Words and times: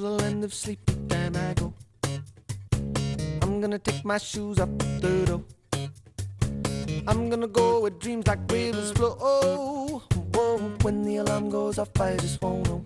to 0.00 0.06
the 0.06 0.12
land 0.24 0.44
of 0.44 0.54
sleep, 0.54 0.80
then 1.08 1.36
I 1.36 1.52
go. 1.52 1.74
I'm 3.42 3.60
gonna 3.60 3.78
take 3.78 4.02
my 4.02 4.16
shoes 4.16 4.58
up 4.58 4.70
the 4.78 5.24
door. 5.26 5.42
I'm 7.06 7.28
gonna 7.28 7.46
go 7.46 7.82
with 7.82 7.98
dreams 7.98 8.26
like 8.26 8.38
rivers 8.50 8.92
flow. 8.92 9.18
Oh, 9.20 10.02
when 10.82 11.02
the 11.02 11.16
alarm 11.18 11.50
goes 11.50 11.78
off, 11.78 12.00
I 12.00 12.16
just 12.16 12.40
won't 12.40 12.66
know. 12.66 12.84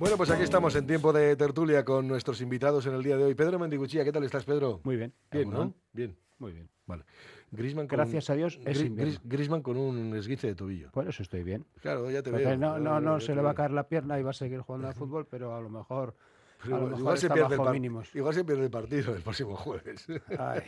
Bueno, 0.00 0.16
pues 0.16 0.30
aquí 0.30 0.42
estamos 0.42 0.74
en 0.76 0.86
tiempo 0.86 1.12
de 1.12 1.36
tertulia 1.36 1.84
con 1.84 2.08
nuestros 2.08 2.40
invitados 2.40 2.86
en 2.86 2.94
el 2.94 3.02
día 3.02 3.18
de 3.18 3.24
hoy. 3.24 3.34
Pedro 3.34 3.58
Mendiguchía, 3.58 4.02
¿qué 4.02 4.10
tal 4.10 4.24
estás, 4.24 4.46
Pedro? 4.46 4.80
Muy 4.82 4.96
bien. 4.96 5.12
Bien, 5.30 5.50
¿no? 5.50 5.74
Bien. 5.92 6.16
Muy 6.38 6.52
bien. 6.54 6.70
Vale. 6.86 7.04
Griezmann 7.50 7.86
con 7.86 7.98
Gracias 7.98 8.30
a 8.30 8.34
Dios 8.34 8.58
es. 8.64 8.82
Gris- 8.82 9.62
con 9.62 9.76
un 9.76 10.16
esguince 10.16 10.46
de 10.46 10.54
tobillo. 10.54 10.90
Por 10.90 11.06
eso 11.06 11.22
estoy 11.22 11.42
bien. 11.42 11.66
Claro, 11.82 12.10
ya 12.10 12.22
te 12.22 12.30
Porque 12.30 12.46
veo. 12.46 12.56
no, 12.56 12.78
no, 12.78 12.98
no 12.98 13.18
ya 13.18 13.26
se 13.26 13.34
le 13.34 13.42
va 13.42 13.50
a 13.50 13.54
caer 13.54 13.72
la 13.72 13.88
pierna 13.88 14.18
y 14.18 14.22
va 14.22 14.30
a 14.30 14.32
seguir 14.32 14.60
jugando 14.60 14.88
al 14.88 14.94
fútbol, 14.94 15.26
pero 15.30 15.54
a 15.54 15.60
lo 15.60 15.68
mejor, 15.68 16.16
a 16.60 16.64
Pero 16.64 16.76
lo 16.78 16.86
igual, 16.86 16.98
mejor 17.02 17.18
se 17.18 17.26
está 17.26 17.34
pierde 17.34 17.54
el 17.54 17.58
bajo 17.58 17.72
mínimos. 17.72 18.14
igual 18.14 18.34
se 18.34 18.44
pierde 18.44 18.64
el 18.64 18.70
partido 18.70 19.14
el 19.14 19.22
próximo 19.22 19.56
jueves. 19.56 20.06
Ay. 20.38 20.62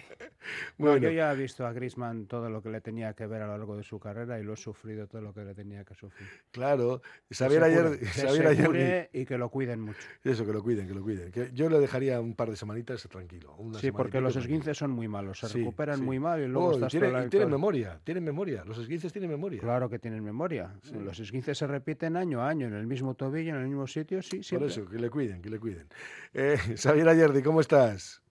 Bueno. 0.79 0.93
No, 0.93 0.97
yo 0.97 1.11
ya 1.11 1.33
he 1.33 1.37
visto 1.37 1.65
a 1.67 1.73
Griezmann 1.73 2.27
todo 2.27 2.51
lo 2.51 2.61
que 2.63 2.69
le 2.69 2.81
tenía 2.81 3.15
que 3.15 3.27
ver 3.29 3.43
a 3.43 3.47
lo 3.47 3.57
largo 3.59 3.77
de 3.77 3.85
su 3.85 4.01
carrera 4.01 4.41
y 4.41 4.43
lo 4.43 4.55
he 4.55 4.57
sufrido 4.57 5.07
todo 5.07 5.23
lo 5.23 5.33
que 5.33 5.45
le 5.45 5.55
tenía 5.55 5.85
que 5.85 5.95
sufrir. 5.95 6.29
Claro, 6.51 7.01
Xavier 7.31 7.61
se 7.63 7.67
ayer, 7.67 7.99
que 8.01 8.07
Xavier 8.07 8.43
se 8.43 8.49
ayer 8.67 9.11
y 9.13 9.25
que 9.25 9.39
lo 9.39 9.49
cuiden 9.51 9.81
mucho. 9.83 10.01
Eso, 10.25 10.45
que 10.45 10.53
lo 10.53 10.63
cuiden, 10.63 10.89
que 10.89 10.95
lo 10.95 11.03
cuiden. 11.03 11.31
Que 11.31 11.51
yo 11.53 11.69
le 11.71 11.79
dejaría 11.79 12.21
un 12.21 12.35
par 12.35 12.51
de 12.51 12.57
semanitas 12.57 13.03
tranquilo. 13.09 13.55
una 13.57 13.79
Sí, 13.79 13.93
porque 13.93 14.21
los 14.21 14.35
esguinces 14.37 14.77
son 14.77 14.91
muy 14.91 15.07
malos, 15.07 15.39
se 15.39 15.49
Sí, 15.49 15.59
recuperan 15.61 15.99
sí. 15.99 16.03
muy 16.03 16.19
mal 16.19 16.41
y 16.43 16.49
luego 16.49 16.69
Oh, 16.69 16.73
estás 16.73 16.91
tiene- 16.91 17.25
y 17.25 17.29
tienen 17.29 17.51
memoria, 17.51 18.01
tienen 18.03 18.25
memoria. 18.25 18.65
Los 18.65 18.79
esguinces 18.79 19.13
tienen 19.13 19.31
memoria. 19.31 19.61
Claro 19.61 19.89
que 19.89 19.99
tienen 20.01 20.25
memoria. 20.25 20.75
Los 20.93 21.21
esguinces 21.21 21.57
se 21.57 21.67
repiten 21.69 22.17
año 22.17 22.43
a 22.43 22.49
año 22.49 22.67
en 22.67 22.75
el 22.75 22.87
mismo 22.89 23.15
tobillo, 23.15 23.51
en 23.55 23.63
el 23.63 23.69
mismo 23.69 23.87
sitio, 23.87 24.21
sí, 24.23 24.37
Por 24.39 24.45
siempre. 24.45 24.69
eso, 24.71 24.89
que 24.89 24.99
le 24.99 25.09
cuiden, 25.09 25.41
que 25.41 25.51
le 25.51 25.61
cuiden. 25.61 25.82
Eh, 26.35 26.57
Xavier 26.77 27.07
Ayerdi, 27.11 27.43
¿cómo 27.43 27.61
estás? 27.61 28.23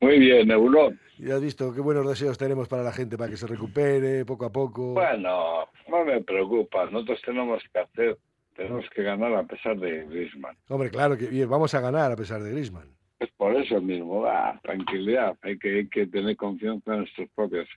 Muy 0.00 0.18
bien, 0.18 0.50
Eulón. 0.50 0.98
Ya 1.18 1.34
has 1.34 1.42
visto 1.42 1.74
qué 1.74 1.82
buenos 1.82 2.08
deseos 2.08 2.38
tenemos 2.38 2.68
para 2.68 2.82
la 2.82 2.90
gente, 2.90 3.18
para 3.18 3.30
que 3.30 3.36
se 3.36 3.46
recupere 3.46 4.24
poco 4.24 4.46
a 4.46 4.50
poco. 4.50 4.94
Bueno, 4.94 5.68
no 5.88 6.04
me 6.06 6.22
preocupa. 6.22 6.86
Nosotros 6.86 7.20
tenemos 7.22 7.62
que 7.70 7.78
hacer, 7.80 8.18
tenemos 8.56 8.88
que 8.94 9.02
ganar 9.02 9.34
a 9.34 9.42
pesar 9.42 9.78
de 9.78 10.06
Griezmann. 10.06 10.56
Hombre, 10.70 10.90
claro 10.90 11.18
que 11.18 11.26
bien, 11.26 11.50
vamos 11.50 11.74
a 11.74 11.80
ganar 11.80 12.10
a 12.10 12.16
pesar 12.16 12.42
de 12.42 12.50
Griezmann. 12.50 12.88
Es 13.18 13.30
por 13.32 13.54
eso 13.54 13.78
mismo, 13.82 14.24
tranquilidad. 14.62 15.36
Hay 15.42 15.58
que, 15.58 15.76
hay 15.76 15.88
que 15.88 16.06
tener 16.06 16.34
confianza 16.36 16.94
en 16.94 17.00
nuestras 17.00 17.28
propias, 17.34 17.68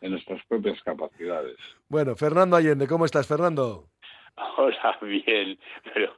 en 0.00 0.12
nuestras 0.12 0.40
propias 0.46 0.80
capacidades. 0.84 1.56
Bueno, 1.88 2.14
Fernando 2.14 2.54
Allende, 2.54 2.86
¿cómo 2.86 3.04
estás, 3.04 3.26
Fernando? 3.26 3.88
Hola, 4.56 4.98
bien, 5.02 5.58
pero 5.92 6.14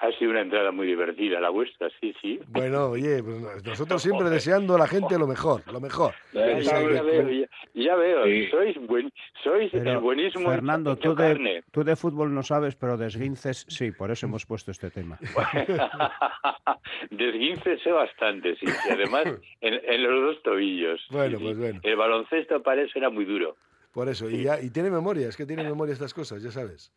ha 0.00 0.12
sido 0.12 0.30
una 0.30 0.42
entrada 0.42 0.70
muy 0.70 0.86
divertida 0.86 1.40
la 1.40 1.48
vuestra, 1.50 1.88
sí, 2.00 2.14
sí. 2.20 2.38
Bueno, 2.48 2.90
oye, 2.90 3.22
pues 3.22 3.64
nosotros 3.64 4.02
siempre 4.02 4.28
deseando 4.28 4.74
a 4.74 4.78
la 4.78 4.86
gente 4.86 5.18
lo 5.18 5.26
mejor, 5.26 5.62
lo 5.72 5.80
mejor. 5.80 6.14
Ya, 6.32 6.42
veo, 6.44 7.30
ya, 7.30 7.48
ya 7.74 7.96
veo, 7.96 8.24
Sí. 8.24 8.48
sois, 8.50 8.76
buen, 8.86 9.10
sois 9.42 9.72
el 9.72 9.98
buenísimo 9.98 10.50
Fernando, 10.50 10.96
tú 10.96 11.14
de, 11.14 11.28
carne. 11.28 11.62
tú 11.70 11.84
de 11.84 11.96
fútbol 11.96 12.34
no 12.34 12.42
sabes, 12.42 12.76
pero 12.76 12.96
de 12.96 13.06
esguinces 13.06 13.64
sí, 13.68 13.92
por 13.92 14.10
eso 14.10 14.26
hemos 14.26 14.44
puesto 14.44 14.70
este 14.70 14.90
tema. 14.90 15.18
de 17.10 17.78
sé 17.82 17.92
bastante, 17.92 18.56
sí, 18.56 18.66
y 18.66 18.92
además 18.92 19.24
en, 19.60 19.74
en 19.74 20.02
los 20.02 20.34
dos 20.34 20.42
tobillos. 20.42 21.00
Bueno, 21.10 21.38
sí. 21.38 21.44
pues 21.44 21.58
bueno. 21.58 21.80
El 21.82 21.96
baloncesto 21.96 22.62
para 22.62 22.82
eso 22.82 22.98
era 22.98 23.08
muy 23.10 23.24
duro. 23.24 23.56
Por 23.92 24.08
eso, 24.08 24.28
y, 24.28 24.42
ya, 24.44 24.60
y 24.60 24.70
tiene 24.70 24.90
memoria, 24.90 25.28
es 25.28 25.36
que 25.36 25.46
tiene 25.46 25.64
memoria 25.64 25.92
estas 25.92 26.14
cosas, 26.14 26.42
ya 26.42 26.50
sabes. 26.50 26.92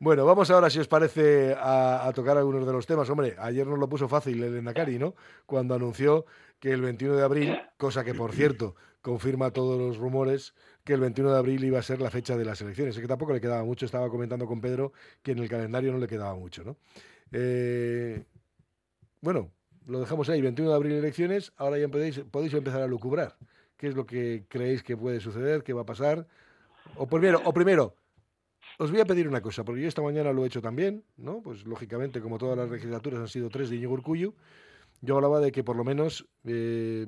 Bueno, 0.00 0.24
vamos 0.24 0.48
ahora, 0.52 0.70
si 0.70 0.78
os 0.78 0.86
parece, 0.86 1.56
a, 1.58 2.08
tocar 2.14 2.38
algunos 2.38 2.64
de 2.64 2.72
los 2.72 2.86
temas. 2.86 3.10
Hombre, 3.10 3.34
ayer 3.36 3.66
nos 3.66 3.80
lo 3.80 3.88
puso 3.88 4.08
fácil 4.08 4.40
el 4.44 4.56
Endacari, 4.56 4.96
¿no? 4.96 5.16
Cuando 5.44 5.74
anunció 5.74 6.24
que 6.60 6.70
el 6.70 6.82
21 6.82 7.16
de 7.16 7.24
abril, 7.24 7.60
cosa 7.76 8.04
que 8.04 8.14
por 8.14 8.32
cierto 8.32 8.76
confirma 9.02 9.50
todos 9.50 9.76
los 9.76 9.96
rumores, 9.96 10.54
que 10.84 10.92
el 10.92 11.00
21 11.00 11.32
de 11.32 11.38
abril 11.38 11.64
iba 11.64 11.80
a 11.80 11.82
ser 11.82 12.00
la 12.00 12.10
fecha 12.10 12.36
de 12.36 12.44
las 12.44 12.60
elecciones. 12.60 12.94
Es 12.94 13.00
que 13.00 13.08
tampoco 13.08 13.32
le 13.32 13.40
quedaba 13.40 13.64
mucho, 13.64 13.86
estaba 13.86 14.08
comentando 14.08 14.46
con 14.46 14.60
Pedro 14.60 14.92
que 15.20 15.32
en 15.32 15.40
el 15.40 15.48
calendario 15.48 15.90
no 15.90 15.98
le 15.98 16.06
quedaba 16.06 16.34
mucho, 16.36 16.62
¿no? 16.62 16.76
Eh, 17.32 18.22
bueno, 19.20 19.50
lo 19.86 19.98
dejamos 19.98 20.28
ahí, 20.28 20.40
21 20.40 20.70
de 20.70 20.76
abril 20.76 20.92
elecciones, 20.92 21.52
ahora 21.56 21.76
ya 21.76 21.88
podéis, 21.88 22.18
empezar 22.54 22.82
a 22.82 22.86
lucubrar. 22.86 23.36
¿Qué 23.76 23.88
es 23.88 23.96
lo 23.96 24.06
que 24.06 24.44
creéis 24.48 24.84
que 24.84 24.96
puede 24.96 25.18
suceder? 25.18 25.64
¿Qué 25.64 25.72
va 25.72 25.82
a 25.82 25.86
pasar? 25.86 26.28
O 26.96 27.02
o 27.04 27.52
primero, 27.52 27.94
os 28.78 28.90
voy 28.90 29.00
a 29.00 29.04
pedir 29.04 29.28
una 29.28 29.42
cosa, 29.42 29.64
porque 29.64 29.82
yo 29.82 29.88
esta 29.88 30.02
mañana 30.02 30.32
lo 30.32 30.44
he 30.44 30.46
hecho 30.46 30.62
también, 30.62 31.04
¿no? 31.16 31.42
Pues 31.42 31.66
lógicamente, 31.66 32.20
como 32.20 32.38
todas 32.38 32.56
las 32.56 32.70
legislaturas 32.70 33.20
han 33.20 33.28
sido 33.28 33.50
tres 33.50 33.70
de 33.70 33.76
Íñigo 33.76 33.92
Urkullu, 33.92 34.34
yo 35.00 35.16
hablaba 35.16 35.40
de 35.40 35.52
que 35.52 35.64
por 35.64 35.76
lo 35.76 35.84
menos 35.84 36.28
eh, 36.44 37.06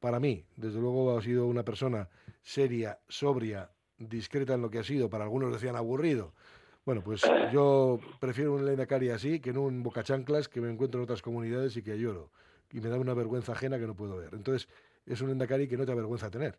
para 0.00 0.18
mí, 0.20 0.44
desde 0.56 0.80
luego 0.80 1.16
ha 1.16 1.22
sido 1.22 1.46
una 1.46 1.64
persona 1.64 2.08
seria, 2.42 2.98
sobria, 3.08 3.70
discreta 3.98 4.54
en 4.54 4.62
lo 4.62 4.70
que 4.70 4.78
ha 4.78 4.84
sido, 4.84 5.10
para 5.10 5.24
algunos 5.24 5.52
decían 5.52 5.76
aburrido. 5.76 6.34
Bueno, 6.84 7.02
pues 7.04 7.22
yo 7.52 8.00
prefiero 8.18 8.54
un 8.54 8.86
Cari 8.86 9.10
así 9.10 9.38
que 9.40 9.52
no 9.52 9.62
un 9.62 9.82
bocachanclas 9.82 10.48
que 10.48 10.60
me 10.60 10.70
encuentro 10.70 11.00
en 11.00 11.04
otras 11.04 11.22
comunidades 11.22 11.76
y 11.76 11.82
que 11.82 11.98
lloro. 11.98 12.32
Y 12.70 12.80
me 12.80 12.88
da 12.88 12.98
una 12.98 13.12
vergüenza 13.14 13.52
ajena 13.52 13.78
que 13.78 13.86
no 13.86 13.94
puedo 13.94 14.16
ver. 14.16 14.30
Entonces, 14.32 14.68
es 15.04 15.20
un 15.20 15.30
Endacari 15.30 15.68
que 15.68 15.76
no 15.76 15.84
te 15.84 15.92
avergüenza 15.92 16.30
tener. 16.30 16.58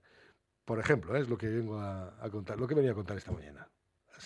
Por 0.64 0.80
ejemplo, 0.80 1.16
¿eh? 1.16 1.22
es 1.22 1.28
lo 1.28 1.38
que 1.38 1.48
vengo 1.48 1.80
a, 1.80 2.24
a 2.24 2.30
contar, 2.30 2.60
lo 2.60 2.68
que 2.68 2.76
venía 2.76 2.92
a 2.92 2.96
contar 2.96 3.18
esta 3.18 3.32
mañana. 3.32 3.68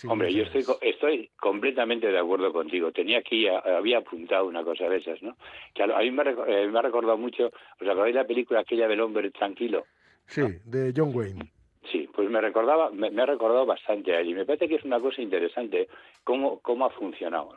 Hombre, 0.06 0.32
yo 0.32 0.44
estoy, 0.44 0.64
estoy 0.82 1.30
completamente 1.40 2.06
de 2.08 2.18
acuerdo 2.18 2.52
contigo. 2.52 2.92
Tenía 2.92 3.18
aquí, 3.18 3.48
a- 3.48 3.58
había 3.58 3.98
apuntado 3.98 4.46
una 4.46 4.62
cosa 4.62 4.88
de 4.88 4.98
esas, 4.98 5.22
¿no? 5.22 5.36
Que 5.74 5.82
a, 5.82 5.86
mí 5.98 6.10
me, 6.10 6.22
eh, 6.46 6.68
me 6.68 6.78
ha 6.78 6.82
recordado 6.82 7.16
mucho, 7.18 7.46
¿os 7.80 7.88
acordáis 7.88 8.14
la 8.14 8.26
película 8.26 8.60
aquella 8.60 8.86
del 8.88 9.00
hombre 9.00 9.30
tranquilo? 9.30 9.84
Sí, 10.26 10.42
de 10.64 10.92
John 10.96 11.10
Wayne. 11.14 11.50
Sí, 11.90 12.08
pues 12.14 12.28
me 12.28 12.40
recordaba, 12.40 12.90
me, 12.90 13.10
me 13.10 13.22
ha 13.22 13.26
recordado 13.26 13.64
bastante 13.64 14.14
a 14.14 14.20
él 14.20 14.28
y 14.28 14.34
me 14.34 14.44
parece 14.44 14.68
que 14.68 14.74
es 14.74 14.84
una 14.84 15.00
cosa 15.00 15.22
interesante 15.22 15.88
cómo, 16.22 16.60
cómo 16.60 16.84
ha 16.84 16.90
funcionado, 16.90 17.54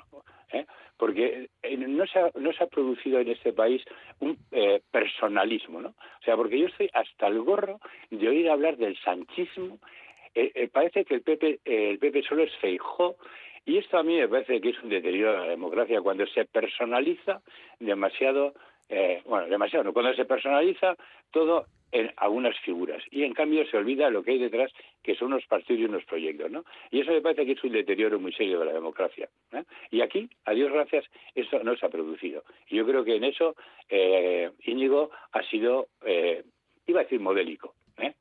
¿eh? 0.54 0.66
porque 0.96 1.50
eh, 1.64 1.76
no 1.78 2.06
se, 2.08 2.20
ha, 2.20 2.32
no 2.36 2.54
se 2.54 2.64
ha 2.64 2.68
producido 2.68 3.20
en 3.20 3.28
este 3.30 3.52
país 3.52 3.84
un 4.20 4.38
eh, 4.52 4.82
personalismo, 4.90 5.82
¿no? 5.82 5.90
O 5.90 6.24
sea, 6.24 6.38
porque 6.38 6.60
yo 6.60 6.68
estoy 6.68 6.90
hasta 6.94 7.28
el 7.28 7.42
gorro 7.42 7.80
de 8.10 8.30
oír 8.30 8.50
hablar 8.50 8.78
del 8.78 8.98
sanchismo. 9.00 9.80
Eh, 10.34 10.52
eh, 10.56 10.68
parece 10.68 11.06
que 11.06 11.16
el 11.16 11.22
PP, 11.22 11.60
el 11.66 12.00
PP 12.00 12.24
solo 12.24 12.44
es 12.44 12.56
feijó 12.58 13.18
y 13.66 13.78
esto 13.78 13.98
a 13.98 14.04
mí 14.04 14.18
me 14.18 14.28
parece 14.28 14.60
que 14.60 14.70
es 14.70 14.82
un 14.82 14.90
deterioro 14.90 15.34
de 15.34 15.38
la 15.40 15.50
democracia 15.50 16.02
cuando 16.02 16.26
se 16.28 16.46
personaliza 16.46 17.42
demasiado, 17.80 18.54
eh, 18.90 19.22
bueno, 19.26 19.48
demasiado, 19.48 19.84
no, 19.84 19.94
cuando 19.94 20.14
se 20.14 20.26
personaliza 20.26 20.96
todo 21.32 21.66
en 21.92 22.12
algunas 22.18 22.58
figuras 22.60 23.04
y 23.12 23.24
en 23.24 23.34
cambio 23.34 23.66
se 23.66 23.78
olvida 23.78 24.10
lo 24.10 24.24
que 24.24 24.32
hay 24.32 24.40
detrás 24.40 24.72
que 25.04 25.16
son 25.16 25.34
unos 25.34 25.46
partidos 25.46 25.82
y 25.82 25.86
unos 25.86 26.06
proyectos 26.06 26.50
¿no? 26.50 26.64
y 26.90 27.02
eso 27.02 27.12
me 27.12 27.22
parece 27.22 27.46
que 27.46 27.52
es 27.52 27.64
un 27.64 27.74
deterioro 27.74 28.20
muy 28.20 28.32
serio 28.34 28.60
de 28.60 28.66
la 28.66 28.74
democracia 28.74 29.28
¿eh? 29.52 29.64
y 29.92 30.02
aquí 30.02 30.30
a 30.46 30.54
Dios 30.54 30.72
gracias 30.72 31.06
eso 31.36 31.62
no 31.64 31.76
se 31.76 31.86
ha 31.86 31.90
producido 31.90 32.44
yo 32.70 32.86
creo 32.86 33.04
que 33.04 33.16
en 33.16 33.26
eso 33.26 33.56
eh, 33.90 34.52
Íñigo 34.64 35.12
ha 35.34 35.44
sido 35.44 35.88
eh, 36.06 36.44
iba 36.88 37.02
a 37.02 37.04
decir 37.04 37.20
modélico 37.20 37.74
¿eh? 37.98 38.14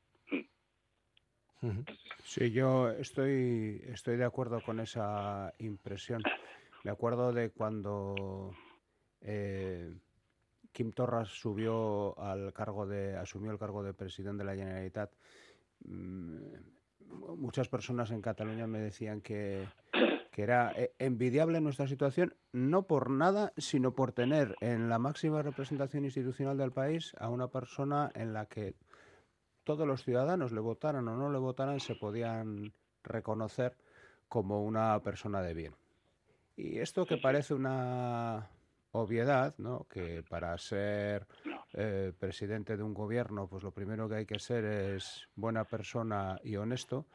Sí, 2.23 2.51
yo 2.51 2.89
estoy, 2.89 3.81
estoy 3.87 4.17
de 4.17 4.25
acuerdo 4.25 4.61
con 4.61 4.79
esa 4.79 5.53
impresión. 5.59 6.23
Me 6.83 6.91
acuerdo 6.91 7.31
de 7.31 7.51
cuando 7.51 8.55
eh, 9.21 9.93
Kim 10.71 10.91
Torras 10.91 11.27
subió 11.27 12.17
al 12.19 12.53
cargo 12.53 12.87
de, 12.87 13.15
asumió 13.15 13.51
el 13.51 13.59
cargo 13.59 13.83
de 13.83 13.93
presidente 13.93 14.43
de 14.43 14.45
la 14.45 14.55
Generalitat. 14.55 15.11
Mm, 15.85 16.37
Muchas 17.37 17.67
personas 17.67 18.11
en 18.11 18.21
Cataluña 18.21 18.67
me 18.67 18.79
decían 18.79 19.21
que, 19.21 19.67
que 20.31 20.43
era 20.43 20.71
eh, 20.75 20.93
envidiable 20.99 21.59
nuestra 21.61 21.87
situación, 21.87 22.35
no 22.51 22.83
por 22.83 23.09
nada, 23.09 23.53
sino 23.57 23.93
por 23.93 24.11
tener 24.11 24.55
en 24.61 24.89
la 24.89 24.99
máxima 24.99 25.41
representación 25.41 26.05
institucional 26.05 26.57
del 26.57 26.71
país 26.71 27.13
a 27.19 27.29
una 27.29 27.47
persona 27.47 28.11
en 28.15 28.33
la 28.33 28.45
que 28.45 28.75
todos 29.63 29.87
los 29.87 30.03
ciudadanos, 30.03 30.51
le 30.51 30.59
votaran 30.59 31.07
o 31.07 31.15
no 31.15 31.31
le 31.31 31.39
votaran, 31.39 31.79
se 31.79 31.95
podían 31.95 32.73
reconocer 33.03 33.77
como 34.27 34.63
una 34.63 34.99
persona 35.01 35.41
de 35.41 35.53
bien. 35.53 35.75
Y 36.55 36.79
esto 36.79 37.05
que 37.05 37.17
parece 37.17 37.53
una 37.53 38.49
obviedad, 38.91 39.55
¿no? 39.57 39.85
que 39.89 40.23
para 40.23 40.57
ser 40.57 41.25
eh, 41.73 42.11
presidente 42.17 42.77
de 42.77 42.83
un 42.83 42.93
gobierno, 42.93 43.47
pues 43.47 43.63
lo 43.63 43.71
primero 43.71 44.07
que 44.09 44.15
hay 44.15 44.25
que 44.25 44.39
ser 44.39 44.65
es 44.65 45.27
buena 45.35 45.63
persona 45.63 46.39
y 46.43 46.55
honesto, 46.55 47.05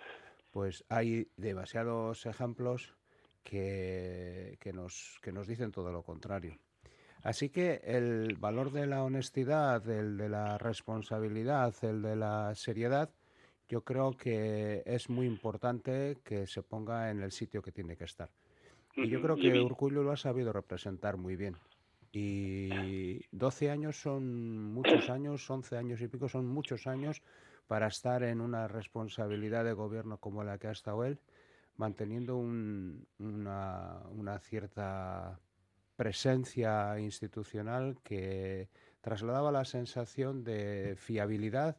pues 0.53 0.85
hay 0.89 1.29
demasiados 1.37 2.25
ejemplos 2.27 2.95
que, 3.43 4.57
que 4.61 4.73
nos, 4.73 5.19
que 5.23 5.33
nos 5.33 5.47
dicen 5.47 5.71
todo 5.71 5.93
lo 5.93 6.03
contrario. 6.03 6.59
Así 7.27 7.49
que 7.49 7.81
el 7.83 8.37
valor 8.37 8.71
de 8.71 8.87
la 8.87 9.03
honestidad, 9.03 9.85
el 9.89 10.17
de 10.17 10.29
la 10.29 10.59
responsabilidad, 10.59 11.75
el 11.83 12.01
de 12.01 12.15
la 12.15 12.55
seriedad, 12.55 13.11
yo 13.69 13.81
creo 13.83 14.17
que 14.17 14.85
es 14.87 15.11
muy 15.11 15.27
importante 15.27 16.19
que 16.23 16.47
se 16.47 16.63
ponga 16.63 17.11
en 17.11 17.25
el 17.25 17.33
sitio 17.33 17.63
que 17.63 17.73
tiene 17.73 17.97
que 17.97 18.05
estar. 18.05 18.31
Y 18.95 19.09
yo 19.09 19.21
creo 19.21 19.35
que 19.35 19.61
Urcullo 19.61 20.05
lo 20.05 20.13
ha 20.13 20.17
sabido 20.17 20.53
representar 20.53 21.17
muy 21.17 21.35
bien. 21.35 21.57
Y 22.13 23.19
12 23.33 23.73
años 23.73 24.01
son 24.01 24.73
muchos 24.73 25.11
años, 25.11 25.51
11 25.51 25.79
años 25.79 26.01
y 26.03 26.07
pico 26.07 26.29
son 26.29 26.47
muchos 26.47 26.87
años 26.87 27.23
para 27.67 27.89
estar 27.89 28.23
en 28.23 28.41
una 28.41 28.69
responsabilidad 28.69 29.65
de 29.65 29.73
gobierno 29.73 30.19
como 30.19 30.45
la 30.45 30.59
que 30.59 30.69
ha 30.69 30.73
estado 30.73 31.05
él, 31.05 31.19
manteniendo 31.77 32.37
una, 32.37 34.01
una 34.13 34.39
cierta 34.39 35.41
presencia 35.97 36.99
institucional 37.01 37.99
que 38.05 38.69
trasladaba 39.01 39.51
la 39.51 39.65
sensación 39.65 40.45
de 40.45 40.95
fiabilidad 40.97 41.77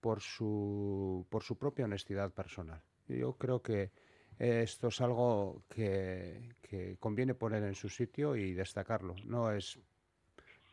por 0.00 0.20
su, 0.20 1.26
por 1.30 1.42
su 1.42 1.56
propia 1.56 1.84
honestidad 1.84 2.32
personal. 2.32 2.82
Yo 3.06 3.34
creo 3.34 3.62
que 3.62 3.90
esto 4.38 4.88
es 4.88 5.00
algo 5.00 5.62
que, 5.68 6.96
conviene 7.00 7.34
poner 7.34 7.64
en 7.64 7.74
su 7.74 7.88
sitio 7.88 8.36
y 8.36 8.54
destacarlo. 8.54 9.14
No 9.24 9.50
es, 9.50 9.78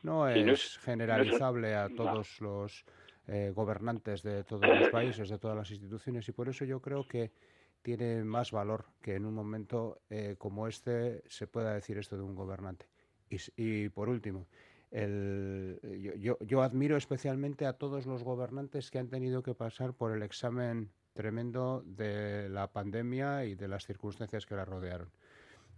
no 0.04 0.28
es, 0.28 0.78
generalizable 0.80 1.76
a 1.76 1.90
todos 1.90 2.40
los 2.42 2.86
eh, 3.28 3.52
gobernantes 3.56 4.22
de 4.22 4.44
todos 4.44 4.68
los 4.68 4.90
países, 4.90 5.30
de 5.30 5.40
todas 5.40 5.58
las 5.58 5.72
instituciones, 5.72 6.28
y 6.30 6.32
por 6.32 6.48
eso 6.48 6.64
yo 6.66 6.80
creo 6.80 7.08
que 7.08 7.32
tiene 7.86 8.24
más 8.24 8.52
valor 8.52 8.86
que 9.00 9.14
en 9.14 9.28
un 9.28 9.36
momento 9.36 10.02
eh, 10.10 10.38
como 10.40 10.68
este 10.68 11.22
se 11.28 11.46
pueda 11.46 11.76
decir 11.76 12.00
esto 12.00 12.18
de 12.18 12.24
un 12.24 12.34
gobernante. 12.34 12.88
Y, 13.30 13.90
por 13.90 14.10
último, 14.10 14.48
el, 14.90 15.80
yo, 16.20 16.38
yo, 16.40 16.64
admiro 16.64 16.98
especialmente 16.98 17.68
a 17.68 17.74
todos 17.74 18.08
los 18.08 18.24
gobernantes 18.24 18.90
que 18.90 18.98
han 18.98 19.10
tenido 19.10 19.44
que 19.44 19.54
pasar 19.54 19.94
por 19.94 20.14
el 20.14 20.24
examen 20.24 20.90
tremendo 21.14 21.84
de 21.86 22.50
la 22.50 22.72
pandemia 22.72 23.46
y 23.46 23.54
de 23.54 23.68
las 23.68 23.86
circunstancias 23.86 24.48
que 24.48 24.56
la 24.56 24.66
rodearon. 24.66 25.10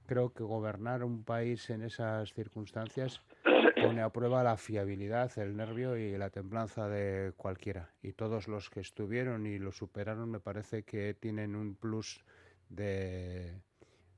Creo 0.05 0.31
que 0.31 0.43
gobernar 0.43 1.03
un 1.03 1.25
país 1.25 1.69
en 1.69 1.81
esas 1.83 2.31
circunstancias 2.33 3.21
pone 3.81 4.01
a 4.01 4.09
prueba 4.09 4.43
la 4.43 4.57
fiabilidad, 4.57 5.31
el 5.37 5.55
nervio 5.55 5.97
y 5.97 6.17
la 6.17 6.29
templanza 6.29 6.87
de 6.87 7.33
cualquiera. 7.35 7.91
Y 8.01 8.13
todos 8.13 8.47
los 8.47 8.69
que 8.69 8.79
estuvieron 8.79 9.45
y 9.45 9.59
lo 9.59 9.71
superaron 9.71 10.31
me 10.31 10.39
parece 10.39 10.83
que 10.83 11.13
tienen 11.13 11.55
un 11.55 11.75
plus 11.75 12.23
de, 12.69 13.53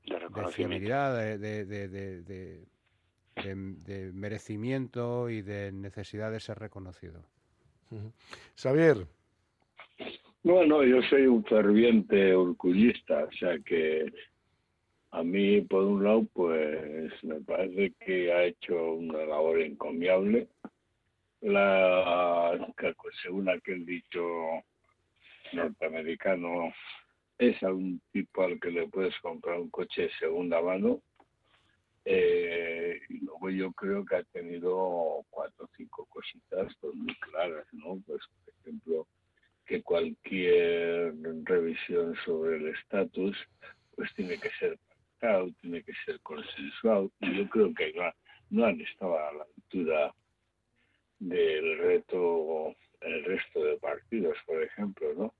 de, 0.04 0.48
fiabilidad, 0.50 1.16
de, 1.38 1.38
de, 3.34 4.12
merecimiento 4.12 5.30
y 5.30 5.42
de 5.42 5.72
necesidad 5.72 6.30
de 6.32 6.40
ser 6.40 6.58
reconocido. 6.58 7.24
Xavier. 8.56 9.06
Bueno, 10.42 10.82
yo 10.84 11.02
soy 11.02 11.26
un 11.26 11.44
ferviente 11.44 12.34
orgullista, 12.34 13.24
o 13.24 13.32
sea 13.32 13.58
que 13.58 14.10
a 15.12 15.22
mí, 15.22 15.60
por 15.62 15.84
un 15.84 16.04
lado, 16.04 16.24
pues 16.32 17.12
me 17.24 17.40
parece 17.40 17.92
que 18.04 18.32
ha 18.32 18.44
hecho 18.44 18.94
una 18.94 19.24
labor 19.24 19.60
encomiable. 19.60 20.48
La, 21.40 22.72
según 23.22 23.48
aquel 23.48 23.84
dicho 23.86 24.22
norteamericano, 25.52 26.72
es 27.38 27.60
a 27.62 27.72
un 27.72 28.00
tipo 28.12 28.42
al 28.42 28.60
que 28.60 28.70
le 28.70 28.86
puedes 28.88 29.18
comprar 29.20 29.58
un 29.58 29.70
coche 29.70 30.02
de 30.02 30.10
segunda 30.18 30.60
mano. 30.62 31.00
Eh, 32.04 33.00
y 33.08 33.24
luego 33.24 33.50
yo 33.50 33.72
creo 33.72 34.04
que 34.04 34.16
ha 34.16 34.22
tenido 34.24 35.24
cuatro 35.30 35.64
o 35.64 35.70
cinco 35.76 36.06
cositas 36.06 36.72
pues, 36.80 36.94
muy 36.94 37.14
claras, 37.16 37.66
¿no? 37.72 38.00
Pues, 38.06 38.22
por 38.44 38.54
ejemplo, 38.60 39.06
que 39.66 39.82
cualquier 39.82 41.14
revisión 41.44 42.14
sobre 42.24 42.56
el 42.56 42.68
estatus 42.68 43.36
pues 43.96 44.12
tiene 44.14 44.38
que 44.38 44.50
ser 44.58 44.78
pactado, 45.20 45.50
tiene 45.60 45.82
que 45.82 45.92
ser 46.04 46.20
consensuado 46.20 47.10
y 47.20 47.36
yo 47.36 47.48
creo 47.48 47.74
que 47.74 47.92
no, 48.50 48.64
han 48.64 48.80
estado 48.80 49.18
a 49.18 49.32
la 49.32 49.44
altura 49.56 50.14
del 51.18 51.78
reto 51.78 52.74
el 53.00 53.24
resto 53.24 53.64
de 53.64 53.76
partidos, 53.78 54.36
por 54.46 54.62
ejemplo, 54.62 55.14
¿no? 55.16 55.34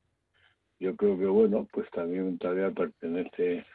Yo 0.79 0.97
creo 0.97 1.19
que, 1.19 1.27
bueno, 1.27 1.69
pues 1.73 1.91
también 1.91 2.39
todavía 2.39 2.71
pertenece 2.71 3.67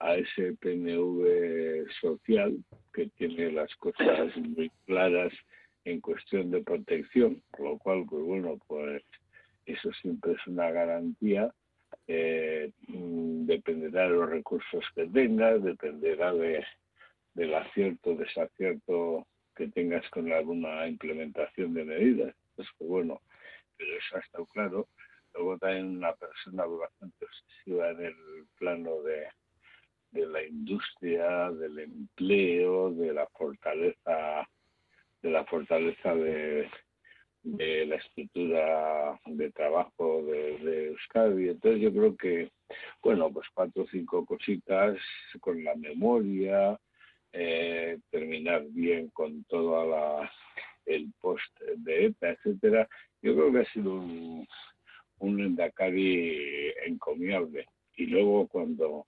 a 0.00 0.16
ese 0.16 0.52
PNV 0.60 1.90
social 2.00 2.58
que 2.92 3.08
tiene 3.16 3.52
las 3.52 3.74
cosas 3.76 4.36
muy 4.36 4.70
claras 4.84 5.32
en 5.84 6.00
cuestión 6.02 6.50
de 6.50 6.62
protección, 6.62 7.42
por 7.50 7.60
lo 7.60 7.78
cual, 7.78 8.04
pues 8.06 8.22
bueno, 8.22 8.58
pues 8.66 9.02
eso 9.64 9.90
siempre 10.02 10.32
es 10.32 10.46
una 10.46 10.70
garantía. 10.70 11.50
Eh, 12.08 12.70
dependerá 12.88 14.04
de 14.04 14.10
los 14.10 14.30
recursos 14.30 14.84
que 14.94 15.06
tengas, 15.06 15.62
dependerá 15.62 16.32
de, 16.32 16.64
del 17.34 17.54
acierto 17.54 18.10
o 18.10 18.16
desacierto 18.16 19.26
que 19.54 19.68
tengas 19.68 20.08
con 20.10 20.32
alguna 20.32 20.86
implementación 20.86 21.74
de 21.74 21.84
medidas. 21.84 22.34
Pues, 22.54 22.68
pues 22.78 22.90
bueno, 22.90 23.20
pero 23.76 23.90
eso 23.96 24.16
ha 24.16 24.20
estado 24.20 24.46
claro. 24.46 24.88
Luego 25.34 25.58
también 25.58 25.98
una 25.98 26.14
persona 26.14 26.64
bastante 26.64 27.24
obsesiva 27.24 27.90
en 27.90 28.00
el 28.06 28.14
plano 28.58 29.02
de, 29.02 29.26
de 30.12 30.26
la 30.26 30.42
industria, 30.44 31.50
del 31.50 31.78
empleo, 31.78 32.90
de 32.92 33.12
la 33.12 33.26
fortaleza, 33.26 34.48
de 35.22 35.30
la 35.30 35.44
fortaleza 35.44 36.14
de, 36.14 36.70
de 37.46 37.86
la 37.86 37.96
estructura 37.96 39.20
de 39.24 39.50
trabajo 39.52 40.22
de, 40.24 40.88
Euskadi. 40.88 41.48
Entonces 41.48 41.80
yo 41.80 41.92
creo 41.92 42.16
que, 42.16 42.50
bueno, 43.02 43.32
pues 43.32 43.46
cuatro 43.54 43.84
o 43.84 43.86
cinco 43.86 44.26
cositas 44.26 44.98
con 45.40 45.62
la 45.62 45.76
memoria, 45.76 46.78
eh, 47.32 47.98
terminar 48.10 48.64
bien 48.70 49.10
con 49.10 49.44
todo 49.44 49.88
la, 49.88 50.30
el 50.86 51.12
post 51.20 51.60
de 51.76 52.06
ETA, 52.06 52.30
etcétera. 52.30 52.88
Yo 53.22 53.34
creo 53.36 53.52
que 53.52 53.60
ha 53.60 53.72
sido 53.72 53.94
un, 53.94 54.46
un 55.20 55.40
endacari 55.40 56.72
encomiable. 56.84 57.66
Y 57.96 58.06
luego 58.06 58.48
cuando 58.48 59.06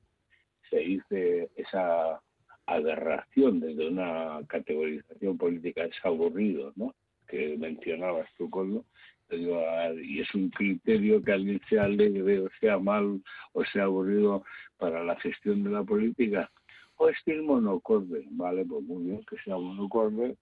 se 0.70 0.79
dice 0.79 1.50
esa 1.56 2.20
aberración 2.67 3.58
desde 3.58 3.88
una 3.88 4.40
categorización 4.46 5.37
política 5.37 5.85
es 5.85 5.96
aburrido, 6.05 6.73
¿no? 6.76 6.94
Que 7.28 7.56
mencionabas 7.58 8.28
tú, 8.36 8.50
Coldo, 8.50 8.84
y 9.30 10.20
es 10.20 10.34
un 10.34 10.48
criterio 10.50 11.22
que 11.22 11.32
alguien 11.32 11.60
sea 11.69 11.84
alegre 11.84 12.40
o 12.40 12.48
sea 12.60 12.78
mal 12.78 13.20
o 13.52 13.64
sea 13.66 13.84
aburrido 13.84 14.44
para 14.78 15.04
la 15.04 15.16
gestión 15.20 15.62
de 15.64 15.70
la 15.70 15.85
política, 15.85 16.50
o 16.97 17.08
es 17.08 17.16
que 17.25 17.32
el 17.32 17.42
monocorde, 17.42 18.25
vale, 18.30 18.64
pues 18.64 18.82
muy 18.85 19.04
bien 19.04 19.25
que 19.28 19.37
sea 19.44 19.56
monocorde, 19.56 20.37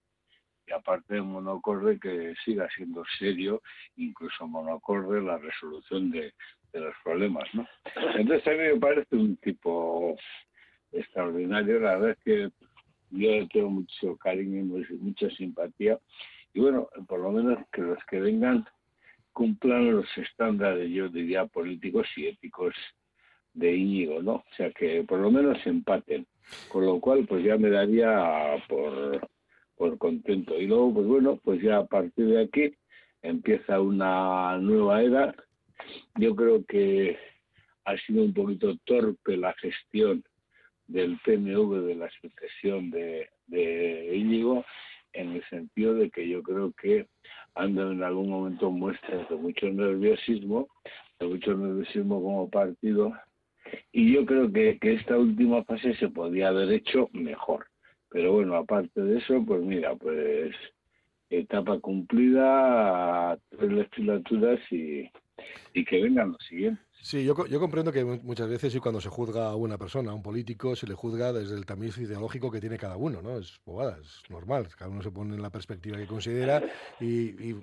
y 0.67 0.71
aparte 0.71 1.15
de 1.15 1.21
monocorde 1.21 1.99
que 1.99 2.33
siga 2.43 2.67
siendo 2.75 3.03
serio, 3.19 3.61
incluso 3.95 4.47
monocorde 4.47 5.21
la 5.21 5.37
resolución 5.37 6.11
de, 6.11 6.33
de 6.73 6.79
los 6.79 6.93
problemas, 7.03 7.45
¿no? 7.53 7.65
Entonces 8.15 8.47
a 8.47 8.51
mí 8.51 8.57
me 8.57 8.79
parece 8.79 9.15
un 9.15 9.37
tipo 9.37 10.15
extraordinario, 10.91 11.79
la 11.79 11.97
verdad 11.97 12.09
es 12.11 12.23
que 12.23 12.49
yo 13.11 13.47
tengo 13.47 13.69
mucho 13.69 14.17
cariño 14.17 14.59
y 14.59 14.93
mucha 14.97 15.29
simpatía 15.31 15.97
y 16.57 16.59
bueno, 16.59 16.89
por 17.07 17.19
lo 17.19 17.31
menos 17.31 17.59
que 17.71 17.83
los 17.83 18.03
que 18.09 18.19
vengan 18.19 18.65
cumplan 19.31 19.91
los 19.91 20.07
estándares, 20.17 20.89
yo 20.89 21.07
diría, 21.07 21.45
políticos 21.45 22.07
y 22.15 22.25
éticos 22.25 22.73
de 23.53 23.75
Íñigo, 23.75 24.23
¿no? 24.23 24.37
O 24.37 24.55
sea, 24.57 24.71
que 24.71 25.03
por 25.03 25.19
lo 25.19 25.29
menos 25.29 25.59
empaten. 25.67 26.25
Con 26.69 26.87
lo 26.87 26.99
cual, 26.99 27.27
pues 27.27 27.43
ya 27.43 27.57
me 27.57 27.69
daría 27.69 28.55
por, 28.67 29.29
por 29.75 29.99
contento. 29.99 30.59
Y 30.59 30.65
luego, 30.65 30.95
pues 30.95 31.05
bueno, 31.05 31.39
pues 31.43 31.61
ya 31.61 31.77
a 31.77 31.85
partir 31.85 32.25
de 32.25 32.41
aquí 32.41 32.73
empieza 33.21 33.79
una 33.79 34.57
nueva 34.57 35.03
era. 35.03 35.35
Yo 36.15 36.35
creo 36.35 36.65
que 36.65 37.19
ha 37.85 37.95
sido 37.97 38.23
un 38.23 38.33
poquito 38.33 38.75
torpe 38.83 39.37
la 39.37 39.53
gestión 39.53 40.23
del 40.87 41.19
PNV 41.23 41.85
de 41.85 41.93
la 41.93 42.09
sucesión 42.19 42.89
de, 42.89 43.29
de 43.45 44.15
Íñigo 44.15 44.65
en 45.17 45.33
el 45.33 45.43
sentido 45.49 45.95
de 45.95 46.09
que 46.09 46.27
yo 46.27 46.41
creo 46.43 46.71
que 46.73 47.07
andan 47.55 47.93
en 47.93 48.03
algún 48.03 48.29
momento 48.29 48.69
muestras 48.71 49.27
de 49.29 49.35
mucho 49.35 49.67
nerviosismo, 49.67 50.67
de 51.19 51.27
mucho 51.27 51.55
nerviosismo 51.55 52.21
como 52.21 52.49
partido, 52.49 53.13
y 53.91 54.13
yo 54.13 54.25
creo 54.25 54.51
que, 54.51 54.77
que 54.79 54.93
esta 54.93 55.17
última 55.17 55.63
fase 55.63 55.95
se 55.95 56.07
podía 56.09 56.49
haber 56.49 56.71
hecho 56.71 57.09
mejor. 57.13 57.65
Pero 58.09 58.33
bueno, 58.33 58.55
aparte 58.55 59.01
de 59.01 59.17
eso, 59.17 59.43
pues 59.45 59.61
mira, 59.61 59.95
pues 59.95 60.55
etapa 61.29 61.79
cumplida, 61.79 63.37
tres 63.49 63.71
legislaturas 63.71 64.59
y, 64.71 65.09
y 65.73 65.83
que 65.83 66.03
vengan 66.03 66.31
los 66.31 66.45
siguientes. 66.45 66.86
Sí, 67.01 67.23
yo, 67.23 67.45
yo 67.45 67.59
comprendo 67.59 67.91
que 67.91 68.03
muchas 68.03 68.49
veces 68.49 68.73
y 68.75 68.79
cuando 68.79 68.99
se 68.99 69.09
juzga 69.09 69.47
a 69.47 69.55
una 69.55 69.77
persona, 69.77 70.11
a 70.11 70.13
un 70.13 70.23
político, 70.23 70.75
se 70.75 70.87
le 70.87 70.95
juzga 70.95 71.31
desde 71.31 71.55
el 71.55 71.65
tamiz 71.65 71.97
ideológico 71.97 72.51
que 72.51 72.59
tiene 72.59 72.77
cada 72.77 72.97
uno, 72.97 73.21
¿no? 73.21 73.37
Es 73.37 73.59
bobada, 73.65 73.97
es 74.01 74.23
normal. 74.29 74.67
Cada 74.77 74.89
uno 74.89 75.01
se 75.01 75.11
pone 75.11 75.35
en 75.35 75.41
la 75.41 75.49
perspectiva 75.49 75.97
que 75.97 76.07
considera 76.07 76.63
y, 76.99 77.55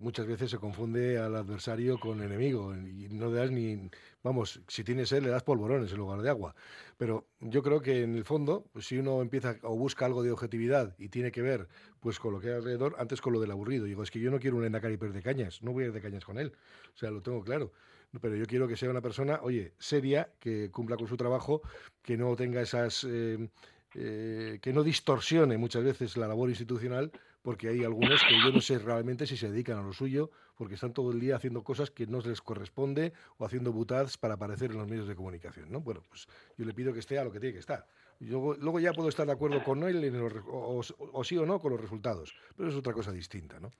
muchas 0.00 0.26
veces 0.26 0.50
se 0.50 0.58
confunde 0.58 1.18
al 1.18 1.34
adversario 1.36 1.98
con 1.98 2.22
enemigo 2.22 2.74
y 2.74 3.08
no 3.10 3.30
le 3.30 3.38
das 3.38 3.50
ni, 3.50 3.90
vamos, 4.22 4.60
si 4.68 4.84
tienes 4.84 5.12
él 5.12 5.24
le 5.24 5.30
das 5.30 5.42
polvorones 5.42 5.92
en 5.92 5.98
lugar 5.98 6.22
de 6.22 6.30
agua. 6.30 6.54
Pero 6.96 7.26
yo 7.40 7.62
creo 7.62 7.80
que 7.80 8.02
en 8.02 8.16
el 8.16 8.24
fondo, 8.24 8.64
pues, 8.72 8.86
si 8.86 8.98
uno 8.98 9.22
empieza 9.22 9.56
o 9.62 9.76
busca 9.76 10.06
algo 10.06 10.22
de 10.22 10.30
objetividad 10.30 10.94
y 10.98 11.08
tiene 11.08 11.32
que 11.32 11.42
ver 11.42 11.68
pues 12.00 12.18
con 12.18 12.32
lo 12.32 12.40
que 12.40 12.48
hay 12.48 12.54
alrededor, 12.54 12.96
antes 12.98 13.20
con 13.20 13.32
lo 13.32 13.40
del 13.40 13.50
aburrido. 13.50 13.84
Digo, 13.84 14.02
es 14.02 14.10
que 14.10 14.18
yo 14.18 14.30
no 14.30 14.40
quiero 14.40 14.56
un 14.56 14.64
Endacari 14.64 14.96
de 14.96 15.22
cañas, 15.22 15.62
no 15.62 15.72
voy 15.72 15.84
a 15.84 15.86
ir 15.86 15.92
de 15.92 16.00
cañas 16.00 16.24
con 16.24 16.38
él. 16.38 16.52
O 16.94 16.98
sea, 16.98 17.10
lo 17.10 17.22
tengo 17.22 17.42
claro 17.42 17.72
pero 18.20 18.36
yo 18.36 18.46
quiero 18.46 18.68
que 18.68 18.76
sea 18.76 18.90
una 18.90 19.00
persona, 19.00 19.40
oye, 19.42 19.72
seria, 19.78 20.28
que 20.38 20.70
cumpla 20.70 20.96
con 20.96 21.08
su 21.08 21.16
trabajo, 21.16 21.62
que 22.02 22.16
no 22.16 22.36
tenga 22.36 22.60
esas... 22.60 23.04
Eh, 23.08 23.48
eh, 23.94 24.58
que 24.62 24.72
no 24.72 24.82
distorsione 24.82 25.58
muchas 25.58 25.84
veces 25.84 26.16
la 26.16 26.26
labor 26.26 26.48
institucional, 26.48 27.12
porque 27.42 27.68
hay 27.68 27.84
algunos 27.84 28.22
que 28.24 28.40
yo 28.42 28.50
no 28.50 28.62
sé 28.62 28.78
realmente 28.78 29.26
si 29.26 29.36
se 29.36 29.50
dedican 29.50 29.76
a 29.78 29.82
lo 29.82 29.92
suyo, 29.92 30.30
porque 30.62 30.76
están 30.76 30.92
todo 30.92 31.10
el 31.10 31.18
día 31.18 31.34
haciendo 31.34 31.64
cosas 31.64 31.90
que 31.90 32.06
no 32.06 32.20
les 32.20 32.40
corresponde 32.40 33.12
o 33.36 33.44
haciendo 33.44 33.72
butads 33.72 34.16
para 34.16 34.34
aparecer 34.34 34.70
en 34.70 34.76
los 34.76 34.86
medios 34.86 35.08
de 35.08 35.16
comunicación. 35.16 35.72
¿no? 35.72 35.80
Bueno, 35.80 36.04
pues 36.08 36.28
yo 36.56 36.64
le 36.64 36.72
pido 36.72 36.92
que 36.92 37.00
esté 37.00 37.18
a 37.18 37.24
lo 37.24 37.32
que 37.32 37.40
tiene 37.40 37.52
que 37.52 37.58
estar. 37.58 37.84
Yo, 38.20 38.54
luego 38.60 38.78
ya 38.78 38.92
puedo 38.92 39.08
estar 39.08 39.26
de 39.26 39.32
acuerdo 39.32 39.64
con 39.64 39.82
él 39.82 40.14
o, 40.46 40.80
o, 41.14 41.24
sí 41.24 41.36
o 41.36 41.44
no 41.44 41.58
con 41.58 41.72
los 41.72 41.80
resultados, 41.80 42.32
pero 42.56 42.68
es 42.68 42.76
otra 42.76 42.92
cosa 42.92 43.10
distinta. 43.10 43.58
¿no? 43.58 43.72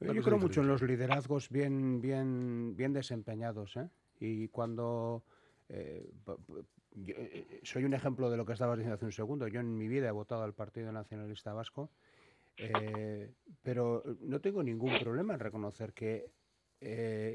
Yo 0.00 0.22
creo 0.22 0.36
mucho 0.36 0.60
en 0.60 0.68
los 0.68 0.82
liderazgos 0.82 1.48
bien, 1.48 2.02
bien, 2.02 2.76
bien 2.76 2.92
desempeñados. 2.92 3.78
¿eh? 3.78 3.88
Y 4.20 4.48
cuando 4.48 5.24
eh, 5.70 6.12
eh, 7.06 7.60
soy 7.62 7.84
un 7.84 7.94
ejemplo 7.94 8.30
de 8.30 8.36
lo 8.36 8.44
que 8.44 8.52
estabas 8.52 8.76
diciendo 8.76 8.96
hace 8.96 9.06
un 9.06 9.12
segundo. 9.12 9.48
Yo 9.48 9.60
en 9.60 9.78
mi 9.78 9.88
vida 9.88 10.08
he 10.08 10.12
votado 10.12 10.42
al 10.42 10.52
Partido 10.52 10.92
Nacionalista 10.92 11.54
Vasco, 11.54 11.90
pero 13.62 14.02
no 14.20 14.40
tengo 14.40 14.62
ningún 14.62 14.98
problema 14.98 15.34
en 15.34 15.40
reconocer 15.40 15.92
que 15.92 16.30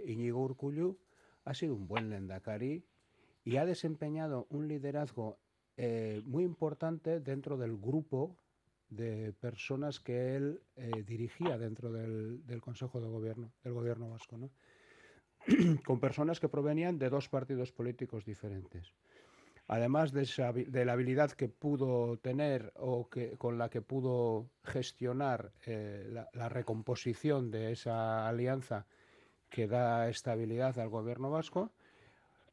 Iñigo 0.06 0.44
Urcullu 0.44 1.00
ha 1.44 1.54
sido 1.54 1.76
un 1.76 1.88
buen 1.88 2.10
lendakari 2.10 2.86
y 3.44 3.58
ha 3.58 3.66
desempeñado 3.66 4.48
un 4.50 4.68
liderazgo 4.68 5.40
muy 6.26 6.44
importante 6.44 7.20
dentro 7.20 7.58
del 7.58 7.78
grupo 7.78 8.38
de 8.90 9.34
personas 9.34 10.00
que 10.00 10.36
él 10.36 10.62
eh, 10.76 11.04
dirigía 11.06 11.58
dentro 11.58 11.92
del, 11.92 12.42
Consejo 12.62 13.02
de 13.02 13.08
Gobierno, 13.08 13.52
del 13.64 13.74
Gobierno 13.74 14.10
vasco, 14.10 14.38
¿no? 14.38 14.50
con 15.86 16.00
personas 16.00 16.40
que 16.40 16.50
provenían 16.50 16.98
de 16.98 17.10
dos 17.10 17.30
partidos 17.30 17.72
políticos 17.72 18.26
diferentes. 18.26 18.94
Además 19.70 20.14
de, 20.14 20.86
la 20.86 20.94
habilidad 20.94 21.32
que 21.32 21.50
pudo 21.50 22.18
tener 22.18 22.72
o 22.78 23.10
que, 23.10 23.38
con 23.38 23.58
la 23.58 23.70
que 23.70 23.82
pudo 23.82 24.50
gestionar 24.64 25.52
eh, 25.66 26.10
la, 26.34 26.50
recomposición 26.50 27.52
de 27.52 27.74
esa 27.74 28.30
alianza 28.30 28.86
que 29.50 29.68
da 29.68 30.08
estabilidad 30.08 30.80
al 30.80 30.88
gobierno 30.88 31.30
vasco, 31.30 31.74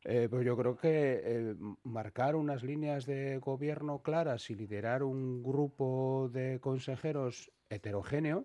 eh, 0.03 0.27
pues 0.29 0.45
yo 0.45 0.57
creo 0.57 0.77
que 0.77 1.21
eh, 1.25 1.55
marcar 1.85 2.35
unas 2.35 2.65
líneas 2.65 3.07
de 3.07 3.39
gobierno 3.39 4.03
claras 4.03 4.51
y 4.51 4.57
liderar 4.57 5.05
un 5.05 5.43
grupo 5.43 6.29
de 6.33 6.59
consejeros 6.61 7.53
heterogéneo 7.71 8.45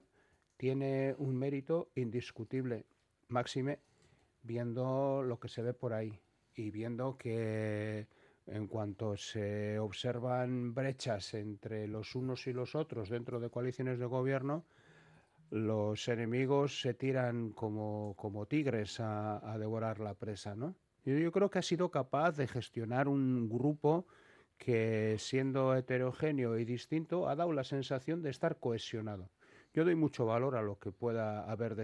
tiene 0.58 1.16
un 1.18 1.36
mérito 1.36 1.90
indiscutible, 1.96 2.86
máxime, 3.30 3.80
viendo 4.44 5.24
lo 5.24 5.40
que 5.40 5.50
se 5.50 5.64
ve 5.64 5.74
por 5.74 5.94
ahí 5.94 6.20
y 6.54 6.70
viendo 6.70 7.18
que 7.18 8.08
en 8.52 8.68
cuanto 8.68 9.16
se 9.18 9.80
observan 9.80 10.74
brechas 10.74 11.34
entre 11.34 11.88
los 11.88 12.16
unos 12.16 12.48
y 12.48 12.54
los 12.54 12.76
otros 12.76 13.10
dentro 13.10 13.40
de 13.40 13.50
coaliciones 13.50 14.00
de 14.00 14.06
gobierno, 14.06 14.66
los 15.52 16.08
enemigos 16.08 16.82
se 16.82 16.94
tiran 16.94 17.52
como, 17.52 18.14
como 18.18 18.46
tigres 18.46 19.00
a, 19.00 19.58
devorar 19.58 20.00
la 20.00 20.14
presa, 20.14 20.56
¿no? 20.56 20.76
Yo, 21.06 21.32
creo 21.32 21.50
que 21.50 21.60
ha 21.60 21.64
sido 21.64 21.90
capaz 21.90 22.38
de 22.38 22.48
gestionar 22.48 23.08
un 23.08 23.50
grupo 23.50 24.06
que, 24.58 25.16
siendo 25.18 25.76
heterogéneo 25.76 26.60
y 26.60 26.66
distinto, 26.66 27.28
ha 27.28 27.36
dado 27.36 27.54
la 27.54 27.64
sensación 27.64 28.22
de 28.22 28.30
estar 28.30 28.60
cohesionado. 28.60 29.30
Yo 29.74 29.86
doy 29.86 29.96
mucho 29.96 30.26
valor 30.26 30.56
a 30.56 30.62
lo 30.62 30.78
que 30.78 30.92
pueda 30.92 31.50
haber 31.50 31.76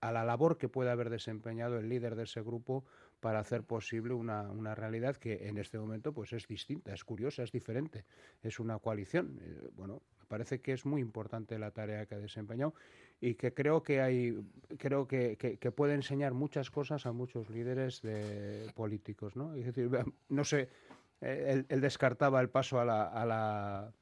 a 0.00 0.12
la 0.12 0.24
labor 0.24 0.56
que 0.56 0.68
pueda 0.68 0.92
haber 0.92 1.10
desempeñado 1.10 1.78
el 1.78 1.88
líder 1.88 2.16
de 2.16 2.24
ese 2.24 2.42
grupo 2.42 2.84
para 3.24 3.38
hacer 3.38 3.62
posible 3.62 4.12
una, 4.12 4.74
realidad 4.74 5.16
que 5.16 5.48
en 5.48 5.56
este 5.56 5.78
momento 5.78 6.12
pues 6.12 6.34
es 6.34 6.46
distinta, 6.46 6.92
es 6.92 7.04
curiosa, 7.04 7.42
es 7.42 7.50
diferente, 7.50 8.04
es 8.42 8.60
una 8.60 8.78
coalición. 8.78 9.40
Eh, 9.40 9.70
bueno, 9.74 10.02
me 10.18 10.26
parece 10.26 10.60
que 10.60 10.74
es 10.74 10.84
muy 10.84 11.00
importante 11.00 11.58
la 11.58 11.70
tarea 11.70 12.04
que 12.04 12.16
ha 12.16 12.18
desempeñado 12.18 12.74
y 13.22 13.36
que 13.36 13.54
creo 13.54 13.82
que 13.82 14.02
hay 14.02 14.46
creo 14.76 15.08
que, 15.08 15.72
puede 15.74 15.94
enseñar 15.94 16.34
muchas 16.34 16.70
cosas 16.70 17.06
a 17.06 17.12
muchos 17.12 17.48
líderes 17.48 18.02
de 18.02 18.70
políticos 18.74 19.36
no 19.36 19.54
es 19.54 19.64
decir 19.64 19.88
no 20.28 20.44
sé 20.44 20.68
eh, 21.22 21.64
él, 21.66 21.80
descartaba 21.80 22.42
el 22.42 22.50
paso 22.50 22.78
a 22.78 22.84
la, 22.84 23.04
a 23.04 23.24
la 23.24 23.92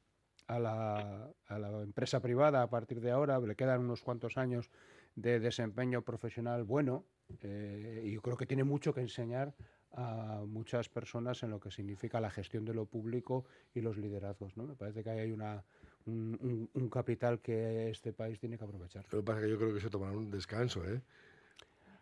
a 0.47 0.59
la, 0.59 1.31
a 1.47 1.59
la 1.59 1.81
empresa 1.81 2.19
privada 2.19 2.61
a 2.61 2.69
partir 2.69 2.99
de 2.99 3.11
ahora 3.11 3.39
le 3.39 3.55
quedan 3.55 3.79
unos 3.79 4.01
cuantos 4.01 4.37
años 4.37 4.69
de 5.15 5.39
desempeño 5.39 6.01
profesional 6.01 6.65
bueno 6.65 7.05
eh, 7.41 8.03
y 8.05 8.11
yo 8.11 8.21
creo 8.21 8.37
que 8.37 8.45
tiene 8.45 8.63
mucho 8.63 8.93
que 8.93 9.01
enseñar 9.01 9.53
a 9.93 10.43
muchas 10.47 10.89
personas 10.89 11.43
en 11.43 11.51
lo 11.51 11.59
que 11.59 11.71
significa 11.71 12.19
la 12.19 12.31
gestión 12.31 12.65
de 12.65 12.73
lo 12.73 12.85
público 12.85 13.45
y 13.73 13.81
los 13.81 13.97
liderazgos. 13.97 14.57
¿no? 14.57 14.63
Me 14.63 14.75
parece 14.75 15.03
que 15.03 15.11
hay 15.11 15.31
una, 15.31 15.63
un, 16.05 16.89
capital 16.91 17.39
que 17.39 17.89
este 17.89 18.11
país 18.13 18.39
tiene 18.39 18.57
que 18.57 18.63
aprovechar. 18.63 19.05
Lo 19.11 19.19
que 19.19 19.25
pasa 19.25 19.39
es 19.39 19.45
que 19.45 19.51
yo 19.51 19.57
creo 19.57 19.73
que 19.73 19.81
se 19.81 19.89
tomará 19.89 20.13
un 20.13 20.31
descanso, 20.31 20.83
¿eh? 20.85 21.01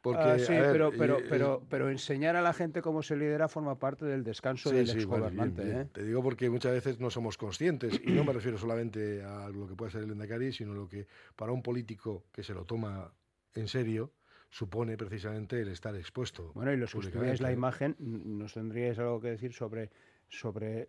Porque, 0.01 0.23
ah, 0.23 0.39
sí, 0.39 0.47
pero, 0.47 0.91
pero, 0.97 1.19
pero, 1.29 1.63
pero, 1.69 1.89
enseñar 1.91 2.35
a 2.35 2.41
la 2.41 2.53
gente 2.53 2.81
cómo 2.81 3.03
se 3.03 3.15
lidera 3.15 3.47
forma 3.47 3.77
parte 3.77 4.03
del 4.03 4.23
descanso 4.23 4.71
del 4.71 4.89
exgobernante. 4.89 5.61
¿eh? 5.61 5.87
Te 5.93 6.03
digo 6.03 6.23
porque 6.23 6.49
muchas 6.49 6.71
veces 6.71 6.99
no 6.99 7.11
somos 7.11 7.37
conscientes, 7.37 8.01
y 8.03 8.11
no 8.11 8.23
me 8.23 8.33
refiero 8.33 8.57
solamente 8.57 9.21
a 9.21 9.47
lo 9.49 9.67
que 9.67 9.75
puede 9.75 9.91
ser 9.91 10.01
el 10.01 10.09
Endacari, 10.09 10.53
sino 10.53 10.73
lo 10.73 10.87
que 10.87 11.05
para 11.35 11.51
un 11.51 11.61
político 11.61 12.23
que 12.31 12.41
se 12.41 12.55
lo 12.55 12.65
toma 12.65 13.13
en 13.53 13.67
serio, 13.67 14.11
supone 14.51 14.97
precisamente 14.97 15.59
el 15.59 15.69
estar 15.69 15.95
expuesto. 15.95 16.51
Bueno, 16.53 16.71
y 16.71 16.77
los 16.77 16.93
que 16.93 16.99
estudiáis 16.99 17.41
la 17.41 17.51
imagen, 17.51 17.95
nos 17.99 18.53
tendríais 18.53 18.99
algo 18.99 19.19
que 19.19 19.29
decir 19.29 19.53
sobre 19.53 19.89
sobre 20.31 20.87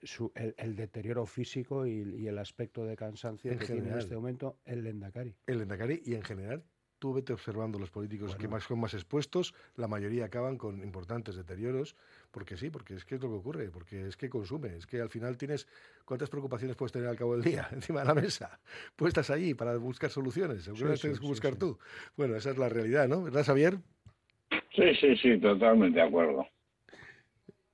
el, 0.57 0.77
deterioro 0.77 1.27
físico 1.27 1.85
y, 1.85 2.27
el 2.27 2.39
aspecto 2.39 2.85
de 2.85 2.97
cansancio 2.97 3.59
que 3.59 3.67
tiene 3.67 3.91
en 3.91 3.99
este 3.99 4.15
momento 4.15 4.61
el 4.65 4.85
Lendakari. 4.85 5.35
El 5.47 5.59
Lendakari 5.59 6.01
y 6.05 6.15
en 6.15 6.23
general 6.23 6.65
tú 7.03 7.13
vete 7.13 7.33
observando 7.33 7.81
los 7.81 7.91
políticos 7.91 8.37
que 8.37 8.47
más 8.47 8.63
son 8.63 8.79
más 8.79 8.95
expuestos, 8.95 9.55
la 9.75 9.89
mayoría 9.89 10.27
acaban 10.27 10.57
con 10.57 10.85
importantes 10.85 11.35
deterioros, 11.35 11.97
porque 12.31 12.57
sí, 12.57 12.71
porque 12.71 12.95
es 12.95 13.05
que 13.05 13.17
es 13.17 13.21
lo 13.21 13.29
que 13.29 13.35
ocurre, 13.35 13.71
porque 13.73 14.07
es 14.07 14.17
que 14.17 14.31
consume, 14.31 14.77
es 14.77 14.87
que 14.87 15.01
al 15.01 15.09
final 15.09 15.37
tienes 15.37 15.67
cuántas 16.05 16.31
preocupaciones 16.31 16.77
puedes 16.77 16.93
tener 16.93 17.09
al 17.09 17.17
cabo 17.17 17.35
del 17.37 17.43
día 17.43 17.67
encima 17.73 18.03
de 18.03 18.07
la 18.07 18.15
mesa, 18.15 18.61
puestas 18.95 19.31
allí 19.31 19.53
para 19.53 19.77
buscar 19.79 20.11
soluciones, 20.11 20.63
seguro 20.63 20.95
tienes 20.95 21.19
que 21.19 21.27
buscar 21.27 21.57
tú. 21.57 21.77
Bueno, 22.17 22.37
esa 22.37 22.53
es 22.53 22.59
la 22.59 22.69
realidad, 22.69 23.09
¿no? 23.09 23.25
¿Verdad, 23.25 23.47
Xavier? 23.47 23.79
Sí, 24.73 24.95
sí, 25.01 25.17
sí, 25.17 25.41
totalmente 25.41 25.99
de 25.99 26.07
acuerdo. 26.07 26.47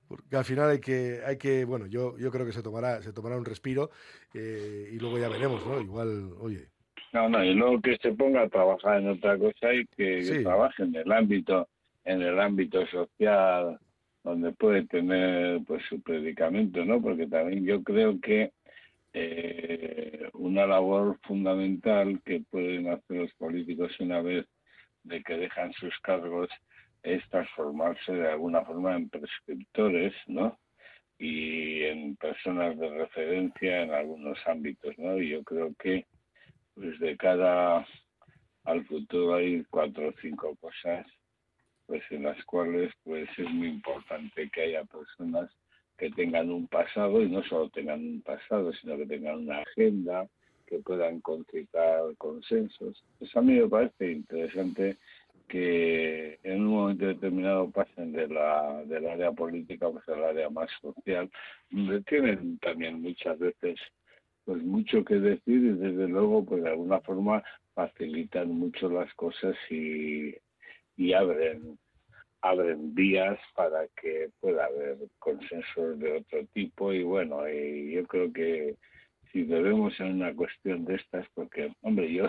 Porque 0.07 0.37
al 0.37 0.45
final 0.45 0.71
hay 0.71 0.79
que, 0.79 1.21
hay 1.23 1.37
que 1.37 1.65
bueno, 1.65 1.85
yo, 1.85 2.17
yo 2.17 2.31
creo 2.31 2.47
que 2.47 2.51
se 2.51 2.63
tomará, 2.63 3.03
se 3.03 3.13
tomará 3.13 3.37
un 3.37 3.45
respiro 3.45 3.91
eh, 4.33 4.89
y 4.91 4.97
luego 4.97 5.19
ya 5.19 5.29
veremos, 5.29 5.63
¿no? 5.67 5.79
Igual, 5.79 6.33
oye, 6.39 6.71
no, 7.13 7.29
no, 7.29 7.43
y 7.43 7.53
luego 7.53 7.81
que 7.81 7.97
se 7.97 8.11
ponga 8.13 8.43
a 8.43 8.49
trabajar 8.49 8.99
en 8.99 9.09
otra 9.09 9.37
cosa 9.37 9.73
y 9.73 9.85
que, 9.87 10.41
trabaje 10.43 10.83
en 10.83 10.95
el 10.95 11.11
ámbito, 11.11 11.67
en 12.05 12.21
el 12.21 12.39
ámbito 12.39 12.85
social, 12.87 13.79
donde 14.23 14.51
puede 14.51 14.85
tener 14.85 15.61
pues 15.65 15.83
su 15.89 16.01
predicamento, 16.01 16.85
¿no? 16.85 17.01
Porque 17.01 17.27
también 17.27 17.65
yo 17.65 17.83
creo 17.83 18.19
que 18.19 18.51
eh, 19.13 20.29
una 20.33 20.67
labor 20.67 21.17
fundamental 21.23 22.21
que 22.23 22.41
pueden 22.51 22.89
hacer 22.89 23.17
los 23.17 23.33
políticos 23.33 23.91
una 23.99 24.21
vez 24.21 24.45
de 25.03 25.23
que 25.23 25.37
dejan 25.37 25.73
sus 25.73 25.97
cargos 25.99 26.49
es 27.01 27.27
transformarse 27.29 28.11
de 28.11 28.29
alguna 28.29 28.61
forma 28.63 28.95
en 28.95 29.09
prescriptores, 29.09 30.13
¿no? 30.27 30.59
Y 31.17 31.83
en 31.83 32.15
personas 32.17 32.77
de 32.77 32.89
referencia 32.89 33.81
en 33.81 33.91
algunos 33.91 34.37
ámbitos, 34.45 34.97
¿no? 34.97 35.17
Y 35.19 35.29
yo 35.29 35.43
creo 35.43 35.73
que 35.79 36.05
pues 36.79 36.99
de 36.99 37.17
cara 37.17 37.85
al 38.63 38.85
futuro 38.85 39.35
hay 39.35 39.63
cuatro 39.69 40.09
o 40.09 40.13
cinco 40.21 40.55
cosas 40.61 41.05
pues 41.85 42.03
en 42.11 42.23
las 42.23 42.43
cuales 42.45 42.93
pues 43.03 43.27
es 43.37 43.49
muy 43.49 43.67
importante 43.67 44.49
que 44.49 44.61
haya 44.61 44.85
personas 44.85 45.51
que 45.97 46.09
tengan 46.11 46.49
un 46.49 46.67
pasado 46.67 47.21
y 47.21 47.29
no 47.29 47.43
solo 47.43 47.69
tengan 47.69 47.99
un 47.99 48.21
pasado 48.21 48.71
sino 48.73 48.95
que 48.97 49.07
tengan 49.07 49.39
una 49.39 49.59
agenda 49.59 50.27
que 50.67 50.79
puedan 50.79 51.19
concitar 51.21 52.15
consensos. 52.17 53.03
Pues 53.17 53.35
a 53.35 53.41
mí 53.41 53.53
me 53.53 53.67
parece 53.67 54.11
interesante 54.11 54.97
que 55.47 56.39
en 56.43 56.61
un 56.61 56.67
momento 56.67 57.07
determinado 57.07 57.71
pasen 57.71 58.13
de 58.13 58.27
la 58.27 58.83
del 58.85 59.07
área 59.07 59.31
política 59.31 59.89
pues 59.89 60.07
al 60.07 60.23
área 60.23 60.49
más 60.49 60.69
social 60.79 61.29
donde 61.71 62.01
tienen 62.03 62.59
también 62.59 63.01
muchas 63.01 63.37
veces 63.39 63.79
pues 64.49 64.63
mucho 64.63 65.05
que 65.05 65.13
decir 65.19 65.57
y 65.63 65.73
desde 65.73 66.07
luego 66.07 66.43
pues 66.43 66.63
de 66.63 66.69
alguna 66.69 66.99
forma 67.01 67.43
facilitan 67.75 68.49
mucho 68.49 68.89
las 68.89 69.13
cosas 69.13 69.55
y, 69.69 70.35
y 70.97 71.13
abren 71.13 71.77
abren 72.41 72.95
vías 72.95 73.39
para 73.53 73.87
que 73.89 74.31
pueda 74.39 74.65
haber 74.65 74.97
consensos 75.19 75.99
de 75.99 76.17
otro 76.17 76.43
tipo. 76.51 76.91
Y 76.91 77.03
bueno 77.03 77.47
y 77.47 77.91
yo 77.91 78.07
creo 78.07 78.33
que 78.33 78.75
si 79.31 79.43
debemos 79.43 79.93
en 79.99 80.15
una 80.15 80.33
cuestión 80.33 80.83
de 80.83 80.95
estas 80.95 81.27
porque 81.35 81.71
hombre 81.83 82.11
yo 82.11 82.25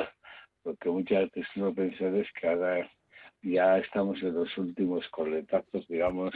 lo 0.67 0.77
que 0.77 0.91
muchas 0.91 1.23
veces 1.31 1.49
no 1.57 1.75
pensar 1.75 2.15
es 2.17 2.31
que 2.39 2.49
ahora 2.49 2.91
ya 3.41 3.79
estamos 3.79 4.23
en 4.23 4.35
los 4.35 4.59
últimos 4.59 5.09
coletazos, 5.09 5.89
digamos, 5.89 6.35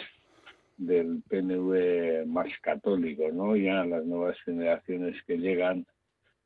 del 0.77 1.23
PNV 1.29 2.27
más 2.27 2.49
católico, 2.61 3.31
¿no? 3.33 3.57
Ya 3.57 3.85
las 3.85 4.05
nuevas 4.05 4.37
generaciones 4.45 5.17
que 5.27 5.39
llegan 5.39 5.87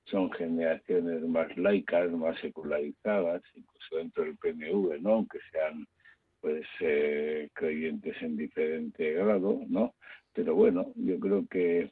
son 0.04 0.30
generaciones 0.32 1.22
más 1.22 1.54
laicas, 1.56 2.10
más 2.12 2.38
secularizadas, 2.40 3.42
incluso 3.54 3.96
dentro 3.96 4.24
del 4.24 4.36
PNV, 4.36 5.00
¿no? 5.00 5.14
Aunque 5.14 5.38
sean 5.52 5.86
pues 6.40 6.64
eh, 6.80 7.48
creyentes 7.52 8.16
en 8.22 8.36
diferente 8.36 9.12
grado, 9.14 9.60
¿no? 9.68 9.94
Pero 10.32 10.54
bueno, 10.54 10.92
yo 10.94 11.18
creo 11.18 11.46
que 11.50 11.90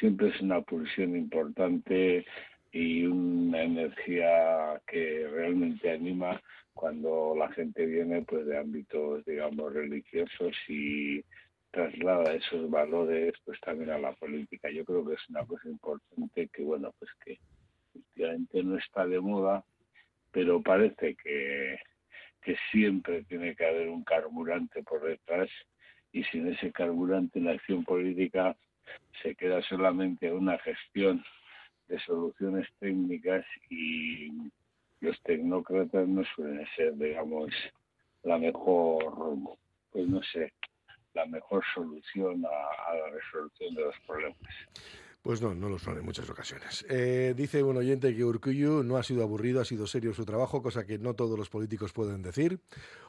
siempre 0.00 0.28
es 0.28 0.40
una 0.40 0.62
pulsión 0.62 1.16
importante 1.16 2.24
y 2.72 3.04
una 3.04 3.62
energía 3.62 4.80
que 4.86 5.28
realmente 5.30 5.90
anima 5.90 6.40
cuando 6.72 7.34
la 7.36 7.52
gente 7.52 7.84
viene 7.84 8.22
pues 8.22 8.46
de 8.46 8.56
ámbitos 8.58 9.24
digamos 9.26 9.74
religiosos 9.74 10.56
y 10.68 11.22
traslada 11.72 12.34
esos 12.34 12.70
valores 12.70 13.34
pues 13.44 13.60
también 13.60 13.90
a 13.90 13.98
la 13.98 14.12
política. 14.12 14.70
Yo 14.70 14.84
creo 14.84 15.04
que 15.04 15.14
es 15.14 15.28
una 15.28 15.44
cosa 15.44 15.68
importante 15.68 16.48
que 16.48 16.62
bueno 16.62 16.94
pues 16.98 17.10
que 17.24 17.38
efectivamente 17.94 18.62
no 18.62 18.78
está 18.78 19.06
de 19.06 19.20
moda 19.20 19.64
pero 20.30 20.62
parece 20.62 21.16
que 21.16 21.78
que 22.42 22.56
siempre 22.70 23.22
tiene 23.24 23.54
que 23.54 23.66
haber 23.66 23.88
un 23.88 24.02
carburante 24.02 24.82
por 24.82 25.02
detrás 25.02 25.48
y 26.12 26.24
sin 26.24 26.48
ese 26.48 26.72
carburante 26.72 27.40
la 27.40 27.52
acción 27.52 27.84
política 27.84 28.56
se 29.22 29.34
queda 29.34 29.62
solamente 29.62 30.30
una 30.32 30.58
gestión 30.58 31.24
de 31.88 31.98
soluciones 32.00 32.68
técnicas 32.80 33.44
y 33.70 34.30
los 35.00 35.20
tecnócratas 35.22 36.06
no 36.08 36.22
suelen 36.34 36.66
ser, 36.76 36.96
digamos, 36.96 37.50
la 38.22 38.38
mejor, 38.38 39.56
pues 39.90 40.08
no 40.08 40.22
sé, 40.22 40.52
la 41.14 41.26
mejor 41.26 41.62
solución 41.74 42.44
a, 42.46 42.94
la 42.94 43.10
resolución 43.10 43.74
de 43.74 43.82
los 43.82 43.94
problemas. 44.06 44.38
Pues 45.22 45.40
no, 45.40 45.54
no 45.54 45.68
lo 45.68 45.78
son 45.78 45.96
en 45.98 46.04
muchas 46.04 46.28
ocasiones. 46.28 46.84
Eh, 46.90 47.32
dice 47.36 47.62
un 47.62 47.76
oyente 47.76 48.12
que 48.14 48.24
Urcuyu 48.24 48.82
no 48.82 48.96
ha 48.96 49.04
sido 49.04 49.22
aburrido, 49.22 49.60
ha 49.60 49.64
sido 49.64 49.86
serio 49.86 50.12
su 50.12 50.24
trabajo, 50.24 50.62
cosa 50.62 50.84
que 50.84 50.98
no 50.98 51.14
todos 51.14 51.38
los 51.38 51.48
políticos 51.48 51.92
pueden 51.92 52.22
decir. 52.22 52.58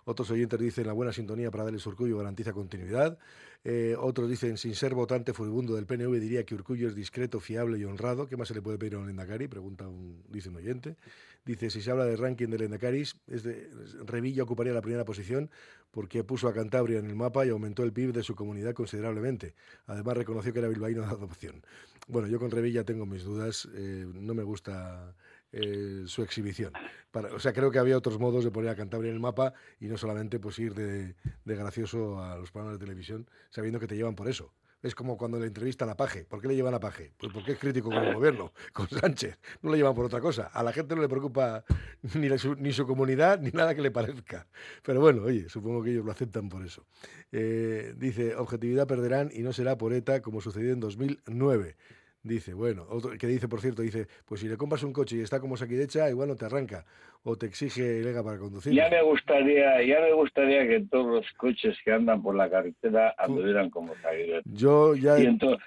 Otros 0.05 0.29
oyentes 0.29 0.59
dicen 0.59 0.85
la 0.85 0.93
buena 0.93 1.11
sintonía 1.11 1.49
para 1.49 1.63
darles 1.63 1.87
Urcuyu 1.87 2.15
garantiza 2.15 2.53
continuidad. 2.53 3.17
Eh, 3.63 3.95
otros 3.97 4.29
dicen, 4.29 4.57
sin 4.57 4.75
ser 4.75 4.93
votante 4.93 5.33
furibundo 5.33 5.73
del 5.73 5.87
PNV, 5.87 6.19
diría 6.19 6.45
que 6.45 6.53
Urcuyo 6.53 6.87
es 6.87 6.93
discreto, 6.93 7.39
fiable 7.39 7.79
y 7.79 7.85
honrado. 7.85 8.27
¿Qué 8.27 8.37
más 8.37 8.49
se 8.49 8.53
le 8.53 8.61
puede 8.61 8.77
pedir 8.77 8.93
a 8.93 8.99
un 8.99 9.07
Lendakari? 9.07 9.47
Pregunta 9.47 9.87
un, 9.87 10.23
dice 10.27 10.49
un 10.49 10.57
oyente. 10.57 10.97
Dice, 11.45 11.69
si 11.69 11.81
se 11.81 11.89
habla 11.89 12.05
de 12.05 12.15
ranking 12.15 12.47
del 12.47 12.69
de, 12.69 13.69
Revilla 14.05 14.43
ocuparía 14.43 14.71
la 14.71 14.81
primera 14.81 15.03
posición 15.03 15.49
porque 15.93 16.23
puso 16.23 16.47
a 16.47 16.53
Cantabria 16.53 16.97
en 16.97 17.05
el 17.05 17.15
mapa 17.15 17.45
y 17.45 17.49
aumentó 17.49 17.83
el 17.83 17.93
PIB 17.93 18.13
de 18.13 18.23
su 18.23 18.33
comunidad 18.33 18.73
considerablemente. 18.73 19.53
Además, 19.85 20.17
reconoció 20.17 20.51
que 20.51 20.57
era 20.57 20.67
bilbaíno 20.67 21.01
de 21.03 21.07
adopción. 21.07 21.63
Bueno, 22.07 22.27
yo 22.27 22.39
con 22.39 22.49
Revilla 22.49 22.83
tengo 22.83 23.05
mis 23.05 23.23
dudas. 23.23 23.69
Eh, 23.75 24.05
no 24.11 24.33
me 24.33 24.41
gusta 24.41 25.15
eh, 25.51 26.03
su 26.07 26.23
exhibición. 26.23 26.73
o 27.13 27.39
sea, 27.39 27.53
creo 27.53 27.69
que 27.69 27.77
había 27.77 27.95
otros 27.95 28.17
modos 28.17 28.43
de 28.43 28.49
poner 28.49 28.71
a 28.71 28.75
Cantabria 28.75 29.09
en 29.09 29.15
el 29.15 29.21
mapa 29.21 29.53
y 29.79 29.85
no 29.85 29.97
solamente 29.97 30.39
pues 30.39 30.57
ir 30.57 30.73
de, 30.73 31.15
gracioso 31.45 32.23
a 32.23 32.37
los 32.39 32.49
programas 32.49 32.79
de 32.79 32.85
televisión 32.85 33.29
sabiendo 33.51 33.79
que 33.79 33.85
te 33.85 33.95
llevan 33.95 34.15
por 34.15 34.27
eso. 34.27 34.51
Es 34.83 34.95
como 34.95 35.17
cuando 35.17 35.39
le 35.39 35.47
entrevistan 35.47 35.89
a 35.89 35.95
Paje. 35.95 36.25
¿Por 36.25 36.41
qué 36.41 36.49
le 36.49 36.55
llevan 36.55 36.73
a 36.73 36.79
Paje? 36.79 37.13
Pues 37.17 37.31
porque 37.31 37.53
es 37.53 37.57
crítico 37.59 37.89
con 37.89 38.03
el 38.03 38.13
gobierno, 38.13 38.51
con 38.73 38.89
Sánchez. 38.89 39.39
No 39.61 39.71
le 39.71 39.77
llevan 39.77 39.95
por 39.95 40.05
otra 40.05 40.19
cosa. 40.19 40.47
A 40.47 40.61
la 40.61 40.73
gente 40.73 40.93
no 40.93 41.01
le 41.01 41.07
preocupa 41.07 41.63
ni, 42.15 42.37
su, 42.37 42.55
ni 42.55 42.73
su 42.73 42.85
comunidad 42.85 43.39
ni 43.39 43.49
nada 43.51 43.73
que 43.73 43.81
le 43.81 43.91
parezca. 43.91 44.45
Pero 44.83 44.99
bueno, 44.99 45.23
oye, 45.23 45.47
supongo 45.47 45.81
que 45.81 45.91
ellos 45.91 46.05
lo 46.05 46.11
aceptan 46.11 46.49
por 46.49 46.65
eso. 46.65 46.85
Eh, 47.31 47.93
dice, 47.95 48.35
objetividad 48.35 48.85
perderán 48.85 49.31
y 49.33 49.39
no 49.39 49.53
será 49.53 49.77
por 49.77 49.93
ETA 49.93 50.21
como 50.21 50.41
sucedió 50.41 50.73
en 50.73 50.81
2009. 50.81 51.77
Dice, 52.25 52.53
bueno, 52.53 52.85
otro 52.89 53.11
que 53.17 53.27
dice, 53.27 53.49
por 53.49 53.59
cierto, 53.59 53.81
dice, 53.81 54.07
pues 54.25 54.39
si 54.39 54.47
le 54.47 54.55
compras 54.55 54.81
un 54.83 54.93
coche 54.93 55.17
y 55.17 55.19
está 55.19 55.41
como 55.41 55.57
saquidecha, 55.57 56.09
igual 56.09 56.29
no 56.29 56.37
te 56.37 56.45
arranca 56.45 56.85
o 57.23 57.35
te 57.35 57.47
exige 57.47 58.01
lega 58.01 58.23
para 58.23 58.37
conducir. 58.37 58.71
Ya 58.71 58.89
me 58.89 59.03
gustaría, 59.03 59.83
ya 59.83 59.99
me 59.99 60.13
gustaría 60.13 60.65
que 60.65 60.85
todos 60.89 61.05
los 61.05 61.33
coches 61.33 61.77
que 61.83 61.91
andan 61.91 62.23
por 62.23 62.33
la 62.35 62.49
carretera 62.49 63.13
anduvieran 63.17 63.69
como 63.69 63.93
saquidecha. 64.01 64.41
Yo 64.45 64.95
ya 64.95 65.17
siento, 65.17 65.57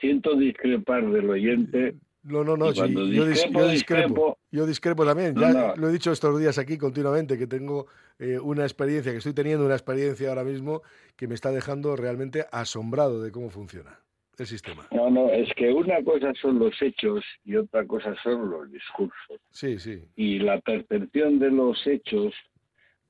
siento 0.00 0.34
discrepar 0.34 1.08
del 1.08 1.30
oyente. 1.30 1.94
No, 2.24 2.42
no, 2.42 2.56
no, 2.56 2.72
yo, 2.72 2.86
discrepo, 3.26 4.38
yo, 4.50 4.66
discrepo, 4.66 5.04
también. 5.04 5.36
ya 5.36 5.74
lo 5.76 5.88
he 5.88 5.92
dicho 5.92 6.10
estos 6.10 6.38
días 6.38 6.58
aquí 6.58 6.78
continuamente, 6.78 7.38
que 7.38 7.46
tengo 7.46 7.86
eh, 8.18 8.40
una 8.40 8.64
experiencia, 8.64 9.12
que 9.12 9.18
estoy 9.18 9.34
teniendo 9.34 9.64
una 9.64 9.74
experiencia 9.74 10.30
ahora 10.30 10.42
mismo 10.42 10.82
que 11.14 11.28
me 11.28 11.34
está 11.36 11.52
dejando 11.52 11.94
realmente 11.94 12.44
asombrado 12.50 13.22
de 13.22 13.30
cómo 13.30 13.50
funciona 13.50 14.00
el 14.38 14.46
sistema. 14.46 14.86
No, 14.90 15.10
no, 15.10 15.30
es 15.30 15.52
que 15.54 15.72
una 15.72 16.02
cosa 16.02 16.32
son 16.40 16.58
los 16.58 16.80
hechos 16.80 17.24
y 17.44 17.56
otra 17.56 17.86
cosa 17.86 18.14
son 18.22 18.50
los 18.50 18.70
discursos. 18.70 19.40
Sí, 19.50 19.78
sí. 19.78 20.02
Y 20.16 20.38
la 20.38 20.60
percepción 20.60 21.38
de 21.38 21.50
los 21.50 21.86
hechos 21.86 22.34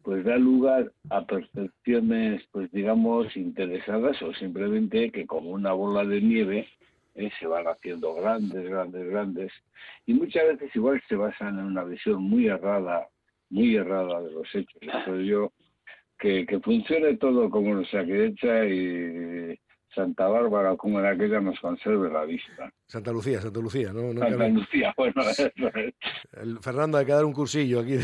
pues 0.03 0.25
da 0.25 0.37
lugar 0.37 0.93
a 1.11 1.25
percepciones, 1.25 2.43
pues 2.51 2.71
digamos, 2.73 3.37
interesadas 3.37 4.21
o 4.23 4.35
simplemente 4.35 5.11
que 5.13 5.27
como 5.27 5.51
una 5.51 5.73
bola 5.73 6.05
de 6.05 6.21
nieve 6.21 6.69
eh, 7.15 7.31
se 7.39 7.47
van 7.47 7.67
haciendo 7.67 8.15
grandes, 8.15 8.69
grandes, 8.69 9.09
grandes. 9.09 9.53
Y 10.07 10.15
muchas 10.15 10.49
veces 10.49 10.75
igual 10.75 11.01
se 11.09 11.15
basan 11.15 11.59
en 11.59 11.67
una 11.67 11.85
visión 11.85 12.23
muy 12.23 12.49
errada, 12.49 13.07
muy 13.51 13.77
errada 13.77 14.21
de 14.23 14.33
los 14.33 14.55
hechos. 14.55 14.81
Pero 15.05 15.21
yo, 15.21 15.53
que, 16.19 16.47
que 16.47 16.59
funcione 16.61 17.17
todo 17.17 17.49
como 17.49 17.75
nos 17.75 17.93
hecho 17.95 18.65
y 18.65 19.59
Santa 19.95 20.27
Bárbara, 20.27 20.77
como 20.77 21.01
en 21.01 21.07
aquella, 21.07 21.41
nos 21.41 21.59
conserve 21.61 22.11
la 22.11 22.25
vista. 22.25 22.73
Santa 22.93 23.11
Lucía, 23.11 23.41
Santa 23.41 23.59
Lucía, 23.59 23.91
¿no? 23.91 24.13
Santa 24.13 24.49
Lucía, 24.49 24.93
bueno, 24.99 25.23
eso 25.23 25.47
es. 25.47 25.95
El 26.35 26.59
Fernando, 26.59 26.99
hay 26.99 27.07
que 27.07 27.13
dar 27.13 27.25
un 27.25 27.33
cursillo 27.33 27.81
aquí. 27.81 27.97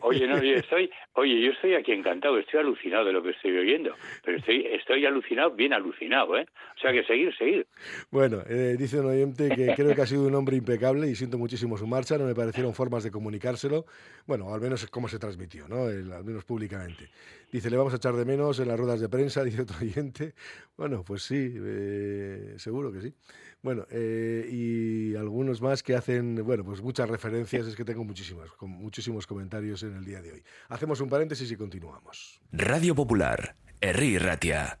Oye, 0.00 0.26
no, 0.26 0.42
yo 0.42 0.56
estoy, 0.56 0.90
oye, 1.12 1.40
yo 1.40 1.52
estoy 1.52 1.74
aquí 1.74 1.92
encantado, 1.92 2.36
estoy 2.36 2.58
alucinado 2.58 3.04
de 3.04 3.12
lo 3.12 3.22
que 3.22 3.30
estoy 3.30 3.56
oyendo, 3.56 3.94
pero 4.24 4.38
estoy, 4.38 4.66
estoy 4.66 5.06
alucinado, 5.06 5.52
bien 5.52 5.72
alucinado, 5.72 6.36
¿eh? 6.36 6.44
O 6.76 6.80
sea 6.80 6.90
que 6.90 7.04
seguir, 7.04 7.32
seguir. 7.36 7.64
Bueno, 8.10 8.42
eh, 8.48 8.74
dice 8.76 8.98
un 8.98 9.06
oyente 9.06 9.48
que 9.50 9.72
creo 9.76 9.94
que 9.94 10.02
ha 10.02 10.06
sido 10.06 10.26
un 10.26 10.34
hombre 10.34 10.56
impecable 10.56 11.08
y 11.08 11.14
siento 11.14 11.38
muchísimo 11.38 11.78
su 11.78 11.86
marcha, 11.86 12.18
no 12.18 12.24
me 12.24 12.34
parecieron 12.34 12.74
formas 12.74 13.04
de 13.04 13.12
comunicárselo, 13.12 13.86
bueno, 14.26 14.52
al 14.52 14.60
menos 14.60 14.82
es 14.82 14.90
como 14.90 15.06
se 15.06 15.20
transmitió, 15.20 15.68
¿no? 15.68 15.84
al 15.84 16.24
menos 16.24 16.44
públicamente. 16.44 17.08
Dice, 17.52 17.68
le 17.68 17.76
vamos 17.76 17.92
a 17.92 17.96
echar 17.96 18.14
de 18.14 18.24
menos 18.24 18.58
en 18.60 18.68
las 18.68 18.80
ruedas 18.80 18.98
de 18.98 19.10
prensa, 19.10 19.44
dice 19.44 19.62
otro 19.62 19.76
oyente. 19.80 20.34
Bueno, 20.76 21.04
pues 21.04 21.22
sí, 21.22 21.54
eh, 21.54 22.54
seguro 22.56 22.90
que 22.90 23.02
sí. 23.02 23.14
Bueno, 23.62 23.86
eh, 23.90 24.48
y 24.50 25.14
algunos 25.14 25.62
más 25.62 25.84
que 25.84 25.94
hacen, 25.94 26.44
bueno, 26.44 26.64
pues 26.64 26.82
muchas 26.82 27.08
referencias, 27.08 27.66
es 27.66 27.76
que 27.76 27.84
tengo 27.84 28.02
muchísimas, 28.04 28.50
con 28.52 28.70
muchísimos 28.70 29.26
comentarios 29.26 29.84
en 29.84 29.94
el 29.94 30.04
día 30.04 30.20
de 30.20 30.32
hoy. 30.32 30.42
Hacemos 30.68 31.00
un 31.00 31.08
paréntesis 31.08 31.50
y 31.50 31.56
continuamos. 31.56 32.40
Radio 32.50 32.94
Popular, 32.96 33.54
Erri 33.80 34.18
Ratia. 34.18 34.80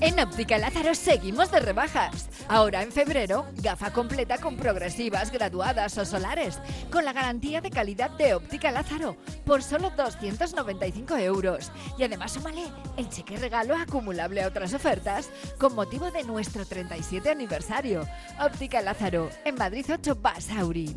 En 0.00 0.20
Óptica 0.20 0.58
Lázaro 0.58 0.94
seguimos 0.94 1.50
de 1.50 1.58
rebajas. 1.58 2.28
Ahora 2.48 2.82
en 2.82 2.92
febrero, 2.92 3.46
gafa 3.56 3.92
completa 3.92 4.38
con 4.38 4.56
progresivas, 4.56 5.32
graduadas 5.32 5.98
o 5.98 6.04
solares, 6.04 6.60
con 6.92 7.04
la 7.04 7.12
garantía 7.12 7.60
de 7.60 7.70
calidad 7.70 8.10
de 8.12 8.34
Óptica 8.34 8.70
Lázaro, 8.70 9.16
por 9.44 9.60
solo 9.60 9.90
295 9.96 11.16
euros. 11.16 11.72
Y 11.98 12.04
además 12.04 12.30
súmale 12.32 12.62
el 12.96 13.08
cheque 13.08 13.38
regalo 13.38 13.74
acumulable 13.74 14.40
a 14.42 14.46
otras 14.46 14.72
ofertas 14.72 15.30
con 15.58 15.74
motivo 15.74 16.12
de 16.12 16.22
nuestro 16.22 16.64
37 16.64 17.28
aniversario. 17.30 18.06
Óptica 18.40 18.80
Lázaro, 18.80 19.30
en 19.44 19.56
Madrid 19.56 19.84
8 19.92 20.14
Basauri. 20.14 20.96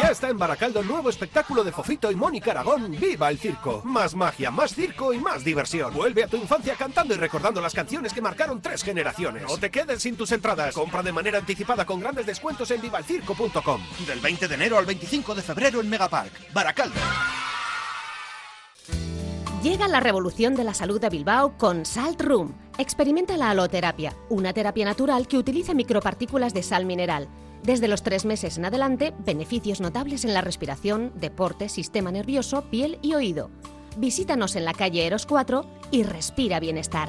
Ya 0.00 0.08
está 0.10 0.28
en 0.28 0.38
Baracaldo 0.38 0.80
el 0.80 0.86
nuevo 0.86 1.08
espectáculo 1.08 1.64
de 1.64 1.72
Fofito 1.72 2.10
y 2.10 2.14
Mónica 2.14 2.50
Aragón, 2.50 2.90
¡Viva 2.92 3.30
el 3.30 3.38
Circo! 3.38 3.82
Más 3.84 4.14
magia, 4.14 4.50
más 4.50 4.74
circo 4.74 5.12
y 5.12 5.18
más 5.18 5.44
diversión. 5.44 5.94
Vuelve 5.94 6.24
a 6.24 6.28
tu 6.28 6.36
infancia 6.36 6.74
cantando 6.74 7.14
y 7.14 7.16
recordando 7.16 7.60
las 7.60 7.74
canciones 7.74 8.12
que 8.12 8.20
marcaron 8.20 8.60
tres 8.60 8.82
generaciones. 8.82 9.44
No 9.44 9.58
te 9.58 9.70
quedes 9.70 10.02
sin 10.02 10.16
tus 10.16 10.32
entradas. 10.32 10.74
Compra 10.74 11.02
de 11.02 11.12
manera 11.12 11.38
anticipada 11.38 11.84
con 11.84 12.00
grandes 12.00 12.26
descuentos 12.26 12.70
en 12.70 12.80
vivalcirco.com. 12.80 13.80
Del 14.06 14.20
20 14.20 14.48
de 14.48 14.54
enero 14.54 14.78
al 14.78 14.86
25 14.86 15.34
de 15.34 15.42
febrero 15.42 15.80
en 15.80 15.88
Megapark, 15.88 16.52
Baracaldo. 16.52 17.00
Llega 19.62 19.88
la 19.88 19.98
revolución 19.98 20.54
de 20.54 20.62
la 20.62 20.72
salud 20.72 21.00
de 21.00 21.08
Bilbao 21.08 21.58
con 21.58 21.84
Salt 21.84 22.20
Room. 22.22 22.54
Experimenta 22.78 23.36
la 23.36 23.50
aloterapia, 23.50 24.14
una 24.28 24.52
terapia 24.52 24.84
natural 24.84 25.26
que 25.26 25.36
utiliza 25.36 25.74
micropartículas 25.74 26.54
de 26.54 26.62
sal 26.62 26.84
mineral. 26.84 27.28
Desde 27.62 27.88
los 27.88 28.02
tres 28.02 28.24
meses 28.24 28.58
en 28.58 28.64
adelante, 28.64 29.14
beneficios 29.18 29.80
notables 29.80 30.24
en 30.24 30.34
la 30.34 30.40
respiración, 30.40 31.12
deporte, 31.16 31.68
sistema 31.68 32.10
nervioso, 32.10 32.62
piel 32.70 32.98
y 33.02 33.14
oído. 33.14 33.50
Visítanos 33.96 34.56
en 34.56 34.64
la 34.64 34.74
calle 34.74 35.06
Eros 35.06 35.26
4 35.26 35.64
y 35.90 36.04
respira 36.04 36.60
bienestar. 36.60 37.08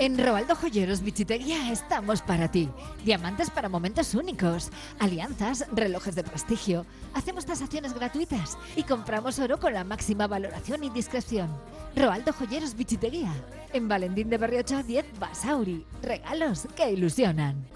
En 0.00 0.16
Roaldo 0.16 0.54
Joyeros 0.54 1.02
Bichiteguía 1.02 1.72
estamos 1.72 2.22
para 2.22 2.48
ti. 2.48 2.68
Diamantes 3.04 3.50
para 3.50 3.68
momentos 3.68 4.14
únicos, 4.14 4.70
alianzas, 5.00 5.66
relojes 5.72 6.14
de 6.14 6.22
prestigio. 6.22 6.86
Hacemos 7.14 7.44
tasaciones 7.44 7.94
gratuitas 7.94 8.56
y 8.76 8.84
compramos 8.84 9.40
oro 9.40 9.58
con 9.58 9.74
la 9.74 9.82
máxima 9.82 10.28
valoración 10.28 10.84
y 10.84 10.90
discreción. 10.90 11.48
Roaldo 11.96 12.32
Joyeros 12.32 12.76
Bichiteguía. 12.76 13.34
En 13.72 13.88
Valentín 13.88 14.30
de 14.30 14.38
Berriocha 14.38 14.84
10 14.84 15.18
Basauri. 15.18 15.84
Regalos 16.00 16.68
que 16.76 16.92
ilusionan. 16.92 17.66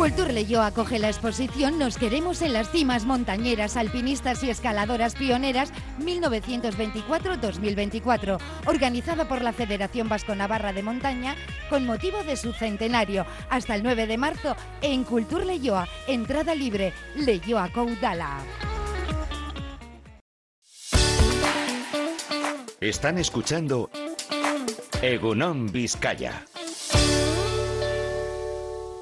Cultur 0.00 0.32
Leyo 0.32 0.62
acoge 0.62 0.98
la 0.98 1.08
exposición 1.08 1.78
Nos 1.78 1.98
queremos 1.98 2.40
en 2.40 2.54
las 2.54 2.70
cimas 2.70 3.04
montañeras, 3.04 3.76
alpinistas 3.76 4.42
y 4.42 4.48
escaladoras 4.48 5.14
pioneras 5.14 5.74
1924-2024, 5.98 8.38
organizada 8.64 9.28
por 9.28 9.42
la 9.42 9.52
Federación 9.52 10.08
Vasco 10.08 10.34
Navarra 10.34 10.72
de 10.72 10.82
Montaña 10.82 11.36
con 11.68 11.84
motivo 11.84 12.24
de 12.24 12.38
su 12.38 12.54
centenario 12.54 13.26
hasta 13.50 13.74
el 13.74 13.82
9 13.82 14.06
de 14.06 14.16
marzo 14.16 14.56
en 14.80 15.04
Cultur 15.04 15.44
Leyoa, 15.44 15.86
entrada 16.06 16.54
libre, 16.54 16.94
Leyoa 17.14 17.68
Coudala. 17.68 18.38
Están 22.80 23.18
escuchando 23.18 23.90
Egunon 25.02 25.70
Vizcaya. 25.70 26.46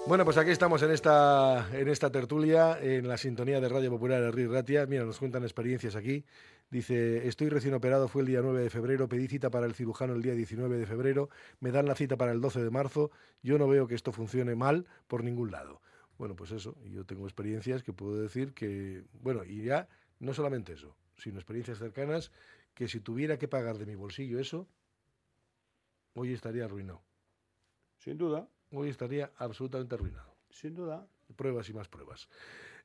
Bueno, 0.09 0.25
pues 0.25 0.39
aquí 0.39 0.49
estamos 0.49 0.81
en 0.81 0.91
esta, 0.91 1.69
en 1.79 1.87
esta 1.87 2.11
tertulia, 2.11 2.79
en 2.81 3.07
la 3.07 3.19
sintonía 3.19 3.61
de 3.61 3.69
Radio 3.69 3.91
Popular 3.91 4.33
de 4.35 4.47
Ratia. 4.47 4.87
Mira, 4.87 5.05
nos 5.05 5.19
cuentan 5.19 5.43
experiencias 5.43 5.97
aquí. 5.97 6.25
Dice, 6.71 7.29
estoy 7.29 7.51
recién 7.51 7.75
operado, 7.75 8.09
fue 8.09 8.23
el 8.23 8.29
día 8.29 8.41
9 8.41 8.63
de 8.63 8.71
febrero, 8.71 9.07
pedí 9.07 9.29
cita 9.29 9.51
para 9.51 9.67
el 9.67 9.75
cirujano 9.75 10.15
el 10.15 10.23
día 10.23 10.33
19 10.33 10.79
de 10.79 10.87
febrero, 10.87 11.29
me 11.61 11.73
dan 11.73 11.85
la 11.85 11.95
cita 11.95 12.17
para 12.17 12.33
el 12.33 12.41
12 12.41 12.65
de 12.65 12.71
marzo, 12.71 13.11
yo 13.43 13.59
no 13.59 13.69
veo 13.69 13.87
que 13.87 13.95
esto 13.95 14.11
funcione 14.11 14.55
mal 14.55 14.87
por 15.09 15.23
ningún 15.23 15.51
lado. 15.51 15.83
Bueno, 16.17 16.35
pues 16.35 16.53
eso, 16.53 16.75
yo 16.85 17.05
tengo 17.05 17.27
experiencias 17.27 17.83
que 17.83 17.93
puedo 17.93 18.19
decir 18.19 18.55
que, 18.55 19.05
bueno, 19.21 19.45
y 19.45 19.63
ya 19.63 19.89
no 20.21 20.33
solamente 20.33 20.73
eso, 20.73 20.97
sino 21.19 21.37
experiencias 21.37 21.77
cercanas 21.77 22.33
que 22.73 22.89
si 22.89 23.01
tuviera 23.01 23.39
que 23.39 23.47
pagar 23.47 23.77
de 23.77 23.85
mi 23.85 23.95
bolsillo 23.95 24.39
eso, 24.39 24.67
hoy 26.15 26.33
estaría 26.33 26.65
arruinado. 26.65 27.03
Sin 27.99 28.17
duda 28.17 28.49
hoy 28.73 28.89
estaría 28.89 29.31
absolutamente 29.37 29.95
arruinado. 29.95 30.35
Sin 30.51 30.75
duda. 30.75 31.07
Pruebas 31.37 31.69
y 31.69 31.75
más 31.75 31.89
pruebas. 31.89 32.29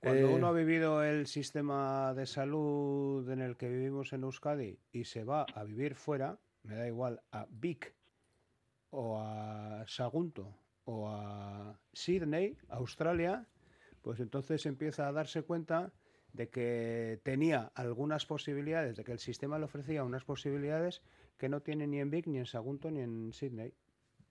Cuando 0.02 0.32
uno 0.32 0.48
ha 0.48 0.52
vivido 0.52 1.02
el 1.02 1.28
sistema 1.28 2.14
de 2.14 2.26
salud 2.26 3.30
en 3.30 3.40
el 3.40 3.56
que 3.56 3.70
vivimos 3.70 4.12
en 4.12 4.24
Euskadi 4.24 4.78
y 4.92 5.06
se 5.06 5.24
va 5.24 5.46
a 5.56 5.64
vivir 5.64 5.96
fuera, 5.96 6.38
me 6.64 6.76
da 6.76 6.86
igual 6.88 7.22
a 7.32 7.48
Vic 7.50 7.96
o 8.90 9.18
a 9.22 9.86
Sagunto 9.88 10.58
o 10.84 11.08
a 11.08 11.80
Sydney, 11.94 12.58
Australia, 12.68 13.48
pues 14.02 14.20
entonces 14.20 14.66
empieza 14.66 15.08
a 15.08 15.14
darse 15.14 15.44
cuenta 15.44 15.94
de 16.34 16.50
que 16.50 17.22
tenía 17.24 17.72
algunas 17.74 18.26
posibilidades, 18.26 18.98
de 18.98 19.06
que 19.06 19.14
el 19.14 19.20
sistema 19.20 19.58
le 19.58 19.66
ofrecía 19.66 20.04
unas 20.04 20.26
posibilidades 20.26 21.02
que 21.38 21.48
no 21.48 21.62
tiene 21.62 21.88
ni 21.88 22.00
en 22.00 22.10
Vic, 22.10 22.28
ni 22.28 22.40
en 22.40 22.46
Sagunto, 22.46 22.92
ni 22.92 23.00
en 23.00 23.32
Sydney. 23.32 23.74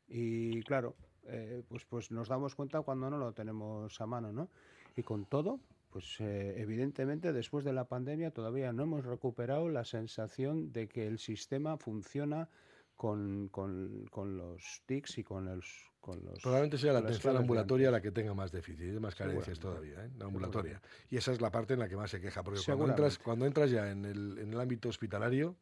Y 0.06 0.62
claro, 0.64 0.96
eh, 1.26 1.62
pues, 1.68 1.84
pues 1.84 2.10
nos 2.10 2.28
damos 2.28 2.54
cuenta 2.54 2.80
cuando 2.82 3.10
no 3.10 3.18
lo 3.18 3.32
tenemos 3.32 4.00
a 4.00 4.06
mano, 4.06 4.32
¿no? 4.32 4.48
Y 4.96 5.02
con 5.02 5.24
todo, 5.26 5.60
pues 5.90 6.20
eh, 6.20 6.54
evidentemente 6.58 7.32
después 7.32 7.64
de 7.64 7.72
la 7.72 7.84
pandemia 7.84 8.30
todavía 8.30 8.72
no 8.72 8.84
hemos 8.84 9.04
recuperado 9.04 9.68
la 9.68 9.84
sensación 9.84 10.72
de 10.72 10.88
que 10.88 11.06
el 11.06 11.18
sistema 11.18 11.76
funciona 11.76 12.48
con, 12.96 13.48
con, 13.48 14.06
con 14.10 14.36
los 14.36 14.82
TICs 14.86 15.18
y 15.18 15.24
con 15.24 15.46
los... 15.46 15.90
Con 16.00 16.24
los 16.24 16.42
Probablemente 16.42 16.78
sea 16.78 16.92
la 16.92 16.98
atención 16.98 17.36
ambulatoria 17.36 17.88
la 17.88 18.00
que 18.00 18.10
tenga 18.10 18.34
más 18.34 18.50
déficit, 18.50 18.98
más 18.98 19.14
carencias 19.14 19.60
todavía, 19.60 20.04
¿eh? 20.04 20.10
la 20.16 20.24
ambulatoria. 20.24 20.82
Y 21.08 21.16
esa 21.16 21.30
es 21.30 21.40
la 21.40 21.52
parte 21.52 21.74
en 21.74 21.78
la 21.78 21.88
que 21.88 21.94
más 21.94 22.10
se 22.10 22.20
queja, 22.20 22.42
porque 22.42 22.60
cuando 22.66 22.88
entras, 22.88 23.18
cuando 23.18 23.46
entras 23.46 23.70
ya 23.70 23.88
en 23.88 24.04
el, 24.04 24.36
en 24.38 24.52
el 24.52 24.60
ámbito 24.60 24.88
hospitalario, 24.88 25.54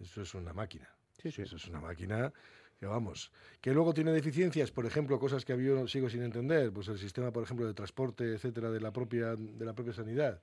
eso 0.00 0.22
es 0.22 0.34
una 0.34 0.54
máquina. 0.54 0.88
Sí, 1.20 1.30
sí. 1.30 1.42
Eso 1.42 1.56
es 1.56 1.68
una 1.68 1.80
máquina 1.82 2.32
que 2.78 2.86
vamos, 2.86 3.32
que 3.60 3.72
luego 3.72 3.92
tiene 3.92 4.12
deficiencias, 4.12 4.70
por 4.70 4.86
ejemplo, 4.86 5.18
cosas 5.18 5.44
que 5.44 5.60
yo 5.62 5.88
sigo 5.88 6.08
sin 6.08 6.22
entender, 6.22 6.72
pues 6.72 6.88
el 6.88 6.98
sistema, 6.98 7.32
por 7.32 7.42
ejemplo, 7.42 7.66
de 7.66 7.74
transporte, 7.74 8.34
etcétera, 8.34 8.70
de 8.70 8.80
la 8.80 8.92
propia, 8.92 9.34
de 9.36 9.64
la 9.64 9.74
propia 9.74 9.92
sanidad, 9.92 10.40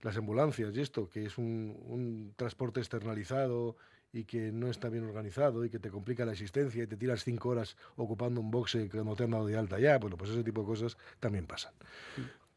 las 0.00 0.16
ambulancias 0.16 0.74
y 0.74 0.80
esto, 0.80 1.08
que 1.08 1.26
es 1.26 1.38
un, 1.38 1.76
un 1.86 2.32
transporte 2.36 2.80
externalizado 2.80 3.76
y 4.12 4.24
que 4.24 4.52
no 4.52 4.68
está 4.68 4.88
bien 4.88 5.04
organizado 5.04 5.64
y 5.64 5.70
que 5.70 5.78
te 5.78 5.90
complica 5.90 6.24
la 6.24 6.32
existencia 6.32 6.84
y 6.84 6.86
te 6.86 6.96
tiras 6.96 7.24
cinco 7.24 7.50
horas 7.50 7.76
ocupando 7.96 8.40
un 8.40 8.50
boxe 8.50 8.88
que 8.88 8.98
no 8.98 9.16
te 9.16 9.24
han 9.24 9.30
dado 9.30 9.46
de 9.46 9.56
alta 9.56 9.78
ya, 9.78 9.98
bueno, 9.98 10.16
pues 10.16 10.30
ese 10.30 10.44
tipo 10.44 10.60
de 10.62 10.66
cosas 10.68 10.96
también 11.20 11.46
pasan. 11.46 11.74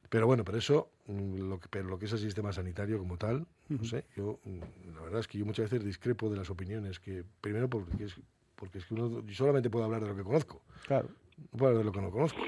Pero 0.09 0.27
bueno, 0.27 0.45
pero 0.45 0.57
eso, 0.57 0.89
mm, 1.07 1.49
lo 1.49 1.59
que, 1.59 1.67
pero 1.67 1.89
lo 1.89 1.99
que 1.99 2.05
es 2.05 2.13
el 2.13 2.19
sistema 2.19 2.53
sanitario 2.53 2.97
como 2.97 3.17
tal, 3.17 3.45
no 3.67 3.83
sé, 3.83 4.05
yo, 4.15 4.39
mm, 4.45 4.95
la 4.95 5.01
verdad 5.01 5.19
es 5.19 5.27
que 5.27 5.37
yo 5.37 5.45
muchas 5.45 5.69
veces 5.69 5.85
discrepo 5.85 6.29
de 6.29 6.37
las 6.37 6.49
opiniones 6.49 6.99
que, 6.99 7.25
primero 7.41 7.69
porque 7.69 8.05
es 8.05 8.15
porque 8.57 8.79
es 8.79 8.85
que 8.85 8.93
uno 8.93 9.23
solamente 9.31 9.69
puede 9.69 9.85
hablar 9.85 10.01
de 10.01 10.09
lo 10.09 10.15
que 10.15 10.23
conozco. 10.23 10.61
Claro. 10.85 11.09
No 11.37 11.57
puedo 11.57 11.67
hablar 11.67 11.79
de 11.79 11.85
lo 11.85 11.91
que 11.91 12.01
no 12.01 12.11
conozco. 12.11 12.41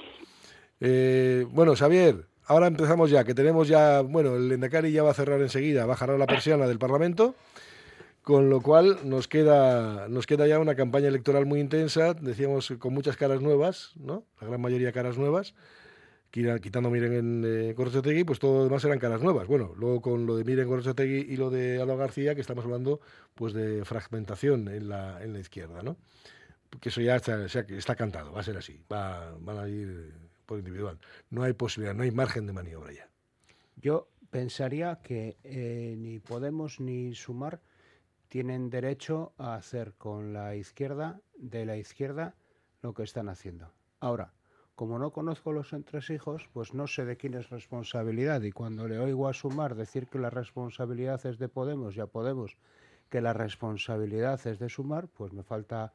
Eh, 0.82 1.46
bueno, 1.52 1.76
Xavier, 1.76 2.26
ahora 2.46 2.68
empezamos 2.68 3.10
ya, 3.10 3.24
que 3.24 3.34
tenemos 3.34 3.68
ya, 3.68 4.02
bueno, 4.02 4.36
el 4.36 4.52
Endacari 4.52 4.92
ya 4.92 5.04
va 5.04 5.12
a 5.12 5.14
cerrar 5.14 5.42
enseguida, 5.42 5.86
bajará 5.86 6.18
la 6.18 6.26
persiana 6.26 6.68
del 6.68 6.80
Parlamento, 6.80 7.36
con 8.24 8.50
lo 8.50 8.62
cual 8.62 9.00
nos 9.04 9.28
queda, 9.28 10.08
nos 10.08 10.26
queda 10.26 10.48
ya 10.48 10.60
una 10.60 10.76
campaña 10.76 11.08
electoral 11.08 11.46
muy 11.46 11.60
intensa, 11.60 12.14
decíamos 12.14 12.74
con 12.80 12.94
muchas 12.94 13.18
caras 13.18 13.42
nuevas, 13.42 13.94
¿no? 13.96 14.24
La 14.42 14.48
gran 14.48 14.62
mayoría 14.62 14.92
caras 14.92 15.18
nuevas, 15.18 15.54
quitando 16.32 16.90
Miren 16.90 17.14
en 17.14 17.44
eh, 17.46 18.24
pues 18.26 18.40
todo 18.40 18.60
lo 18.60 18.64
demás 18.66 18.84
eran 18.86 19.00
caras 19.00 19.22
nuevas. 19.22 19.48
Bueno, 19.48 19.74
luego 19.76 20.02
con 20.02 20.26
lo 20.26 20.36
de 20.36 20.44
Miren 20.44 20.68
Gorrochategui 20.68 21.34
y 21.34 21.38
lo 21.38 21.50
de 21.50 21.82
Alba 21.82 21.96
García, 21.96 22.36
que 22.36 22.42
estamos 22.42 22.66
hablando 22.66 23.00
pues 23.36 23.54
de 23.54 23.84
fragmentación 23.86 24.68
en 24.68 24.90
la, 24.90 25.24
en 25.24 25.34
la 25.34 25.40
izquierda, 25.40 25.82
¿no? 25.82 25.98
Que 26.80 26.90
eso 26.90 27.02
ya 27.02 27.16
está, 27.16 27.46
está 27.46 27.96
cantado, 27.96 28.32
va 28.32 28.42
a 28.42 28.44
ser 28.44 28.58
así, 28.58 28.80
va, 28.92 29.36
van 29.40 29.58
a 29.58 29.68
ir 29.68 30.14
por 30.46 30.60
individual. 30.60 31.00
No 31.30 31.44
hay 31.44 31.54
posibilidad, 31.54 31.96
no 31.96 32.04
hay 32.04 32.12
margen 32.12 32.46
de 32.46 32.54
maniobra 32.54 32.92
ya. 32.92 33.10
Yo 33.76 34.08
pensaría 34.30 35.00
que 35.02 35.38
eh, 35.44 35.96
ni 35.98 36.20
Podemos 36.20 36.80
ni 36.80 37.16
Sumar 37.16 37.62
tienen 38.28 38.70
derecho 38.70 39.34
a 39.38 39.56
hacer 39.56 39.94
con 39.94 40.34
la 40.34 40.56
izquierda, 40.56 41.22
de 41.36 41.66
la 41.66 41.78
izquierda, 41.78 42.36
lo 42.82 42.94
que 42.94 43.04
están 43.04 43.30
haciendo. 43.30 43.74
Ahora, 44.00 44.34
como 44.80 44.98
no 44.98 45.12
conozco 45.12 45.52
los 45.52 45.74
entresijos, 45.74 46.48
pues 46.54 46.74
no 46.74 46.88
sé 46.88 47.04
de 47.04 47.18
quién 47.18 47.34
es 47.34 47.50
responsabilidad. 47.50 48.42
Y 48.44 48.54
cuando 48.54 48.88
le 48.88 48.98
oigo 48.98 49.28
a 49.28 49.34
Sumar 49.34 49.76
decir 49.76 50.08
que 50.08 50.20
la 50.20 50.30
responsabilidad 50.30 51.26
es 51.26 51.38
de 51.38 51.50
Podemos 51.50 51.98
y 51.98 52.00
a 52.00 52.08
Podemos 52.08 52.56
que 53.10 53.20
la 53.20 53.34
responsabilidad 53.34 54.40
es 54.48 54.58
de 54.58 54.70
Sumar, 54.70 55.10
pues 55.10 55.34
me 55.34 55.44
falta 55.44 55.92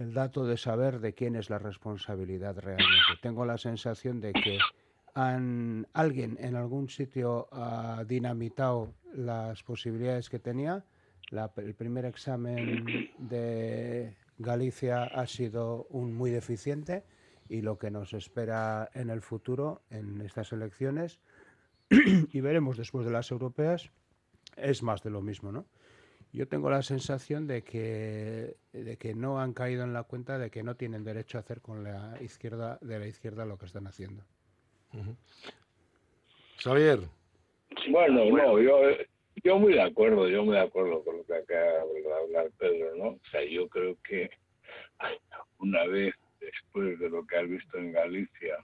el 0.00 0.14
dato 0.14 0.44
de 0.46 0.56
saber 0.56 0.98
de 0.98 1.14
quién 1.14 1.36
es 1.36 1.48
la 1.48 1.60
responsabilidad 1.60 2.58
realmente. 2.58 3.20
Tengo 3.22 3.46
la 3.46 3.56
sensación 3.56 4.20
de 4.20 4.32
que 4.32 4.58
han, 5.14 5.86
alguien 5.92 6.36
en 6.40 6.56
algún 6.56 6.88
sitio 6.88 7.46
ha 7.52 8.02
dinamitado 8.02 8.94
las 9.12 9.62
posibilidades 9.62 10.28
que 10.28 10.40
tenía 10.40 10.84
el 11.30 11.74
primer 11.74 12.04
examen 12.04 12.84
de 13.16 14.16
Galicia 14.38 15.04
ha 15.04 15.28
sido 15.28 15.86
un 15.90 16.14
muy 16.14 16.32
deficiente 16.32 17.04
y 17.54 17.62
lo 17.62 17.78
que 17.78 17.90
nos 17.90 18.12
espera 18.14 18.90
en 18.94 19.10
el 19.10 19.22
futuro, 19.22 19.82
en 19.88 20.20
estas 20.22 20.52
elecciones, 20.52 21.20
y 22.32 22.40
veremos 22.40 22.76
después 22.76 23.06
de 23.06 23.12
las 23.12 23.30
europeas, 23.30 23.90
es 24.56 24.82
más 24.82 25.02
de 25.04 25.10
lo 25.10 25.22
mismo, 25.22 25.52
¿no? 25.52 25.66
Yo 26.32 26.48
tengo 26.48 26.68
la 26.68 26.82
sensación 26.82 27.46
de 27.46 27.62
que, 27.62 28.56
de 28.72 28.96
que 28.96 29.14
no 29.14 29.38
han 29.40 29.52
caído 29.52 29.84
en 29.84 29.92
la 29.92 30.02
cuenta 30.02 30.36
de 30.36 30.50
que 30.50 30.64
no 30.64 30.74
tienen 30.74 31.04
derecho 31.04 31.38
a 31.38 31.42
hacer 31.42 31.60
con 31.60 31.84
la 31.84 32.20
izquierda, 32.20 32.78
de 32.80 32.98
la 32.98 33.06
izquierda 33.06 33.44
lo 33.44 33.56
que 33.56 33.66
están 33.66 33.86
haciendo. 33.86 34.24
Xavier. 36.58 37.00
Bueno, 37.88 38.24
no, 38.24 38.60
yo 38.60 38.80
yo 39.44 39.58
muy 39.58 39.74
de 39.74 39.82
acuerdo, 39.82 40.28
yo 40.28 40.44
muy 40.44 40.56
de 40.56 40.62
acuerdo 40.62 41.04
con 41.04 41.18
lo 41.18 41.24
que 41.24 41.34
acaba 41.34 41.84
de 41.84 42.14
hablar 42.24 42.50
Pedro, 42.58 42.96
¿no? 42.96 43.08
O 43.10 43.20
sea, 43.30 43.44
yo 43.44 43.68
creo 43.68 43.96
que 44.02 44.28
una 45.58 45.84
vez 45.86 46.14
después 46.44 46.98
de 46.98 47.10
lo 47.10 47.26
que 47.26 47.36
has 47.36 47.48
visto 47.48 47.78
en 47.78 47.92
Galicia 47.92 48.56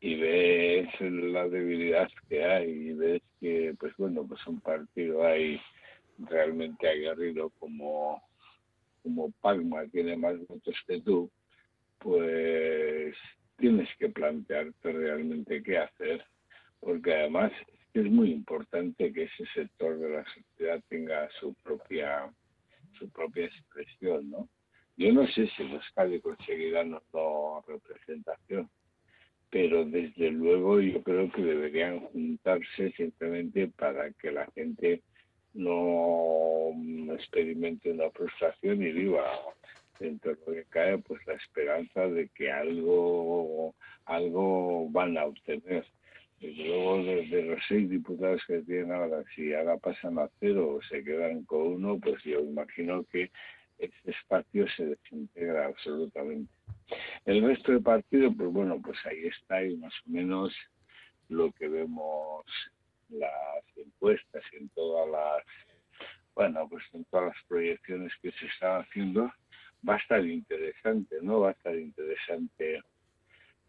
y 0.00 0.16
ves 0.16 0.88
la 1.00 1.48
debilidad 1.48 2.08
que 2.28 2.44
hay 2.44 2.70
y 2.70 2.92
ves 2.92 3.22
que, 3.40 3.74
pues 3.78 3.96
bueno, 3.96 4.26
pues 4.26 4.46
un 4.46 4.60
partido 4.60 5.24
hay 5.24 5.60
realmente 6.18 6.88
aguerrido 6.88 7.50
como, 7.58 8.22
como 9.02 9.32
Palma 9.40 9.86
tiene 9.86 10.16
más 10.16 10.36
votos 10.46 10.76
que 10.86 11.00
tú, 11.00 11.30
pues 11.98 13.14
tienes 13.56 13.88
que 13.98 14.08
plantearte 14.10 14.92
realmente 14.92 15.62
qué 15.62 15.78
hacer, 15.78 16.24
porque 16.80 17.14
además 17.14 17.52
es 17.94 18.04
muy 18.04 18.32
importante 18.32 19.12
que 19.12 19.24
ese 19.24 19.44
sector 19.54 19.98
de 19.98 20.10
la 20.10 20.24
sociedad 20.24 20.82
tenga 20.88 21.28
su 21.40 21.54
propia 21.62 22.30
su 22.98 23.08
propia 23.10 23.46
expresión, 23.46 24.30
¿no? 24.30 24.48
Yo 24.96 25.12
no 25.12 25.26
sé 25.28 25.48
si 25.48 26.20
conseguirán 26.20 26.94
o 26.94 27.02
no 27.12 27.64
representación, 27.66 28.70
pero 29.50 29.84
desde 29.84 30.30
luego 30.30 30.80
yo 30.80 31.02
creo 31.02 31.30
que 31.32 31.42
deberían 31.42 32.00
juntarse 32.00 32.92
simplemente 32.92 33.68
para 33.68 34.10
que 34.12 34.30
la 34.30 34.46
gente 34.52 35.02
no 35.54 36.70
experimente 37.14 37.90
una 37.90 38.10
frustración 38.10 38.82
y 38.82 38.92
viva 38.92 39.24
dentro 39.98 40.34
de 40.34 40.40
lo 40.46 40.52
que 40.52 40.64
cae 40.70 40.98
pues 40.98 41.24
la 41.26 41.34
esperanza 41.34 42.06
de 42.08 42.28
que 42.28 42.50
algo 42.50 43.74
algo 44.06 44.88
van 44.90 45.16
a 45.16 45.26
obtener. 45.26 45.84
Y 46.40 46.68
luego 46.68 47.02
de, 47.04 47.42
los 47.42 47.60
seis 47.68 47.88
diputados 47.88 48.42
que 48.46 48.60
tienen 48.62 48.92
ahora, 48.92 49.24
si 49.34 49.54
ahora 49.54 49.78
pasan 49.78 50.18
a 50.18 50.28
cero 50.40 50.76
o 50.76 50.82
se 50.82 51.02
quedan 51.02 51.44
con 51.44 51.62
uno, 51.62 51.98
pues 51.98 52.22
yo 52.24 52.40
imagino 52.40 53.04
que 53.04 53.30
ese 53.78 54.10
espacio 54.10 54.66
se 54.76 54.86
desintegra 54.86 55.66
absolutamente. 55.66 56.52
El 57.24 57.42
resto 57.42 57.72
de 57.72 57.80
partidos, 57.80 58.34
pues 58.36 58.52
bueno, 58.52 58.80
pues 58.82 58.98
ahí 59.06 59.26
está 59.26 59.64
y 59.64 59.76
más 59.76 59.92
o 60.06 60.10
menos 60.10 60.54
lo 61.28 61.50
que 61.52 61.68
vemos 61.68 62.44
las 63.08 63.64
encuestas 63.76 64.42
en 64.52 64.68
todas 64.70 65.08
las, 65.10 65.44
bueno, 66.34 66.68
pues 66.68 66.84
en 66.92 67.04
todas 67.06 67.28
las 67.28 67.44
proyecciones 67.48 68.12
que 68.20 68.30
se 68.32 68.46
están 68.46 68.82
haciendo, 68.82 69.30
va 69.88 69.94
a 69.94 69.98
estar 69.98 70.24
interesante, 70.24 71.16
¿no? 71.22 71.40
Va 71.40 71.50
a 71.50 71.52
estar 71.52 71.76
interesante 71.76 72.82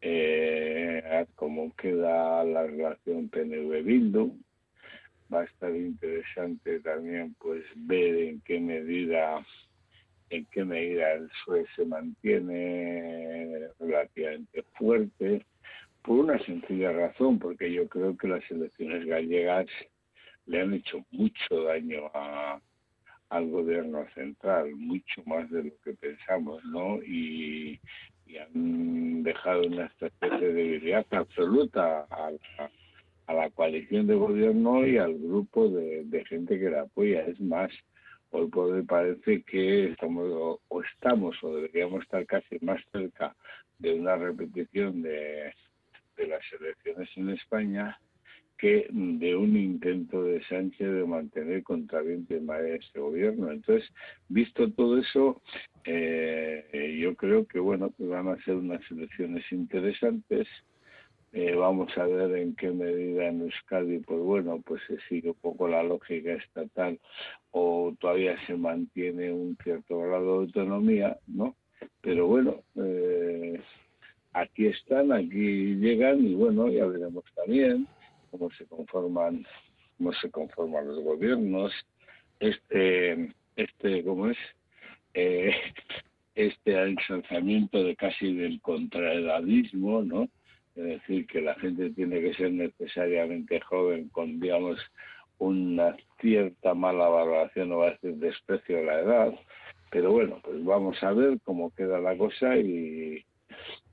eh, 0.01 1.25
cómo 1.35 1.75
queda 1.75 2.43
la 2.43 2.63
relación 2.63 3.29
PNV-Bildu. 3.29 4.37
Va 5.33 5.41
a 5.41 5.45
estar 5.45 5.75
interesante 5.75 6.79
también 6.81 7.35
pues 7.39 7.63
ver 7.75 8.15
en 8.15 8.41
qué 8.41 8.59
medida 8.59 9.43
en 10.29 10.45
qué 10.51 10.65
medida 10.65 11.13
el 11.13 11.29
SUE 11.43 11.65
se 11.75 11.85
mantiene 11.85 13.69
relativamente 13.79 14.63
fuerte, 14.77 15.45
por 16.01 16.19
una 16.19 16.37
sencilla 16.39 16.91
razón, 16.91 17.39
porque 17.39 17.71
yo 17.71 17.87
creo 17.87 18.15
que 18.15 18.27
las 18.27 18.49
elecciones 18.51 19.05
gallegas 19.05 19.65
le 20.45 20.61
han 20.61 20.73
hecho 20.73 21.03
mucho 21.11 21.63
daño 21.63 22.11
a, 22.13 22.59
al 23.29 23.49
gobierno 23.49 24.05
central, 24.13 24.75
mucho 24.75 25.23
más 25.25 25.49
de 25.49 25.63
lo 25.63 25.71
que 25.83 25.93
pensamos, 25.93 26.63
¿no? 26.65 27.01
Y, 27.03 27.79
y 28.27 28.37
han 28.37 29.23
dejado 29.23 29.65
una 29.65 29.85
especie 29.85 30.39
de 30.39 30.53
debilidad 30.53 31.05
absoluta 31.11 32.07
a 32.09 33.33
la, 33.33 33.49
coalición 33.51 34.07
de 34.07 34.15
gobierno 34.15 34.85
y 34.85 34.97
al 34.97 35.17
grupo 35.17 35.69
de, 35.69 36.25
gente 36.27 36.59
que 36.59 36.69
la 36.69 36.81
apoya. 36.81 37.21
Es 37.21 37.39
más, 37.39 37.71
hoy 38.35 38.47
por 38.47 38.85
parece 38.85 39.43
que 39.43 39.91
estamos 39.91 40.59
o, 40.67 40.81
estamos 40.83 41.35
o 41.43 41.55
deberíamos 41.55 42.03
estar 42.03 42.25
casi 42.25 42.57
más 42.61 42.81
cerca 42.91 43.35
de 43.79 43.93
una 43.93 44.15
repetición 44.15 45.01
de, 45.01 45.53
las 46.17 46.41
elecciones 46.59 47.09
en 47.15 47.29
España 47.29 47.99
que 48.57 48.87
de 48.89 49.35
un 49.35 49.57
intento 49.57 50.23
de 50.23 50.41
Sánchez 50.45 50.87
de 50.87 51.05
mantener 51.05 51.61
contra 51.63 52.01
viento 52.01 52.35
y 52.35 52.39
marea 52.39 52.75
este 52.75 53.01
gobierno. 53.01 53.51
Entonces, 53.51 53.89
visto 54.29 54.71
todo 54.71 54.97
eso, 54.97 55.41
eh, 55.83 56.97
yo 57.01 57.15
creo 57.15 57.45
que 57.45 57.59
bueno 57.59 57.93
que 57.97 58.05
van 58.05 58.29
a 58.29 58.41
ser 58.43 58.55
unas 58.55 58.79
elecciones 58.89 59.43
interesantes. 59.51 60.47
Eh, 61.37 61.53
vamos 61.53 61.91
a 61.97 62.05
ver 62.05 62.33
en 62.37 62.55
qué 62.55 62.71
medida 62.71 63.27
en 63.27 63.41
Euskadi, 63.41 63.99
pues 63.99 64.21
bueno, 64.21 64.63
pues 64.65 64.81
se 64.87 64.97
sigue 65.09 65.31
un 65.31 65.35
poco 65.35 65.67
la 65.67 65.83
lógica 65.83 66.31
estatal 66.31 66.97
o 67.51 67.93
todavía 67.99 68.37
se 68.47 68.55
mantiene 68.55 69.33
un 69.33 69.57
cierto 69.61 69.99
grado 69.99 70.39
de 70.39 70.45
autonomía, 70.45 71.17
¿no? 71.27 71.57
Pero 71.99 72.27
bueno, 72.27 72.63
eh, 72.77 73.59
aquí 74.31 74.67
están, 74.67 75.11
aquí 75.11 75.75
llegan 75.75 76.25
y 76.25 76.35
bueno, 76.35 76.69
ya 76.69 76.85
veremos 76.85 77.25
también 77.35 77.85
cómo 78.31 78.49
se 78.51 78.65
conforman 78.67 79.45
cómo 79.97 80.13
se 80.13 80.31
conforman 80.31 80.87
los 80.87 81.03
gobiernos. 81.03 81.73
Este 82.39 83.33
este 83.57 84.05
cómo 84.05 84.29
es 84.29 84.37
eh, 85.13 85.53
este 86.35 86.81
ensalzamiento 86.81 87.83
de 87.83 87.93
casi 87.97 88.33
del 88.33 88.61
contraedadismo 88.61 90.01
no 90.01 90.29
es 90.75 90.83
decir 90.83 91.25
que 91.27 91.41
la 91.41 91.55
gente 91.55 91.89
tiene 91.91 92.21
que 92.21 92.33
ser 92.33 92.51
necesariamente 92.51 93.59
joven 93.61 94.09
con 94.09 94.39
digamos 94.39 94.79
una 95.37 95.95
cierta 96.19 96.73
mala 96.73 97.07
valoración 97.09 97.71
o 97.71 97.83
a 97.83 97.91
decir 97.91 98.15
desprecio 98.15 98.77
de 98.77 98.85
la 98.85 98.99
edad. 98.99 99.33
Pero 99.91 100.11
bueno 100.11 100.39
pues 100.43 100.63
vamos 100.63 101.01
a 101.03 101.11
ver 101.13 101.39
cómo 101.43 101.73
queda 101.75 101.99
la 101.99 102.17
cosa 102.17 102.57
y 102.57 103.23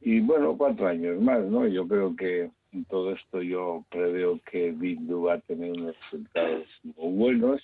y 0.01 0.21
bueno 0.21 0.57
cuatro 0.57 0.89
años 0.89 1.21
más 1.21 1.45
no 1.45 1.67
yo 1.69 1.87
creo 1.87 2.17
que 2.17 2.51
en 2.73 2.85
todo 2.87 3.13
esto 3.13 3.43
yo 3.43 3.85
preveo 3.91 4.41
que 4.51 4.73
Bindu 4.73 5.25
va 5.25 5.35
a 5.35 5.41
tener 5.41 5.73
unos 5.73 5.97
resultados 6.05 6.67
muy 6.83 7.13
buenos, 7.13 7.63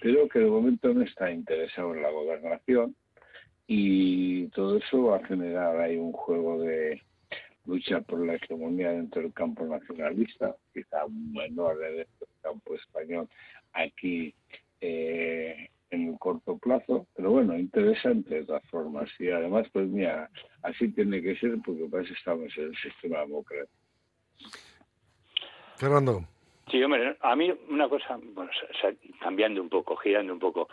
pero 0.00 0.28
que 0.28 0.40
de 0.40 0.50
momento 0.50 0.92
no 0.92 1.02
está 1.02 1.30
interesado 1.30 1.94
en 1.94 2.02
la 2.02 2.10
gobernación 2.10 2.96
y 3.68 4.48
todo 4.48 4.78
eso 4.78 5.04
va 5.04 5.18
a 5.18 5.26
generar 5.26 5.78
ahí 5.80 5.96
un 5.96 6.12
juego 6.12 6.60
de, 6.60 7.00
lucha 7.70 8.00
por 8.00 8.26
la 8.26 8.34
hegemonía 8.34 8.90
dentro 8.90 9.22
del 9.22 9.32
campo 9.32 9.64
nacionalista, 9.64 10.56
quizá 10.74 11.06
menor 11.08 11.78
dentro 11.78 12.26
del 12.26 12.42
campo 12.42 12.74
español 12.74 13.28
aquí 13.72 14.34
eh, 14.80 15.68
en 15.90 16.08
el 16.08 16.18
corto 16.18 16.58
plazo, 16.58 17.06
pero 17.16 17.30
bueno, 17.30 17.58
interesante 17.58 18.34
de 18.34 18.44
todas 18.44 18.64
formas. 18.70 19.08
Y 19.18 19.28
además, 19.30 19.66
pues 19.72 19.88
mira, 19.88 20.30
así 20.62 20.88
tiene 20.88 21.20
que 21.22 21.36
ser 21.36 21.58
porque 21.64 21.86
para 21.86 22.02
eso 22.02 22.14
estamos 22.14 22.56
en 22.56 22.64
el 22.64 22.76
sistema 22.76 23.20
democrático. 23.20 23.72
Fernando. 25.76 26.24
Sí, 26.70 26.82
hombre, 26.82 27.16
a 27.20 27.34
mí 27.34 27.52
una 27.68 27.88
cosa, 27.88 28.18
bueno, 28.34 28.50
cambiando 29.20 29.60
un 29.60 29.68
poco, 29.68 29.96
girando 29.96 30.32
un 30.32 30.38
poco, 30.38 30.68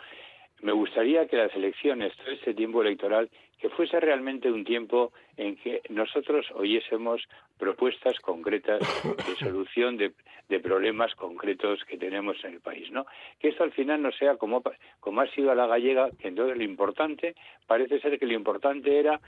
me 0.62 0.72
gustaría 0.72 1.26
que 1.26 1.36
las 1.36 1.54
elecciones, 1.54 2.16
todo 2.16 2.30
este 2.30 2.54
tiempo 2.54 2.82
electoral, 2.82 3.30
que 3.58 3.68
fuese 3.70 3.98
realmente 3.98 4.50
un 4.50 4.64
tiempo 4.64 5.12
en 5.36 5.56
que 5.56 5.82
nosotros 5.88 6.46
oyésemos 6.54 7.26
propuestas 7.58 8.18
concretas 8.20 8.80
de 9.02 9.34
solución 9.38 9.96
de, 9.96 10.12
problemas 10.60 11.14
concretos 11.14 11.84
que 11.84 11.98
tenemos 11.98 12.42
en 12.44 12.54
el 12.54 12.60
país, 12.60 12.90
¿no? 12.90 13.06
Que 13.38 13.48
esto 13.48 13.64
al 13.64 13.72
final 13.72 14.02
no 14.02 14.10
sea 14.12 14.36
como, 14.36 14.62
como 15.00 15.20
ha 15.20 15.26
sido 15.28 15.50
a 15.50 15.54
la 15.54 15.66
gallega, 15.66 16.10
que 16.18 16.28
entonces 16.28 16.56
lo 16.56 16.64
importante, 16.64 17.34
parece 17.66 18.00
ser 18.00 18.18
que 18.18 18.26
lo 18.26 18.32
importante 18.32 18.98
era 18.98 19.20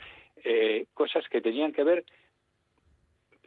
eh, 0.44 0.86
cosas 0.94 1.28
que 1.28 1.40
tenían 1.40 1.72
que 1.72 1.84
ver 1.84 2.04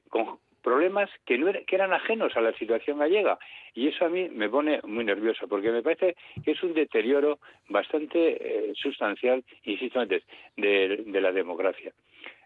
con, 0.09 0.39
problemas 0.63 1.09
que, 1.25 1.37
no 1.37 1.51
que 1.51 1.75
eran 1.75 1.93
ajenos 1.93 2.35
a 2.35 2.41
la 2.41 2.53
situación 2.53 2.97
gallega. 2.97 3.37
Y 3.75 3.89
eso 3.89 4.05
a 4.05 4.09
mí 4.09 4.29
me 4.29 4.49
pone 4.49 4.79
muy 4.83 5.03
nervioso, 5.03 5.47
porque 5.47 5.71
me 5.71 5.83
parece 5.83 6.15
que 6.43 6.51
es 6.51 6.63
un 6.63 6.73
deterioro 6.73 7.39
bastante 7.69 8.69
eh, 8.69 8.73
sustancial, 8.75 9.43
insisto 9.63 9.99
antes, 9.99 10.23
de, 10.57 11.03
la 11.05 11.31
democracia. 11.31 11.91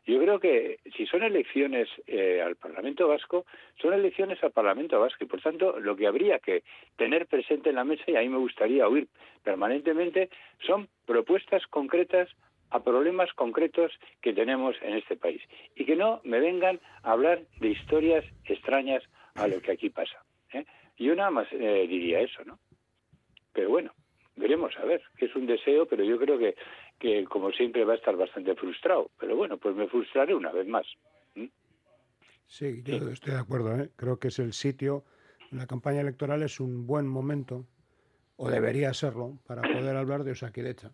Yo 0.06 0.19
creo 0.19 0.39
que 0.39 0.80
si 0.95 1.06
son 1.06 1.23
elecciones 1.23 1.89
eh, 2.08 2.41
al 2.41 2.56
Parlamento 2.56 3.08
Vasco, 3.08 3.45
son 3.82 3.93
elecciones 3.93 4.41
al 4.41 4.51
Parlamento 4.51 4.99
Vasco 4.99 5.23
y 5.23 5.27
por 5.27 5.41
tanto 5.41 5.80
lo 5.80 5.97
que 5.97 6.08
habría 6.08 6.39
que 6.39 6.63
tener 6.95 7.27
presente 7.27 7.69
en 7.69 7.75
la 7.75 7.84
mesa, 7.84 8.03
y 8.08 8.15
ahí 8.15 8.30
me 8.30 8.38
gustaría 8.38 8.88
oír 8.88 9.08
permanentemente, 9.43 10.30
son 10.65 10.88
propuestas 11.06 11.67
concretas 11.67 12.30
a 12.69 12.84
problemas 12.84 13.32
concretos 13.34 13.91
que 14.21 14.34
tenemos 14.34 14.75
en 14.82 14.95
este 14.95 15.15
país 15.15 15.41
y 15.75 15.86
que 15.86 15.95
no 15.95 16.21
me 16.23 16.39
vengan 16.39 16.80
a 17.03 17.12
hablar 17.12 17.41
de 17.60 17.69
historias 17.69 18.25
extrañas 18.45 19.03
a 19.36 19.47
lo 19.47 19.62
que 19.62 19.71
aquí 19.71 19.89
pasa. 19.89 20.23
¿eh? 20.53 20.65
Yo 20.97 21.15
nada 21.15 21.32
más 21.32 21.47
eh, 21.51 21.86
diría 21.88 22.19
eso, 22.19 22.43
¿no? 22.43 22.60
Pero 23.53 23.69
bueno, 23.69 23.93
veremos 24.36 24.75
a 24.77 24.86
ver, 24.86 25.01
que 25.17 25.25
es 25.25 25.36
un 25.36 25.45
deseo, 25.45 25.88
pero 25.88 26.03
yo 26.03 26.17
creo 26.17 26.38
que, 26.38 26.56
que 26.99 27.25
como 27.25 27.51
siempre 27.51 27.86
va 27.86 27.93
a 27.93 27.97
estar 27.97 28.15
bastante 28.15 28.56
frustrado. 28.56 29.10
Pero 29.19 29.36
bueno, 29.36 29.58
pues 29.58 29.75
me 29.75 29.88
frustraré 29.88 30.36
una 30.36 30.51
vez 30.51 30.67
más. 30.67 30.86
Sí, 32.47 32.82
yo 32.84 33.10
estoy 33.10 33.34
de 33.34 33.39
acuerdo. 33.39 33.75
¿eh? 33.75 33.89
Creo 33.95 34.19
que 34.19 34.30
es 34.30 34.39
el 34.39 34.53
sitio, 34.53 35.03
la 35.51 35.67
campaña 35.67 36.01
electoral 36.01 36.43
es 36.43 36.60
un 36.60 36.88
buen 36.88 37.08
momento, 37.08 37.65
o 38.38 38.49
debería 38.49 38.93
serlo, 38.93 39.38
para 39.45 39.62
poder 39.62 39.97
hablar 39.97 40.23
de 40.23 40.32
Osakidecha 40.32 40.91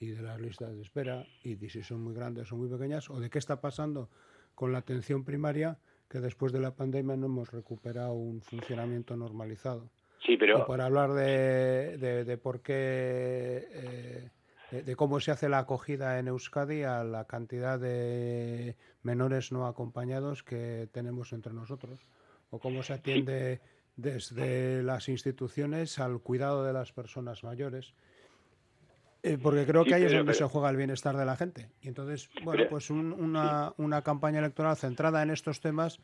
y 0.00 0.08
de 0.08 0.22
las 0.22 0.40
listas 0.40 0.74
de 0.74 0.82
espera 0.82 1.26
y 1.42 1.56
de 1.56 1.68
si 1.68 1.82
son 1.82 2.02
muy 2.02 2.14
grandes 2.14 2.52
o 2.52 2.56
muy 2.56 2.68
pequeñas 2.68 3.10
o 3.10 3.20
de 3.20 3.30
qué 3.30 3.38
está 3.38 3.60
pasando 3.60 4.08
con 4.54 4.72
la 4.72 4.78
atención 4.78 5.24
primaria 5.24 5.78
que 6.08 6.20
después 6.20 6.52
de 6.52 6.60
la 6.60 6.74
pandemia 6.74 7.16
no 7.16 7.26
hemos 7.26 7.50
recuperado 7.50 8.12
un 8.14 8.40
funcionamiento 8.40 9.16
normalizado. 9.16 9.90
Sí, 10.24 10.36
pero... 10.36 10.62
O 10.62 10.66
para 10.66 10.86
hablar 10.86 11.12
de, 11.12 12.24
de, 12.24 12.38
por 12.38 12.62
qué... 12.62 13.68
Eh, 13.70 14.30
de, 14.70 14.96
cómo 14.96 15.20
se 15.20 15.30
hace 15.30 15.48
la 15.48 15.60
acogida 15.60 16.18
en 16.18 16.28
Euskadi 16.28 16.82
a 16.82 17.04
la 17.04 17.26
cantidad 17.26 17.78
de 17.78 18.76
menores 19.02 19.52
no 19.52 19.66
acompañados 19.66 20.42
que 20.42 20.88
tenemos 20.92 21.32
entre 21.32 21.54
nosotros, 21.54 22.06
o 22.50 22.58
cómo 22.58 22.82
se 22.82 22.94
atiende 22.94 23.60
desde 23.96 24.82
las 24.82 25.08
instituciones 25.08 25.98
al 25.98 26.20
cuidado 26.20 26.64
de 26.64 26.72
las 26.72 26.92
personas 26.92 27.44
mayores. 27.44 27.94
Eh, 29.22 29.36
porque 29.42 29.66
creo 29.66 29.84
que 29.84 29.94
ahí 29.94 30.04
es 30.04 30.12
donde 30.12 30.34
se 30.34 30.44
juega 30.44 30.70
el 30.70 30.76
bienestar 30.76 31.16
de 31.16 31.24
la 31.24 31.36
gente. 31.36 31.68
Y 31.82 31.88
entonces, 31.88 32.30
bueno, 32.44 32.64
pues 32.70 32.90
una, 32.90 33.72
una 33.76 34.02
campaña 34.02 34.38
electoral 34.38 34.76
centrada 34.76 35.22
en 35.22 35.30
estos 35.30 35.60
temas 35.60 36.00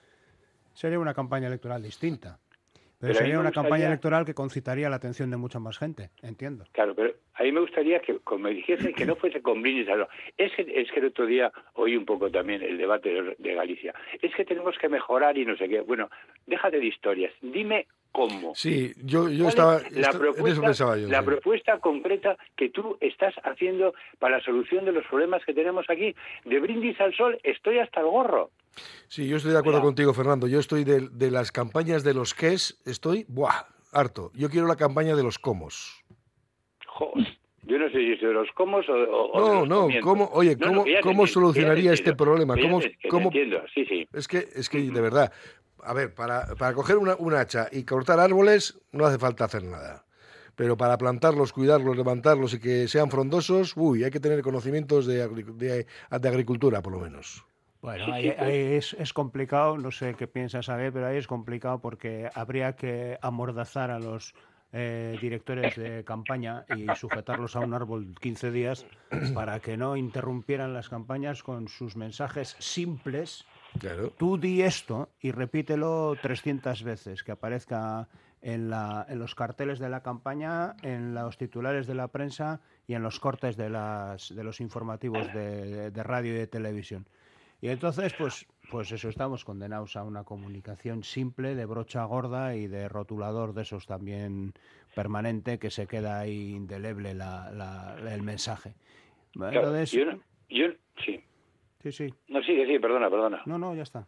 sería 0.74 0.98
una 0.98 1.14
campaña 1.14 1.46
electoral 1.46 1.82
distinta. 1.82 2.38
Pero, 2.98 3.14
sería 3.14 3.38
una 3.38 3.52
campaña 3.52 3.86
electoral 3.86 4.24
que 4.24 4.34
concitaría 4.34 4.88
la 4.88 4.96
atención 4.96 5.30
de 5.30 5.36
mucha 5.36 5.58
más 5.58 5.78
gente, 5.78 6.10
entiendo. 6.22 6.64
Claro, 6.72 6.94
pero 6.94 7.12
a 7.34 7.42
mí 7.42 7.52
me 7.52 7.60
gustaría 7.60 8.00
que, 8.00 8.18
como 8.20 8.48
dijese, 8.48 8.94
que 8.94 9.04
no 9.04 9.16
fuese 9.16 9.42
con 9.42 9.60
brindis 9.60 9.88
Es 10.38 10.52
que, 10.54 10.62
es 10.62 10.90
que 10.90 11.00
el 11.00 11.06
otro 11.06 11.26
día 11.26 11.52
oí 11.74 11.96
un 11.96 12.06
poco 12.06 12.30
también 12.30 12.62
el 12.62 12.78
debate 12.78 13.36
de 13.36 13.54
Galicia. 13.54 13.94
Es 14.22 14.34
que 14.34 14.44
tenemos 14.44 14.78
que 14.78 14.88
mejorar 14.88 15.36
y 15.36 15.44
no 15.44 15.56
sé 15.56 15.68
qué. 15.68 15.80
Bueno, 15.80 16.08
déjate 16.46 16.78
de 16.78 16.86
historias. 16.86 17.32
Dime 17.42 17.86
cómo. 18.14 18.54
Sí, 18.54 18.92
yo, 19.02 19.28
yo 19.28 19.48
estaba. 19.48 19.80
La, 19.90 20.12
propuesta, 20.12 20.96
la 20.96 21.22
propuesta 21.22 21.78
concreta 21.80 22.36
que 22.56 22.70
tú 22.70 22.96
estás 23.00 23.34
haciendo 23.42 23.92
para 24.20 24.38
la 24.38 24.44
solución 24.44 24.84
de 24.84 24.92
los 24.92 25.04
problemas 25.06 25.44
que 25.44 25.52
tenemos 25.52 25.84
aquí. 25.90 26.14
De 26.44 26.60
brindis 26.60 26.98
al 27.00 27.14
sol, 27.14 27.38
estoy 27.42 27.80
hasta 27.80 28.00
el 28.00 28.06
gorro. 28.06 28.50
Sí, 29.08 29.28
yo 29.28 29.36
estoy 29.36 29.52
de 29.52 29.58
acuerdo 29.58 29.82
contigo, 29.82 30.14
Fernando. 30.14 30.46
Yo 30.46 30.60
estoy 30.60 30.84
de, 30.84 31.08
de, 31.10 31.30
las 31.30 31.50
campañas 31.50 32.04
de 32.04 32.14
los 32.14 32.34
es, 32.42 32.80
estoy, 32.86 33.24
¡buah! 33.28 33.66
harto. 33.92 34.30
Yo 34.34 34.48
quiero 34.48 34.66
la 34.66 34.76
campaña 34.76 35.16
de 35.16 35.22
los 35.22 35.38
comos. 35.38 36.04
Joder. 36.86 37.26
Yo 37.66 37.78
no 37.78 37.88
sé 37.88 37.96
si 37.96 38.12
es 38.12 38.20
de 38.20 38.32
los 38.32 38.50
comos 38.52 38.84
o, 38.90 39.40
no, 39.40 39.64
no, 39.64 39.88
¿cómo, 40.02 40.28
oye, 40.34 40.54
¿cómo, 40.58 40.84
¿cómo 41.02 41.26
solucionaría 41.26 41.94
este 41.94 42.14
problema? 42.14 42.56
¿Cómo, 42.60 42.80
cómo, 43.08 43.28
entiendo, 43.28 43.62
sí, 43.74 43.86
sí. 43.86 44.06
Es 44.12 44.28
que, 44.28 44.44
es 44.54 44.68
que 44.68 44.82
de 44.82 45.00
verdad, 45.00 45.32
a 45.84 45.92
ver, 45.92 46.14
para, 46.14 46.46
para 46.56 46.74
coger 46.74 46.96
una, 46.96 47.14
un 47.16 47.34
hacha 47.34 47.68
y 47.70 47.84
cortar 47.84 48.20
árboles 48.20 48.78
no 48.92 49.06
hace 49.06 49.18
falta 49.18 49.44
hacer 49.44 49.64
nada. 49.64 50.04
Pero 50.56 50.76
para 50.76 50.98
plantarlos, 50.98 51.52
cuidarlos, 51.52 51.96
levantarlos 51.96 52.54
y 52.54 52.60
que 52.60 52.86
sean 52.86 53.10
frondosos, 53.10 53.72
uy, 53.76 54.04
hay 54.04 54.10
que 54.10 54.20
tener 54.20 54.40
conocimientos 54.42 55.06
de, 55.06 55.26
de, 55.28 55.86
agricultura, 56.28 56.80
por 56.80 56.92
lo 56.92 57.00
menos. 57.00 57.44
Bueno, 57.82 58.14
ahí, 58.14 58.28
es, 58.38 58.94
es, 58.98 59.12
complicado, 59.12 59.76
no 59.76 59.90
sé 59.90 60.14
qué 60.14 60.26
piensas 60.26 60.66
saber, 60.66 60.92
pero 60.92 61.08
ahí 61.08 61.18
es 61.18 61.26
complicado 61.26 61.80
porque 61.80 62.30
habría 62.34 62.76
que 62.76 63.18
amordazar 63.20 63.90
a 63.90 63.98
los 63.98 64.34
eh, 64.76 65.16
directores 65.20 65.76
de 65.76 66.02
campaña 66.02 66.64
y 66.76 66.86
sujetarlos 66.96 67.54
a 67.54 67.60
un 67.60 67.74
árbol 67.74 68.12
15 68.20 68.50
días 68.50 68.86
para 69.32 69.60
que 69.60 69.76
no 69.76 69.96
interrumpieran 69.96 70.74
las 70.74 70.88
campañas 70.88 71.44
con 71.44 71.68
sus 71.68 71.94
mensajes 71.94 72.56
simples 72.58 73.44
Tú 74.16 74.38
di 74.38 74.62
esto 74.62 75.10
y 75.20 75.32
repítelo 75.32 76.16
300 76.20 76.82
veces, 76.82 77.22
que 77.22 77.32
aparezca 77.32 78.08
en, 78.40 78.70
la, 78.70 79.06
en, 79.08 79.18
los 79.18 79.34
carteles 79.34 79.78
de 79.78 79.88
la 79.88 80.02
campaña, 80.02 80.76
en 80.82 81.14
los 81.14 81.36
titulares 81.38 81.86
de 81.86 81.94
la 81.94 82.08
prensa 82.08 82.60
y 82.86 82.94
en 82.94 83.02
los 83.02 83.18
cortes 83.18 83.56
de, 83.56 83.70
las, 83.70 84.34
de 84.34 84.44
los 84.44 84.60
informativos 84.60 85.32
de, 85.32 85.90
radio 86.02 86.34
y 86.34 86.38
de 86.38 86.46
televisión. 86.46 87.06
Y 87.60 87.68
entonces, 87.68 88.12
pues, 88.18 88.46
pues 88.70 88.92
eso, 88.92 89.08
estamos 89.08 89.44
condenados 89.44 89.96
a 89.96 90.04
una 90.04 90.24
comunicación 90.24 91.02
simple, 91.02 91.54
de 91.54 91.64
brocha 91.64 92.04
gorda 92.04 92.54
y 92.54 92.66
de 92.66 92.88
rotulador 92.88 93.54
de 93.54 93.62
esos 93.62 93.86
también 93.86 94.52
permanente, 94.94 95.58
que 95.58 95.70
se 95.70 95.86
queda 95.86 96.20
ahí 96.20 96.50
indeleble 96.50 97.12
el 97.12 98.22
mensaje. 98.22 98.74
Entonces, 99.34 99.92
yo, 100.50 100.66
sí. 101.04 101.24
Sí, 101.84 101.92
sí. 101.92 102.14
No, 102.28 102.42
sigue, 102.42 102.66
sí, 102.66 102.78
perdona, 102.78 103.10
perdona. 103.10 103.42
No, 103.44 103.58
no, 103.58 103.74
ya 103.74 103.82
está. 103.82 104.06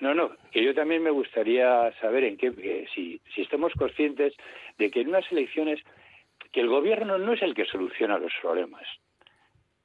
No, 0.00 0.12
no, 0.12 0.30
que 0.52 0.62
yo 0.62 0.74
también 0.74 1.02
me 1.02 1.10
gustaría 1.10 1.90
saber 2.02 2.24
en 2.24 2.36
qué, 2.36 2.86
si, 2.94 3.18
si 3.34 3.40
estamos 3.40 3.72
conscientes 3.72 4.34
de 4.76 4.90
que 4.90 5.00
en 5.00 5.08
unas 5.08 5.24
elecciones, 5.32 5.80
que 6.52 6.60
el 6.60 6.68
gobierno 6.68 7.16
no 7.16 7.32
es 7.32 7.40
el 7.40 7.54
que 7.54 7.64
soluciona 7.64 8.18
los 8.18 8.32
problemas, 8.42 8.86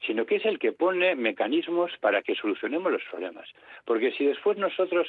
sino 0.05 0.25
que 0.25 0.35
es 0.35 0.45
el 0.45 0.59
que 0.59 0.73
pone 0.73 1.15
mecanismos 1.15 1.91
para 2.01 2.21
que 2.21 2.35
solucionemos 2.35 2.91
los 2.91 3.03
problemas. 3.09 3.47
Porque 3.85 4.11
si 4.11 4.25
después 4.25 4.57
nosotros 4.57 5.07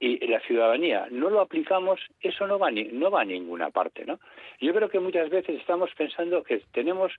y 0.00 0.26
la 0.26 0.40
ciudadanía 0.40 1.06
no 1.10 1.30
lo 1.30 1.40
aplicamos, 1.40 2.00
eso 2.20 2.46
no 2.46 2.58
va, 2.58 2.70
no 2.70 3.10
va 3.10 3.22
a 3.22 3.24
ninguna 3.24 3.70
parte, 3.70 4.04
¿no? 4.04 4.18
Yo 4.60 4.74
creo 4.74 4.88
que 4.88 4.98
muchas 4.98 5.30
veces 5.30 5.60
estamos 5.60 5.90
pensando 5.96 6.42
que 6.42 6.62
tenemos, 6.72 7.12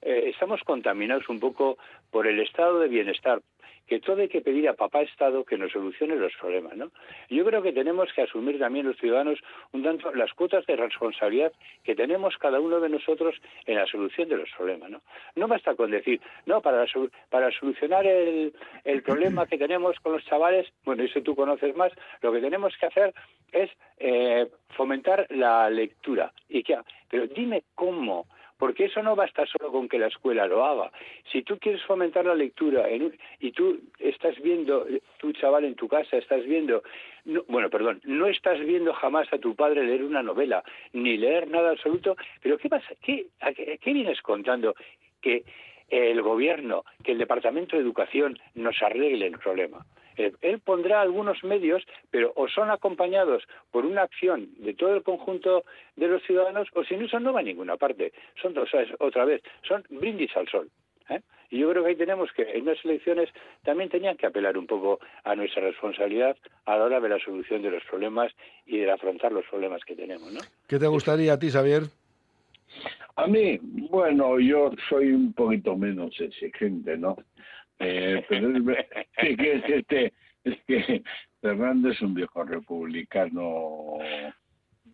eh, 0.00 0.30
estamos 0.32 0.60
contaminados 0.62 1.28
un 1.28 1.40
poco 1.40 1.78
por 2.10 2.26
el 2.26 2.40
estado 2.40 2.78
de 2.78 2.88
bienestar, 2.88 3.42
que 3.86 4.00
todo 4.00 4.22
hay 4.22 4.28
que 4.28 4.40
pedir 4.40 4.68
a 4.68 4.74
papá 4.74 5.02
Estado 5.02 5.44
que 5.44 5.58
nos 5.58 5.72
solucione 5.72 6.16
los 6.16 6.32
problemas, 6.40 6.76
¿no? 6.76 6.90
Yo 7.28 7.44
creo 7.44 7.62
que 7.62 7.72
tenemos 7.72 8.12
que 8.12 8.22
asumir 8.22 8.58
también 8.58 8.86
los 8.86 8.96
ciudadanos 8.96 9.38
un 9.72 9.82
tanto 9.82 10.12
las 10.14 10.32
cuotas 10.32 10.64
de 10.66 10.76
responsabilidad 10.76 11.52
que 11.84 11.94
tenemos 11.94 12.36
cada 12.38 12.60
uno 12.60 12.80
de 12.80 12.88
nosotros 12.88 13.34
en 13.66 13.76
la 13.76 13.86
solución 13.86 14.28
de 14.28 14.36
los 14.36 14.50
problemas, 14.56 14.90
¿no? 14.90 15.02
No 15.36 15.48
basta 15.48 15.74
con 15.74 15.90
decir, 15.90 16.20
no, 16.46 16.60
para, 16.60 16.86
para 17.30 17.50
solucionar 17.52 18.06
el, 18.06 18.52
el 18.84 19.02
problema 19.02 19.46
que 19.46 19.58
tenemos 19.58 19.98
con 20.00 20.12
los 20.12 20.24
chavales, 20.24 20.68
bueno, 20.84 21.02
eso 21.02 21.22
tú 21.22 21.34
conoces 21.34 21.76
más, 21.76 21.92
lo 22.20 22.32
que 22.32 22.40
tenemos 22.40 22.76
que 22.78 22.86
hacer 22.86 23.14
es 23.52 23.70
eh, 23.98 24.48
fomentar 24.70 25.26
la 25.30 25.68
lectura. 25.70 26.32
Y 26.48 26.62
que, 26.62 26.78
pero 27.08 27.26
dime 27.26 27.64
cómo, 27.74 28.26
porque 28.62 28.84
eso 28.84 29.02
no 29.02 29.16
basta 29.16 29.44
solo 29.46 29.72
con 29.72 29.88
que 29.88 29.98
la 29.98 30.06
escuela 30.06 30.46
lo 30.46 30.64
haga. 30.64 30.92
Si 31.32 31.42
tú 31.42 31.58
quieres 31.58 31.82
fomentar 31.82 32.24
la 32.26 32.36
lectura 32.36 32.86
y 33.40 33.50
tú 33.50 33.80
estás 33.98 34.40
viendo, 34.40 34.86
tu 35.18 35.32
chaval 35.32 35.64
en 35.64 35.74
tu 35.74 35.88
casa, 35.88 36.16
estás 36.16 36.44
viendo, 36.44 36.84
bueno, 37.48 37.68
perdón, 37.70 38.00
no 38.04 38.28
estás 38.28 38.60
viendo 38.60 38.92
jamás 38.92 39.26
a 39.32 39.38
tu 39.38 39.56
padre 39.56 39.82
leer 39.82 40.04
una 40.04 40.22
novela, 40.22 40.62
ni 40.92 41.16
leer 41.16 41.50
nada 41.50 41.72
absoluto, 41.72 42.16
pero 42.40 42.56
¿qué 42.56 42.68
pasa? 42.68 42.86
¿Qué, 43.02 43.26
qué 43.80 43.92
vienes 43.92 44.22
contando? 44.22 44.76
Que 45.20 45.42
el 45.88 46.22
gobierno, 46.22 46.84
que 47.02 47.10
el 47.10 47.18
Departamento 47.18 47.74
de 47.74 47.82
Educación 47.82 48.38
nos 48.54 48.80
arregle 48.80 49.26
el 49.26 49.40
problema. 49.40 49.84
Eh, 50.16 50.32
él 50.42 50.60
pondrá 50.60 51.00
algunos 51.00 51.42
medios, 51.44 51.82
pero 52.10 52.32
o 52.36 52.48
son 52.48 52.70
acompañados 52.70 53.44
por 53.70 53.84
una 53.84 54.02
acción 54.02 54.48
de 54.58 54.74
todo 54.74 54.94
el 54.94 55.02
conjunto 55.02 55.64
de 55.96 56.08
los 56.08 56.22
ciudadanos, 56.22 56.68
o 56.74 56.84
sin 56.84 57.02
eso 57.02 57.20
no 57.20 57.32
va 57.32 57.40
a 57.40 57.44
ninguna 57.44 57.76
parte. 57.76 58.12
Son, 58.40 58.54
o 58.56 58.64
otra 59.04 59.24
vez, 59.24 59.42
son 59.66 59.84
brindis 59.90 60.36
al 60.36 60.48
sol. 60.48 60.70
¿eh? 61.08 61.20
Y 61.50 61.58
yo 61.58 61.70
creo 61.70 61.82
que 61.82 61.90
ahí 61.90 61.96
tenemos 61.96 62.30
que, 62.32 62.42
en 62.42 62.64
las 62.64 62.82
elecciones, 62.84 63.28
también 63.62 63.90
tenían 63.90 64.16
que 64.16 64.26
apelar 64.26 64.56
un 64.56 64.66
poco 64.66 65.00
a 65.24 65.34
nuestra 65.34 65.62
responsabilidad 65.62 66.36
a 66.64 66.76
la 66.76 66.84
hora 66.84 67.00
de 67.00 67.08
la 67.08 67.18
solución 67.18 67.62
de 67.62 67.70
los 67.70 67.84
problemas 67.84 68.32
y 68.66 68.78
de 68.78 68.90
afrontar 68.90 69.32
los 69.32 69.44
problemas 69.46 69.84
que 69.84 69.94
tenemos. 69.94 70.32
¿no? 70.32 70.40
¿Qué 70.66 70.78
te 70.78 70.86
gustaría 70.86 71.34
a 71.34 71.38
ti, 71.38 71.50
Xavier? 71.50 71.82
A 73.16 73.26
mí, 73.26 73.58
bueno, 73.62 74.40
yo 74.40 74.70
soy 74.88 75.12
un 75.12 75.34
poquito 75.34 75.76
menos 75.76 76.18
exigente, 76.18 76.96
¿no? 76.96 77.16
Eh, 77.82 78.24
pero 78.28 78.56
es, 78.56 78.62
que, 79.16 79.76
este, 79.76 80.12
es 80.44 80.56
que 80.66 81.02
Fernando 81.40 81.90
es 81.90 82.00
un 82.00 82.14
viejo 82.14 82.44
republicano 82.44 83.98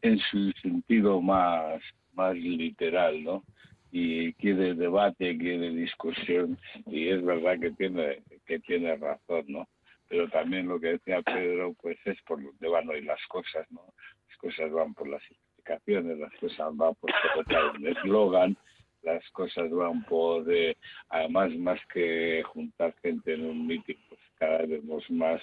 en 0.01 0.18
su 0.30 0.51
sentido 0.62 1.20
más, 1.20 1.82
más 2.14 2.34
literal, 2.34 3.22
¿no? 3.22 3.45
Y 3.91 4.32
quiere 4.34 4.74
debate, 4.74 5.36
quiere 5.36 5.70
discusión, 5.70 6.59
y 6.86 7.09
es 7.09 7.22
verdad 7.24 7.59
que 7.61 7.70
tiene, 7.72 8.22
que 8.47 8.59
tiene 8.61 8.97
razón, 8.97 9.45
¿no? 9.49 9.68
Pero 10.09 10.28
también 10.30 10.68
lo 10.68 10.80
que 10.80 10.93
decía 10.93 11.20
Pedro, 11.22 11.74
pues 11.82 11.99
es 12.07 12.20
por 12.22 12.43
donde 12.43 12.68
van 12.68 12.89
hoy 12.89 13.03
las 13.03 13.20
cosas, 13.26 13.70
¿no? 13.70 13.82
Las 14.28 14.36
cosas 14.39 14.72
van 14.72 14.95
por 14.95 15.09
las 15.09 15.22
explicaciones, 15.30 16.18
las 16.18 16.32
cosas 16.41 16.74
van 16.76 16.95
por 16.95 17.11
un 17.78 17.86
eslogan, 17.86 18.57
las 19.03 19.28
cosas 19.30 19.70
van 19.70 20.05
por, 20.05 20.44
de, 20.44 20.76
además, 21.09 21.51
más 21.57 21.80
que 21.92 22.42
juntar 22.44 22.94
gente 23.03 23.34
en 23.34 23.44
un 23.44 23.66
meeting, 23.66 23.96
pues 24.09 24.20
cada 24.36 24.59
vez 24.59 24.68
vemos 24.68 25.11
más 25.11 25.40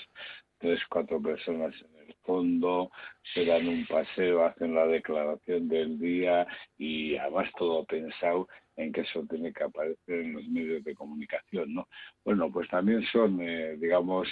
tres, 0.58 0.80
cuatro 0.90 1.22
personas 1.22 1.74
en 1.82 2.08
el 2.08 2.16
fondo, 2.24 2.92
se 3.34 3.46
dan 3.46 3.68
un 3.68 3.86
paseo, 3.86 4.46
hacen 4.46 4.74
la 4.74 4.88
declaración 4.88 5.68
del 5.68 6.00
día 6.00 6.48
y 6.78 7.18
además 7.18 7.50
todo 7.58 7.84
pensado 7.86 8.48
en 8.78 8.92
que 8.92 9.02
eso 9.02 9.24
tiene 9.30 9.54
que 9.54 9.64
aparecer 9.64 10.20
en 10.22 10.34
los 10.34 10.48
medios 10.48 10.84
de 10.84 10.96
comunicación, 10.96 11.74
¿no? 11.74 11.88
Bueno, 12.24 12.52
pues 12.52 12.70
también 12.70 13.04
son, 13.12 13.42
eh, 13.42 13.76
digamos, 13.78 14.28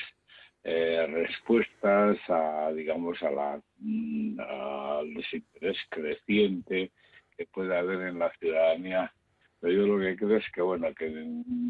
eh, 0.64 1.06
respuestas 1.08 2.18
a, 2.30 2.72
digamos, 2.74 3.22
a 3.22 3.32
la, 3.32 3.62
mm, 3.78 4.40
al 4.40 5.14
desinterés 5.14 5.78
creciente 5.90 6.92
que 7.38 7.46
puede 7.48 7.78
haber 7.78 8.08
en 8.08 8.20
la 8.20 8.32
ciudadanía. 8.40 9.14
Pero 9.60 9.74
yo 9.74 9.88
lo 9.88 10.00
que 10.00 10.16
creo 10.18 10.38
es 10.38 10.52
que, 10.52 10.62
bueno, 10.62 10.94
que 10.94 11.26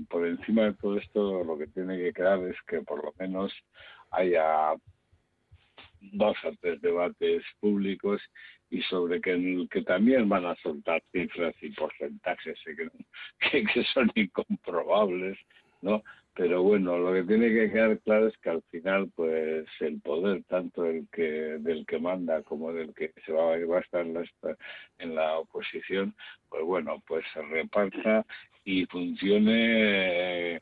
por 0.10 0.26
encima 0.26 0.64
de 0.64 0.74
todo 0.74 0.98
esto 0.98 1.44
lo 1.44 1.58
que 1.58 1.68
tiene 1.68 1.98
que 1.98 2.14
quedar 2.14 2.40
es 2.40 2.58
que 2.68 2.82
por 2.82 3.04
lo 3.04 3.14
menos 3.20 3.54
haya 4.12 4.74
dos 6.12 6.36
o 6.44 6.52
tres 6.60 6.82
debates 6.82 7.44
públicos 7.60 8.22
y 8.70 8.82
sobre 8.84 9.22
que, 9.22 9.68
que 9.70 9.84
también 9.84 10.28
van 10.28 10.46
a 10.46 10.56
soltar 10.56 11.02
cifras 11.12 11.56
y 11.62 11.70
porcentajes 11.70 12.60
que, 13.52 13.64
que 13.64 13.84
son 13.94 14.12
incomprobables, 14.16 15.38
¿no? 15.84 16.04
pero 16.36 16.64
bueno 16.64 16.98
lo 16.98 17.14
que 17.14 17.24
tiene 17.24 17.50
que 17.50 17.72
quedar 17.72 18.00
claro 18.00 18.28
es 18.28 18.38
que 18.40 18.50
al 18.50 18.64
final 18.72 19.12
pues 19.16 19.66
el 19.80 20.02
poder 20.02 20.44
tanto 20.46 20.86
el 20.86 21.08
que 21.12 21.58
del 21.60 21.86
que 21.86 22.00
manda 22.00 22.42
como 22.44 22.74
del 22.74 22.94
que 22.94 23.14
se 23.26 23.32
va, 23.32 23.54
a 23.54 23.80
estar 23.80 24.02
en 24.02 24.14
la, 24.14 24.24
en 24.98 25.16
la 25.16 25.38
oposición 25.38 26.16
pues 26.50 26.64
bueno 26.64 27.04
pues 27.08 27.24
se 27.34 27.42
reparta 27.44 28.26
y 28.66 28.86
funcione 28.86 30.56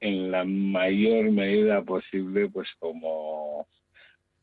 en 0.00 0.30
la 0.30 0.44
mayor 0.44 1.30
medida 1.30 1.82
posible 1.82 2.48
pues 2.48 2.68
como 2.78 3.66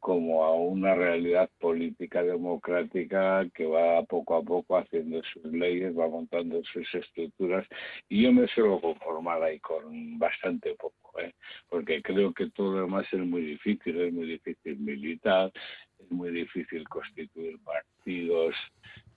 como 0.05 0.43
a 0.43 0.53
una 0.53 0.93
realidad 0.93 1.49
política 1.59 2.21
democrática 2.21 3.43
que 3.55 3.65
va 3.65 4.03
poco 4.03 4.35
a 4.35 4.43
poco 4.43 4.77
haciendo 4.77 5.19
sus 5.33 5.51
leyes, 5.51 5.97
va 5.97 6.07
montando 6.07 6.61
sus 6.71 6.93
estructuras 6.93 7.65
y 8.07 8.21
yo 8.21 8.31
me 8.31 8.47
suelo 8.49 8.79
conformar 8.79 9.41
ahí 9.41 9.59
con 9.61 10.19
bastante 10.19 10.75
poco, 10.75 11.19
¿eh? 11.19 11.33
porque 11.69 12.03
creo 12.03 12.31
que 12.35 12.51
todo 12.51 12.73
lo 12.73 12.81
demás 12.81 13.07
es 13.11 13.19
muy 13.19 13.41
difícil, 13.45 13.99
es 13.99 14.13
muy 14.13 14.27
difícil 14.27 14.77
militar, 14.77 15.51
es 15.97 16.11
muy 16.11 16.29
difícil 16.29 16.87
constituir 16.87 17.57
partidos 17.63 18.53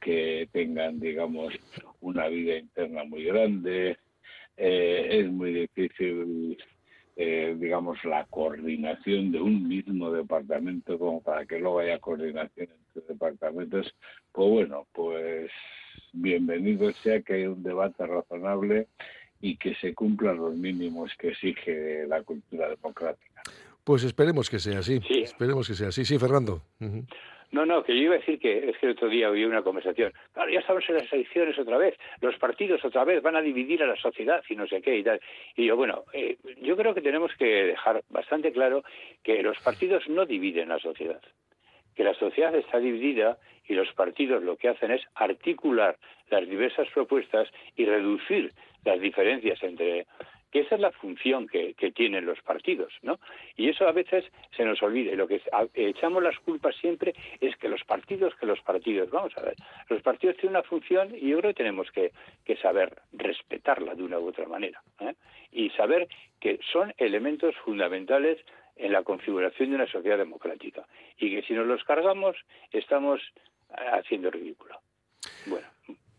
que 0.01 0.49
tengan, 0.53 1.01
digamos, 1.01 1.53
una 2.01 2.29
vida 2.29 2.57
interna 2.57 3.05
muy 3.05 3.25
grande, 3.25 3.99
eh, 4.57 5.07
es 5.11 5.31
muy 5.31 5.53
difícil 5.53 6.57
eh, 7.21 7.57
digamos, 7.59 7.99
la 8.05 8.25
coordinación 8.27 9.33
de 9.33 9.41
un 9.41 9.67
mismo 9.67 10.13
departamento 10.13 10.97
como 10.97 11.21
para 11.21 11.45
que 11.47 11.59
luego 11.59 11.81
haya 11.81 11.99
coordinación 11.99 12.69
entre 12.71 13.13
departamentos, 13.13 13.93
pues 14.31 14.49
bueno, 14.49 14.87
pues 14.93 15.51
bienvenido 16.13 16.93
sea 16.93 17.21
que 17.23 17.35
haya 17.35 17.51
un 17.51 17.65
debate 17.65 18.07
razonable 18.07 18.87
y 19.41 19.57
que 19.57 19.75
se 19.75 19.95
cumplan 19.95 20.37
los 20.37 20.55
mínimos 20.55 21.11
que 21.19 21.31
exige 21.31 22.07
la 22.07 22.23
cultura 22.23 22.69
democrática. 22.69 23.43
Pues 23.83 24.05
esperemos 24.05 24.49
que 24.49 24.61
sea 24.61 24.79
así. 24.79 25.01
Esperemos 25.11 25.67
que 25.67 25.75
sea 25.75 25.89
así. 25.89 26.05
Sí, 26.05 26.21
Fernando. 26.21 26.63
No, 27.51 27.65
no, 27.65 27.83
que 27.83 27.95
yo 27.97 28.03
iba 28.03 28.15
a 28.15 28.19
decir 28.19 28.39
que 28.39 28.71
es 28.71 28.77
que 28.79 28.87
el 28.87 28.93
otro 28.93 29.09
día 29.09 29.31
oí 29.31 29.45
una 29.45 29.63
conversación. 29.63 30.13
Claro, 30.33 30.51
ya 30.51 30.61
estamos 30.61 30.85
en 30.89 30.97
las 30.97 31.13
elecciones 31.13 31.59
otra 31.59 31.79
vez. 31.79 31.97
Los 32.21 32.37
partidos 32.37 32.85
otra 32.85 33.05
vez 33.05 33.23
van 33.23 33.37
a 33.37 33.41
dividir 33.41 33.83
a 33.83 33.87
la 33.87 33.97
sociedad 33.97 34.43
y 34.49 34.57
no 34.57 34.67
sé 34.67 34.83
qué 34.83 34.99
y 34.99 35.03
tal. 35.03 35.21
Y 35.57 35.67
yo, 35.67 35.77
bueno, 35.77 36.05
eh, 36.13 36.37
yo 36.61 36.77
creo 36.77 36.95
que 36.95 37.01
tenemos 37.01 37.33
que 37.39 37.47
dejar 37.47 38.03
bastante 38.11 38.53
claro 38.53 38.85
que 39.23 39.43
los 39.43 39.59
partidos 39.61 40.07
no 40.09 40.27
dividen 40.27 40.69
la 40.69 40.79
sociedad. 40.79 41.23
Que 41.97 42.05
la 42.05 42.15
sociedad 42.15 42.55
está 42.55 42.79
dividida 42.79 43.39
y 43.67 43.75
los 43.75 43.93
partidos 43.95 44.43
lo 44.43 44.57
que 44.57 44.69
hacen 44.69 44.91
es 44.91 45.03
articular 45.15 45.97
las 46.31 46.47
diversas 46.49 46.89
propuestas 46.91 47.49
y 47.77 47.87
reducir 47.87 48.53
las 48.85 49.01
diferencias 49.01 49.63
entre 49.63 50.07
que 50.51 50.61
esa 50.61 50.77
es 50.77 50.81
la 50.81 50.93
función 50.93 51.47
que, 51.47 51.75
tienen 51.95 52.27
los 52.27 52.41
partidos, 52.43 52.93
¿no? 53.03 53.19
Y 53.57 53.69
eso 53.69 53.89
a 53.89 53.93
veces 53.93 54.25
se 54.57 54.65
nos 54.65 54.83
olvida. 54.83 55.13
Y 55.13 55.17
lo 55.17 55.27
que 55.27 55.41
echamos 55.75 56.23
las 56.23 56.39
culpas 56.41 56.77
siempre 56.77 57.15
es 57.41 57.57
que 57.57 57.69
los 57.69 57.83
partidos, 57.85 58.35
que 58.37 58.47
los 58.47 58.61
partidos. 58.61 59.11
Vamos 59.11 59.37
a 59.37 59.43
ver, 59.43 59.57
los 59.89 60.03
partidos 60.03 60.37
tienen 60.37 60.57
una 60.57 60.63
función 60.63 61.15
y 61.15 61.29
yo 61.29 61.39
creo 61.39 61.51
que 61.51 61.63
tenemos 61.63 61.91
que, 61.91 62.13
saber 62.63 62.97
respetarla 63.13 63.95
de 63.95 64.03
una 64.03 64.19
u 64.19 64.29
otra 64.29 64.47
manera. 64.47 64.83
¿eh? 65.01 65.15
Y 65.53 65.71
saber 65.71 66.09
que 66.41 66.59
son 66.73 66.93
elementos 66.99 67.55
fundamentales 67.65 68.39
en 68.77 68.93
la 68.93 69.03
configuración 69.03 69.71
de 69.71 69.77
una 69.77 69.87
sociedad 69.87 70.19
democrática. 70.19 70.87
Y 71.19 71.31
que 71.31 71.43
si 71.43 71.55
nos 71.55 71.67
los 71.67 71.85
cargamos, 71.85 72.37
estamos 72.73 73.21
haciendo 73.71 74.31
ridículo. 74.31 74.81
Bueno. 75.47 75.67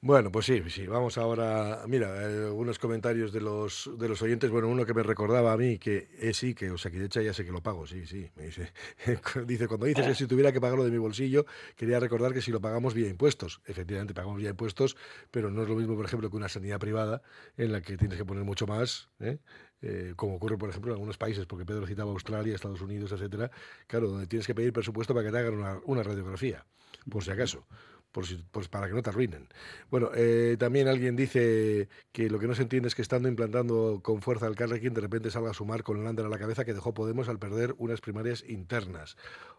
Bueno, 0.01 0.31
pues 0.31 0.45
sí, 0.45 0.63
sí. 0.69 0.87
Vamos 0.87 1.17
ahora, 1.17 1.83
mira, 1.85 2.07
eh, 2.21 2.45
algunos 2.45 2.79
comentarios 2.79 3.33
de 3.33 3.41
los 3.41 3.89
de 3.97 4.07
los 4.07 4.21
oyentes. 4.21 4.49
Bueno, 4.49 4.69
uno 4.69 4.85
que 4.85 4.93
me 4.93 5.03
recordaba 5.03 5.51
a 5.51 5.57
mí 5.57 5.77
que 5.77 6.07
es 6.17 6.37
sí, 6.37 6.53
que 6.55 6.71
o 6.71 6.77
sea, 6.77 6.89
que 6.89 6.99
de 6.99 7.07
hecho 7.07 7.21
ya 7.21 7.33
sé 7.33 7.43
que 7.43 7.51
lo 7.51 7.61
pago, 7.61 7.85
sí, 7.85 8.05
sí. 8.05 8.31
Me 8.37 8.45
dice, 8.45 8.71
dice 9.45 9.67
cuando 9.67 9.87
dices 9.87 10.07
que 10.07 10.15
si 10.15 10.25
tuviera 10.25 10.53
que 10.53 10.61
pagarlo 10.61 10.85
de 10.85 10.91
mi 10.91 10.97
bolsillo, 10.97 11.45
quería 11.75 11.99
recordar 11.99 12.31
que 12.33 12.41
si 12.41 12.49
lo 12.49 12.61
pagamos 12.61 12.93
vía 12.93 13.09
impuestos, 13.09 13.59
efectivamente 13.65 14.13
pagamos 14.13 14.37
vía 14.37 14.51
impuestos, 14.51 14.95
pero 15.31 15.51
no 15.51 15.63
es 15.63 15.69
lo 15.69 15.75
mismo, 15.75 15.97
por 15.97 16.05
ejemplo, 16.05 16.29
que 16.29 16.37
una 16.37 16.47
sanidad 16.47 16.79
privada 16.79 17.21
en 17.57 17.73
la 17.73 17.81
que 17.81 17.97
tienes 17.97 18.17
que 18.17 18.23
poner 18.23 18.45
mucho 18.45 18.67
más. 18.67 19.09
¿eh? 19.19 19.39
Eh, 19.81 20.13
como 20.15 20.35
ocurre, 20.35 20.57
por 20.57 20.69
ejemplo, 20.69 20.91
en 20.91 20.95
algunos 20.95 21.17
países, 21.17 21.45
porque 21.45 21.65
Pedro 21.65 21.85
citaba 21.85 22.11
Australia, 22.11 22.55
Estados 22.55 22.81
Unidos, 22.81 23.11
etcétera, 23.11 23.51
claro, 23.87 24.07
donde 24.07 24.27
tienes 24.27 24.47
que 24.47 24.55
pedir 24.55 24.71
presupuesto 24.71 25.13
para 25.13 25.25
que 25.25 25.31
te 25.31 25.39
hagan 25.39 25.81
una 25.85 26.03
radiografía, 26.03 26.65
por 27.09 27.23
si 27.23 27.31
acaso 27.31 27.65
por 28.11 28.25
pues 28.51 28.67
para 28.67 28.87
que 28.87 28.93
no 28.93 29.01
te 29.01 29.09
arruinen. 29.09 29.47
Bueno, 29.89 30.11
eh, 30.15 30.55
también 30.59 30.87
alguien 30.87 31.15
dice 31.15 31.89
que 32.11 32.29
lo 32.29 32.39
que 32.39 32.47
no 32.47 32.55
se 32.55 32.63
entiende 32.63 32.87
es 32.87 32.95
que 32.95 33.01
estando 33.01 33.29
implantando 33.29 34.01
con 34.03 34.21
fuerza 34.21 34.47
al 34.47 34.55
Carrequín, 34.55 34.93
de 34.93 35.01
repente 35.01 35.31
salga 35.31 35.51
a 35.51 35.53
sumar 35.53 35.83
con 35.83 36.03
Lander 36.03 36.25
a 36.25 36.29
la 36.29 36.39
cabeza 36.39 36.65
que 36.65 36.73
dejó 36.73 36.93
Podemos 36.93 37.29
al 37.29 37.39
perder 37.39 37.75
unas 37.77 38.01
primarias 38.01 38.43
internas. 38.47 39.15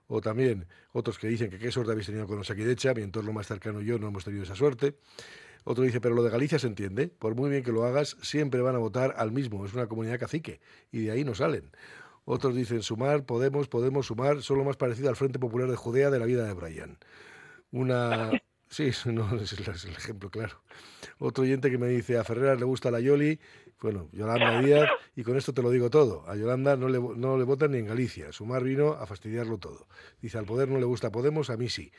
O 0.09 0.21
también 0.21 0.67
otros 0.93 1.19
que 1.19 1.29
dicen 1.29 1.51
que 1.51 1.59
qué 1.59 1.71
suerte 1.71 1.93
habéis 1.93 2.07
tenido 2.07 2.27
con 2.27 2.39
Osakidecha, 2.39 2.95
mi 2.95 3.03
entorno 3.03 3.33
más 3.33 3.47
cercano 3.47 3.81
y 3.81 3.87
yo 3.87 3.99
no 3.99 4.09
hemos 4.09 4.25
tenido 4.25 4.43
esa 4.43 4.57
suerte. 4.57 4.97
Otro 5.65 5.85
dice, 5.85 6.01
pero 6.01 6.15
lo 6.15 6.23
de 6.23 6.31
Galicia 6.31 6.59
se 6.59 6.67
entiende, 6.67 7.09
por 7.09 7.35
muy 7.35 7.51
bien 7.51 7.63
que 7.63 7.73
lo 7.73 7.85
hagas, 7.85 8.17
siempre 8.23 8.63
van 8.63 8.75
a 8.75 8.79
votar 8.79 9.15
al 9.19 9.31
mismo, 9.31 9.65
es 9.67 9.75
una 9.75 9.87
comunidad 9.87 10.19
cacique, 10.19 10.61
y 10.91 11.05
de 11.05 11.11
ahí 11.11 11.23
no 11.23 11.35
salen. 11.35 11.71
Otros 12.25 12.55
dicen, 12.55 12.83
sumar, 12.83 13.25
Podemos, 13.25 13.69
Podemos 13.69 14.07
sumar, 14.07 14.43
solo 14.43 14.65
más 14.65 14.77
parecido 14.77 15.09
al 15.09 15.17
Frente 15.17 15.39
Popular 15.39 15.71
de 15.71 15.77
Judea 15.77 16.11
de 16.11 16.19
la 16.19 16.27
vida 16.27 16.47
de 16.47 16.55
Brian. 16.55 16.99
Una, 17.73 18.31
Sí, 18.71 18.93
no, 19.07 19.37
es 19.37 19.53
el 19.53 19.93
ejemplo, 19.93 20.31
claro. 20.31 20.63
Otro 21.19 21.43
oyente 21.43 21.71
que 21.71 21.79
me 21.79 21.89
dice, 21.89 22.17
a 22.19 22.25
Ferreras 22.25 22.59
le 22.59 22.65
gusta 22.65 22.91
la 22.91 23.01
Yoli, 23.01 23.41
bueno, 23.81 24.09
Yolanda 24.13 24.61
Díaz, 24.61 24.89
y 25.17 25.25
con 25.25 25.37
esto 25.37 25.53
te 25.53 25.61
lo 25.61 25.71
digo 25.71 25.91
todo. 25.91 26.25
A 26.29 26.37
Yolanda 26.37 26.77
no 26.77 26.89
le, 26.89 27.01
no 27.01 27.37
le 27.37 27.45
votan 27.45 27.73
ni 27.73 27.79
en 27.79 27.87
Galicia. 27.87 28.31
Sumar 28.33 28.63
vino 28.63 28.93
a 28.93 29.07
fastidiarlo 29.07 29.59
todo. 29.59 29.89
Dice, 30.23 30.39
al 30.39 30.45
poder 30.45 30.69
no 30.69 30.79
le 30.79 30.85
gusta 30.85 31.11
Podemos, 31.11 31.51
a 31.51 31.57
mí 31.57 31.69
sí. 31.69 31.91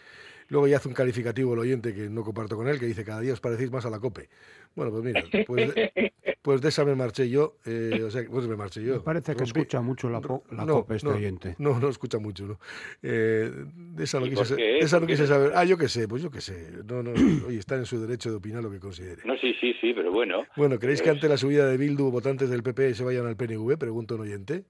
Luego 0.52 0.68
ya 0.68 0.78
hace 0.78 0.89
un 0.89 0.93
calificativo 0.93 1.54
el 1.54 1.60
oyente 1.60 1.93
que 1.93 2.10
no 2.10 2.26
comparto 2.26 2.58
con 2.58 2.68
él, 2.68 2.78
que 2.78 2.86
dice, 2.86 3.06
cada 3.06 3.22
día 3.22 3.32
os 3.32 3.39
parecéis 3.39 3.72
más 3.72 3.86
a 3.86 3.89
la 3.89 3.99
COPE. 3.99 4.28
Bueno, 4.76 4.91
pues 4.91 5.02
mira, 5.02 5.24
pues 5.47 5.74
de, 5.74 6.12
pues 6.41 6.60
de 6.60 6.68
esa 6.68 6.84
me 6.84 6.93
marché 6.93 7.30
yo. 7.30 7.56
Eh, 7.66 8.04
o 8.06 8.12
sea, 8.12 8.26
pues 8.30 8.45
me 8.47 8.58
marché 8.58 8.84
yo. 8.84 8.95
Me 8.95 8.99
parece 8.99 9.34
que 9.34 9.45
escucha 9.45 9.80
mucho 9.80 10.10
la, 10.10 10.20
la 10.20 10.66
no, 10.66 10.74
COPE 10.74 10.95
este 10.97 11.08
no, 11.08 11.16
oyente. 11.16 11.56
No, 11.58 11.80
no 11.80 11.88
escucha 11.88 12.20
mucho, 12.20 12.47
¿no? 12.47 12.60
Eh, 13.02 13.49
de 13.49 14.04
esa 14.04 14.20
no 14.20 14.26
¿Y 14.26 14.32
quise, 14.32 14.58
qué? 14.58 14.62
de 14.62 14.80
esa 14.80 14.97
no 14.97 15.02
¿Por 15.04 15.08
qué 15.08 15.14
quise 15.14 15.28
saber. 15.28 15.54
Ah, 15.56 15.64
yo 15.64 15.78
qué 15.78 15.88
sé, 15.88 16.10
pues 16.10 16.22
yo 16.22 16.30
qué 16.30 16.41
sé. 16.41 16.70
No, 16.86 17.02
no, 17.02 17.12
oye, 17.47 17.58
está 17.58 17.76
en 17.76 17.86
su 17.86 18.02
derecho 18.02 18.30
de 18.30 18.36
opinar 18.36 18.62
lo 18.62 18.72
que 18.72 18.82
considere. 18.82 19.22
No, 19.24 19.38
sí, 19.38 19.56
sí, 19.62 19.74
sí, 19.80 19.93
pero 19.93 20.12
bueno. 20.12 20.43
Bueno, 20.58 20.80
¿creéis 20.80 21.02
que 21.02 21.12
ante 21.12 21.30
la 21.30 21.38
subida 21.38 21.66
de 21.66 21.78
Bildu 21.78 22.12
votantes 22.12 22.49
del 22.49 22.62
PP 22.62 22.93
se 22.93 23.06
vayan 23.06 23.26
al 23.26 23.38
PNV? 23.38 23.78
Pregunta 23.78 24.16
un 24.16 24.22
oyente. 24.22 24.66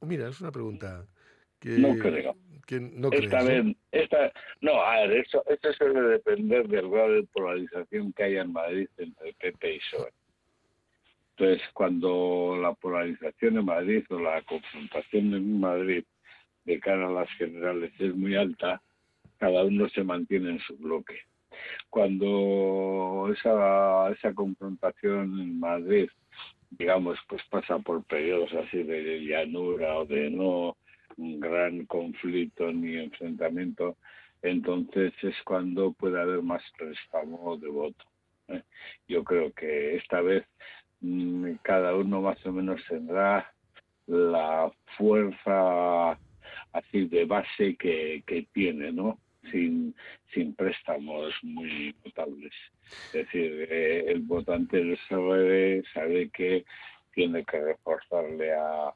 Mira, 0.00 0.28
es 0.28 0.40
una 0.40 0.50
pregunta 0.50 1.06
que 1.60 1.78
No 1.78 1.96
creo. 1.96 2.34
No 2.70 3.10
esta 3.12 3.42
vez, 3.42 3.64
esta, 3.92 4.32
no, 4.60 4.80
a 4.80 5.00
ver, 5.00 5.12
eso, 5.12 5.42
esto 5.48 5.72
suele 5.72 6.00
depender 6.00 6.68
del 6.68 6.88
grado 6.90 7.12
de 7.12 7.22
polarización 7.24 8.12
que 8.12 8.24
haya 8.24 8.42
en 8.42 8.52
Madrid 8.52 8.88
entre 8.98 9.32
PP 9.32 9.74
y 9.74 9.78
PSOE. 9.78 10.12
Entonces, 11.36 11.62
cuando 11.72 12.58
la 12.60 12.74
polarización 12.74 13.58
en 13.58 13.64
Madrid 13.64 14.04
o 14.10 14.18
la 14.18 14.42
confrontación 14.42 15.34
en 15.34 15.60
Madrid 15.60 16.04
de 16.64 16.80
cara 16.80 17.06
a 17.06 17.12
las 17.12 17.30
generales 17.34 17.92
es 17.98 18.14
muy 18.14 18.34
alta, 18.34 18.82
cada 19.38 19.64
uno 19.64 19.88
se 19.88 20.02
mantiene 20.02 20.50
en 20.50 20.60
su 20.60 20.76
bloque. 20.76 21.20
Cuando 21.88 23.32
esa, 23.32 24.10
esa 24.10 24.34
confrontación 24.34 25.40
en 25.40 25.60
Madrid, 25.60 26.08
digamos, 26.70 27.18
pues 27.28 27.42
pasa 27.50 27.78
por 27.78 28.04
periodos 28.04 28.52
así 28.54 28.82
de 28.82 29.20
llanura 29.20 29.98
o 30.00 30.04
de 30.04 30.30
no 30.30 30.76
gran 31.18 31.84
conflicto 31.86 32.72
ni 32.72 32.96
enfrentamiento, 32.96 33.96
entonces 34.42 35.12
es 35.22 35.34
cuando 35.44 35.92
puede 35.92 36.20
haber 36.20 36.42
más 36.42 36.62
préstamo 36.78 37.56
de 37.56 37.68
voto. 37.68 38.04
¿eh? 38.48 38.62
Yo 39.08 39.24
creo 39.24 39.52
que 39.52 39.96
esta 39.96 40.20
vez 40.20 40.44
mm, 41.00 41.54
cada 41.62 41.96
uno 41.96 42.20
más 42.22 42.44
o 42.46 42.52
menos 42.52 42.80
tendrá 42.88 43.52
la 44.06 44.70
fuerza 44.96 46.12
así 46.72 47.06
de 47.08 47.24
base 47.24 47.76
que, 47.76 48.22
que 48.26 48.46
tiene, 48.52 48.92
¿no? 48.92 49.18
Sin, 49.50 49.94
sin 50.32 50.54
préstamos 50.54 51.34
muy 51.42 51.94
notables. 52.04 52.52
Es 53.06 53.12
decir, 53.12 53.66
eh, 53.70 54.04
el 54.08 54.20
votante 54.20 54.80
PSOE 54.80 55.82
sabe 55.92 56.30
que 56.30 56.64
tiene 57.12 57.44
que 57.44 57.60
reforzarle 57.60 58.52
a 58.52 58.92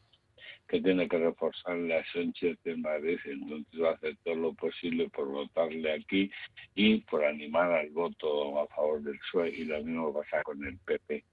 que 0.73 0.81
tiene 0.81 1.07
que 1.07 1.19
reforzarle 1.19 1.99
a 1.99 2.05
Sánchez 2.15 2.57
en 2.65 2.81
Madrid, 2.81 3.19
entonces 3.27 3.79
va 3.79 3.91
a 3.91 3.93
hacer 3.93 4.17
todo 4.25 4.37
lo 4.37 4.55
posible 4.55 5.07
por 5.11 5.29
votarle 5.29 5.93
aquí 5.93 6.31
y 6.75 7.03
por 7.03 7.27
animar 7.27 7.71
al 7.73 7.91
voto 7.91 8.59
a 8.59 8.67
favor 8.69 9.03
del 9.03 9.19
PSOE 9.19 9.51
y 9.51 9.65
lo 9.67 9.85
mismo 9.85 10.15
pasa 10.15 10.43
con 10.43 10.65
el 10.65 10.79
PP, 10.79 11.25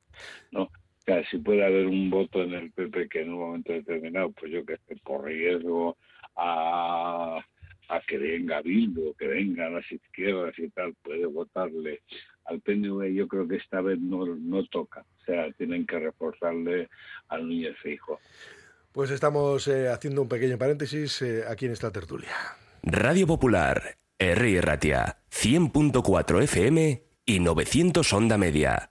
¿no? 0.51 0.63
O 0.63 0.71
sea, 1.05 1.25
si 1.29 1.37
puede 1.37 1.63
haber 1.63 1.87
un 1.87 2.09
voto 2.09 2.43
en 2.43 2.53
el 2.53 2.69
PP 2.73 3.07
que 3.07 3.21
en 3.21 3.29
un 3.29 3.39
momento 3.39 3.71
determinado, 3.71 4.29
pues 4.33 4.51
yo 4.51 4.65
que 4.65 4.75
sé, 4.85 4.97
por 4.97 5.23
riesgo 5.23 5.95
a, 6.35 7.41
que 8.05 8.17
venga 8.17 8.61
Bildu, 8.61 9.13
que 9.13 9.27
vengan 9.27 9.75
las 9.75 9.89
izquierdas 9.89 10.59
y 10.59 10.67
tal, 10.71 10.93
puede 11.01 11.25
votarle 11.25 12.01
al 12.43 12.59
PNV, 12.59 13.13
yo 13.13 13.25
creo 13.29 13.47
que 13.47 13.55
esta 13.55 13.79
vez 13.79 14.01
no, 14.01 14.25
toca. 14.65 15.05
O 15.21 15.23
sea, 15.23 15.49
tienen 15.53 15.85
que 15.85 15.97
reforzarle 15.97 16.89
a 17.29 17.37
Núñez 17.37 17.77
Fijo. 17.77 18.19
Pues 18.91 19.11
estamos 19.11 19.67
eh, 19.67 19.89
haciendo 19.89 20.21
un 20.21 20.27
pequeño 20.27 20.57
paréntesis 20.57 21.21
eh, 21.21 21.43
aquí 21.47 21.65
en 21.65 21.73
esta 21.73 21.91
tertulia. 21.91 22.35
Radio 22.81 23.27
Popular, 23.27 23.97
R. 24.17 24.61
Ratia, 24.61 25.19
100.4 25.31 26.43
FM 26.43 27.03
y 27.25 27.39
900 27.39 28.13
Onda 28.13 28.37
Media. 28.37 28.89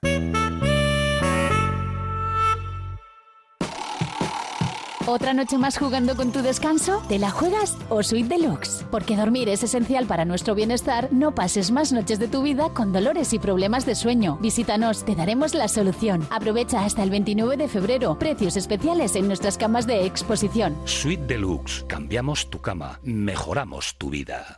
¿Otra 5.08 5.32
noche 5.32 5.56
más 5.56 5.78
jugando 5.78 6.16
con 6.16 6.32
tu 6.32 6.42
descanso? 6.42 7.02
¿Te 7.08 7.18
la 7.18 7.30
juegas 7.30 7.78
o 7.88 8.02
Suite 8.02 8.28
Deluxe? 8.28 8.84
Porque 8.90 9.16
dormir 9.16 9.48
es 9.48 9.62
esencial 9.62 10.04
para 10.04 10.26
nuestro 10.26 10.54
bienestar, 10.54 11.08
no 11.10 11.34
pases 11.34 11.70
más 11.70 11.94
noches 11.94 12.18
de 12.18 12.28
tu 12.28 12.42
vida 12.42 12.68
con 12.74 12.92
dolores 12.92 13.32
y 13.32 13.38
problemas 13.38 13.86
de 13.86 13.94
sueño. 13.94 14.36
Visítanos, 14.42 15.06
te 15.06 15.14
daremos 15.14 15.54
la 15.54 15.68
solución. 15.68 16.28
Aprovecha 16.28 16.84
hasta 16.84 17.02
el 17.02 17.08
29 17.08 17.56
de 17.56 17.68
febrero. 17.68 18.18
Precios 18.18 18.58
especiales 18.58 19.16
en 19.16 19.28
nuestras 19.28 19.56
camas 19.56 19.86
de 19.86 20.04
exposición. 20.04 20.76
Suite 20.84 21.24
Deluxe. 21.26 21.86
Cambiamos 21.88 22.50
tu 22.50 22.60
cama. 22.60 23.00
Mejoramos 23.02 23.94
tu 23.96 24.10
vida. 24.10 24.57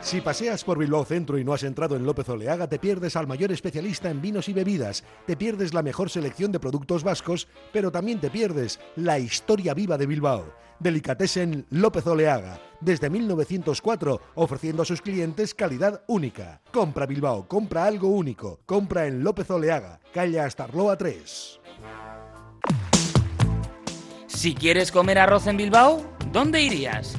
Si 0.00 0.22
paseas 0.22 0.64
por 0.64 0.78
Bilbao 0.78 1.04
Centro 1.04 1.38
y 1.38 1.44
no 1.44 1.52
has 1.52 1.62
entrado 1.62 1.94
en 1.94 2.06
López 2.06 2.26
Oleaga, 2.30 2.66
te 2.66 2.78
pierdes 2.78 3.16
al 3.16 3.26
mayor 3.26 3.52
especialista 3.52 4.08
en 4.08 4.22
vinos 4.22 4.48
y 4.48 4.54
bebidas, 4.54 5.04
te 5.26 5.36
pierdes 5.36 5.74
la 5.74 5.82
mejor 5.82 6.08
selección 6.08 6.50
de 6.52 6.58
productos 6.58 7.04
vascos, 7.04 7.48
pero 7.70 7.92
también 7.92 8.18
te 8.18 8.30
pierdes 8.30 8.80
la 8.96 9.18
historia 9.18 9.74
viva 9.74 9.98
de 9.98 10.06
Bilbao. 10.06 10.54
Delicatessen 10.78 11.66
López 11.68 12.06
Oleaga, 12.06 12.58
desde 12.80 13.10
1904, 13.10 14.20
ofreciendo 14.36 14.82
a 14.82 14.86
sus 14.86 15.02
clientes 15.02 15.54
calidad 15.54 16.02
única. 16.08 16.62
Compra 16.72 17.04
Bilbao, 17.04 17.46
compra 17.46 17.84
algo 17.84 18.08
único. 18.08 18.60
Compra 18.64 19.06
en 19.06 19.22
López 19.22 19.50
Oleaga, 19.50 20.00
calle 20.14 20.40
Astarloa 20.40 20.96
3. 20.96 21.60
Si 24.28 24.54
quieres 24.54 24.90
comer 24.90 25.18
arroz 25.18 25.46
en 25.46 25.58
Bilbao, 25.58 26.02
¿dónde 26.32 26.62
irías? 26.62 27.18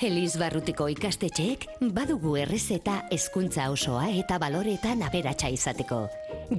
Eliz 0.00 0.38
Barrutiko 0.40 0.86
ikastetxeek 0.88 1.66
badugu 1.92 2.30
errezeta 2.40 2.94
hezkuntza 3.12 3.66
osoa 3.68 4.06
eta 4.16 4.38
baloretan 4.40 5.02
aberatsa 5.04 5.50
izateko. 5.52 5.98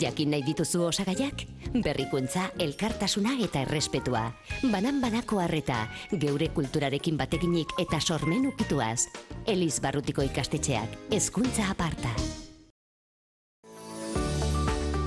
Jakin 0.04 0.30
nahi 0.36 0.46
dituzu 0.46 0.84
osagaiak? 0.92 1.42
Berrikuntza, 1.74 2.52
elkartasuna 2.62 3.34
eta 3.42 3.64
errespetua. 3.66 4.28
Banan 4.70 5.02
banako 5.02 5.42
harreta, 5.42 5.88
geure 6.22 6.52
kulturarekin 6.54 7.18
batekinik 7.18 7.74
eta 7.82 7.98
sormen 8.00 8.46
ukituaz. 8.54 9.08
Eliz 9.48 9.80
Barrutiko 9.82 10.22
ikastetxeak, 10.30 10.96
hezkuntza 11.10 11.72
aparta. 11.74 12.14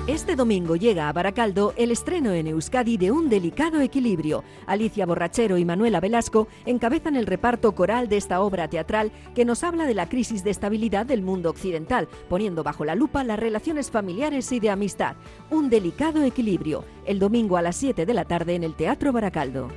Este 0.06 0.36
domingo 0.36 0.76
llega 0.76 1.08
a 1.08 1.12
Baracaldo 1.14 1.72
el 1.78 1.90
estreno 1.90 2.32
en 2.32 2.46
Euskadi 2.46 2.98
de 2.98 3.10
Un 3.10 3.30
delicado 3.30 3.80
equilibrio. 3.80 4.44
Alicia 4.66 5.06
Borrachero 5.06 5.56
y 5.56 5.64
Manuela 5.64 5.98
Velasco 5.98 6.46
encabezan 6.66 7.16
el 7.16 7.24
reparto 7.24 7.74
coral 7.74 8.10
de 8.10 8.18
esta 8.18 8.42
obra 8.42 8.68
teatral 8.68 9.12
que 9.34 9.46
nos 9.46 9.64
habla 9.64 9.86
de 9.86 9.94
la 9.94 10.10
crisis 10.10 10.44
de 10.44 10.50
estabilidad 10.50 11.06
del 11.06 11.22
mundo 11.22 11.48
occidental, 11.48 12.06
poniendo 12.28 12.62
bajo 12.62 12.84
la 12.84 12.94
lupa 12.94 13.24
las 13.24 13.38
relaciones 13.38 13.90
familiares 13.90 14.52
y 14.52 14.60
de 14.60 14.68
amistad. 14.68 15.16
Un 15.50 15.70
delicado 15.70 16.22
equilibrio, 16.22 16.84
el 17.06 17.18
domingo 17.18 17.56
a 17.56 17.62
las 17.62 17.76
7 17.76 18.04
de 18.04 18.12
la 18.12 18.26
tarde 18.26 18.56
en 18.56 18.64
el 18.64 18.74
Teatro 18.74 19.10
Baracaldo. 19.10 19.70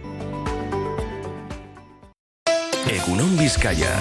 Egunon 2.85 3.37
Vizcaya. 3.37 3.97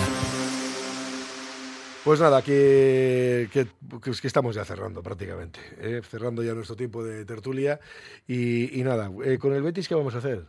Pues 2.07 2.21
nada, 2.21 2.41
que, 2.41 3.49
que, 3.53 3.67
que, 4.01 4.11
es 4.11 4.21
que 4.21 4.29
estamos 4.29 4.55
ya 4.55 4.65
cerrando 4.65 5.03
prácticamente, 5.03 5.59
¿eh? 5.81 6.01
cerrando 6.05 6.41
ya 6.45 6.55
nuestro 6.55 6.77
tiempo 6.77 7.03
de 7.03 7.25
tertulia 7.25 7.81
y, 8.29 8.79
y 8.79 8.85
nada, 8.85 9.11
eh, 9.25 9.39
con 9.39 9.53
el 9.55 9.63
Betis, 9.65 9.89
¿qué 9.89 9.97
vamos 9.97 10.15
a 10.15 10.19
hacer? 10.19 10.47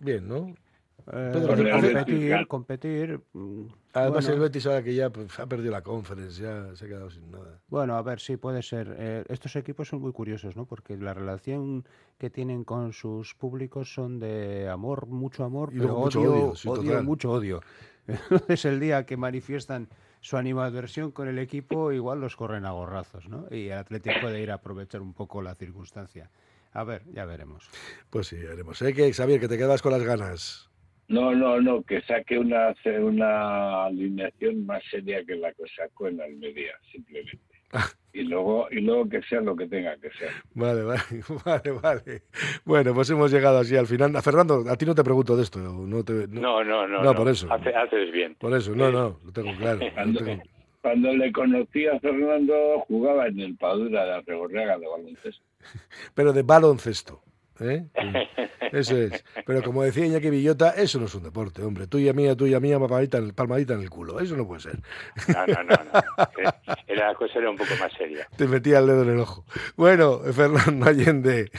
Bien, 0.00 0.26
¿no? 0.26 0.54
Eh, 1.12 1.30
Pedro, 1.30 1.48
competir, 1.78 2.46
competir. 2.48 3.20
mm, 3.34 3.66
Además 3.92 4.24
bueno. 4.24 4.34
el 4.34 4.40
Betis 4.48 4.66
ahora 4.66 4.82
que 4.82 4.94
ya 4.94 5.10
pues, 5.10 5.38
ha 5.38 5.46
perdido 5.46 5.72
la 5.72 5.82
conference, 5.82 6.40
ya 6.40 6.74
se 6.74 6.86
ha 6.86 6.88
quedado 6.88 7.10
sin 7.10 7.30
nada. 7.30 7.60
Bueno, 7.68 7.94
a 7.94 8.00
ver, 8.00 8.18
sí, 8.18 8.38
puede 8.38 8.62
ser. 8.62 8.96
Eh, 8.98 9.24
estos 9.28 9.54
equipos 9.56 9.88
son 9.88 10.00
muy 10.00 10.12
curiosos, 10.12 10.56
¿no? 10.56 10.64
Porque 10.64 10.96
la 10.96 11.12
relación 11.12 11.84
que 12.16 12.30
tienen 12.30 12.64
con 12.64 12.94
sus 12.94 13.34
públicos 13.34 13.92
son 13.92 14.18
de 14.18 14.70
amor, 14.70 15.06
mucho 15.06 15.44
amor, 15.44 15.68
Y 15.74 15.80
pero 15.80 15.88
luego 15.88 16.00
mucho 16.04 16.20
odio, 16.22 16.32
odio, 16.32 16.56
sí, 16.56 16.66
total. 16.66 17.04
mucho 17.04 17.30
odio. 17.30 17.60
Entonces 18.06 18.64
el 18.64 18.80
día 18.80 19.04
que 19.04 19.18
manifiestan 19.18 19.88
su 20.22 20.36
animadversión 20.36 21.10
con 21.10 21.28
el 21.28 21.38
equipo, 21.38 21.92
igual 21.92 22.20
los 22.20 22.36
corren 22.36 22.64
a 22.64 22.70
gorrazos, 22.70 23.28
¿no? 23.28 23.46
Y 23.50 23.66
el 23.66 23.78
Atlético 23.78 24.14
puede 24.22 24.40
ir 24.40 24.52
a 24.52 24.54
aprovechar 24.54 25.02
un 25.02 25.12
poco 25.12 25.42
la 25.42 25.56
circunstancia. 25.56 26.30
A 26.72 26.84
ver, 26.84 27.02
ya 27.12 27.26
veremos. 27.26 27.68
Pues 28.08 28.28
sí, 28.28 28.36
haremos. 28.36 28.80
¿eh? 28.82 28.94
Que, 28.94 29.12
Xavier, 29.12 29.40
que 29.40 29.48
te 29.48 29.58
quedas 29.58 29.82
con 29.82 29.92
las 29.92 30.04
ganas. 30.04 30.70
No, 31.08 31.34
no, 31.34 31.60
no, 31.60 31.82
que 31.82 32.00
saque 32.02 32.38
una, 32.38 32.72
una 33.00 33.84
alineación 33.86 34.64
más 34.64 34.82
seria 34.90 35.24
que 35.24 35.34
la 35.34 35.52
que 35.52 35.64
sacó 35.76 36.06
en 36.06 36.20
Almería, 36.20 36.72
simplemente. 36.90 37.51
Y 38.14 38.24
luego, 38.24 38.66
y 38.70 38.82
luego 38.82 39.08
que 39.08 39.22
sea 39.22 39.40
lo 39.40 39.56
que 39.56 39.66
tenga 39.66 39.96
que 39.96 40.10
ser. 40.10 40.28
Vale, 40.52 40.82
vale, 40.84 41.00
vale, 41.46 41.70
vale. 41.80 42.22
Bueno, 42.62 42.92
pues 42.92 43.08
hemos 43.08 43.30
llegado 43.32 43.56
así 43.58 43.74
al 43.74 43.86
final. 43.86 44.14
A 44.14 44.20
Fernando, 44.20 44.64
a 44.68 44.76
ti 44.76 44.84
no 44.84 44.94
te 44.94 45.02
pregunto 45.02 45.34
de 45.34 45.42
esto. 45.44 45.58
No, 45.58 46.04
te, 46.04 46.28
No, 46.28 46.62
no, 46.62 46.86
no. 46.86 47.02
No, 47.02 47.14
por 47.14 47.28
eso. 47.30 47.50
Hace- 47.50 47.74
haces 47.74 48.12
bien. 48.12 48.34
Por 48.34 48.52
eso, 48.54 48.74
no, 48.76 48.92
no, 48.92 49.18
lo 49.24 49.32
tengo 49.32 49.56
claro. 49.56 49.78
lo 49.80 49.94
Cuando, 49.94 50.20
tengo- 50.22 50.42
cuando 50.82 51.12
le 51.14 51.32
conocí 51.32 51.86
a 51.86 51.98
Fernando, 52.00 52.80
jugaba 52.86 53.28
en 53.28 53.40
el 53.40 53.56
Padura 53.56 54.04
de 54.04 54.12
Arregorrega 54.16 54.76
de 54.76 54.88
baloncesto. 54.88 55.42
Pero 56.14 56.34
de 56.34 56.42
baloncesto. 56.42 57.22
¿Eh? 57.64 57.86
Eso 58.72 58.96
es. 58.96 59.24
Pero 59.46 59.62
como 59.62 59.82
decía 59.82 60.06
Iñaki 60.06 60.30
Villota, 60.30 60.70
eso 60.70 60.98
no 60.98 61.06
es 61.06 61.14
un 61.14 61.22
deporte, 61.24 61.62
hombre. 61.62 61.86
Tuya 61.86 62.12
mía, 62.12 62.34
tuya 62.36 62.58
mía, 62.60 62.78
palmadita 62.78 63.18
en, 63.18 63.24
el- 63.24 63.34
palmadita 63.34 63.74
en 63.74 63.80
el 63.82 63.90
culo. 63.90 64.18
Eso 64.20 64.36
no 64.36 64.46
puede 64.46 64.60
ser. 64.62 64.78
No, 65.28 65.46
no, 65.46 65.62
no. 65.62 65.76
no. 65.92 66.02
Eh, 66.86 66.96
La 66.96 67.14
cosa 67.14 67.38
era 67.38 67.50
un 67.50 67.56
poco 67.56 67.70
más 67.80 67.92
seria. 67.96 68.26
Te 68.36 68.46
metía 68.46 68.78
el 68.78 68.86
dedo 68.86 69.02
en 69.02 69.10
el 69.10 69.18
ojo. 69.18 69.44
Bueno, 69.76 70.20
Fernando 70.32 70.86
Allende 70.86 71.50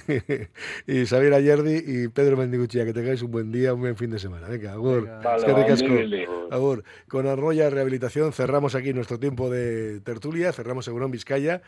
y 0.88 1.06
Xavier 1.06 1.34
Ayerdi 1.34 1.84
y 1.86 2.08
Pedro 2.08 2.38
Mendiguchía, 2.38 2.86
que 2.86 2.94
tengáis 2.94 3.22
un 3.22 3.32
buen 3.32 3.52
día, 3.52 3.74
un 3.74 3.82
buen 3.82 3.96
fin 3.96 4.10
de 4.12 4.20
semana. 4.20 4.48
Venga, 4.48 4.74
agur. 4.74 5.10
Es 5.38 5.44
que 5.44 5.54
ricasco. 5.54 5.88
Agur. 6.52 6.84
Con 7.08 7.28
Arroya 7.28 7.70
Rehabilitación 7.70 8.32
cerramos 8.34 8.76
aquí 8.76 8.94
nuestro 8.94 9.20
tiempo 9.20 9.50
de 9.50 10.02
tertulia, 10.02 10.52
cerramos 10.52 10.86
Segurón 10.86 11.12
Vizcaya 11.12 11.62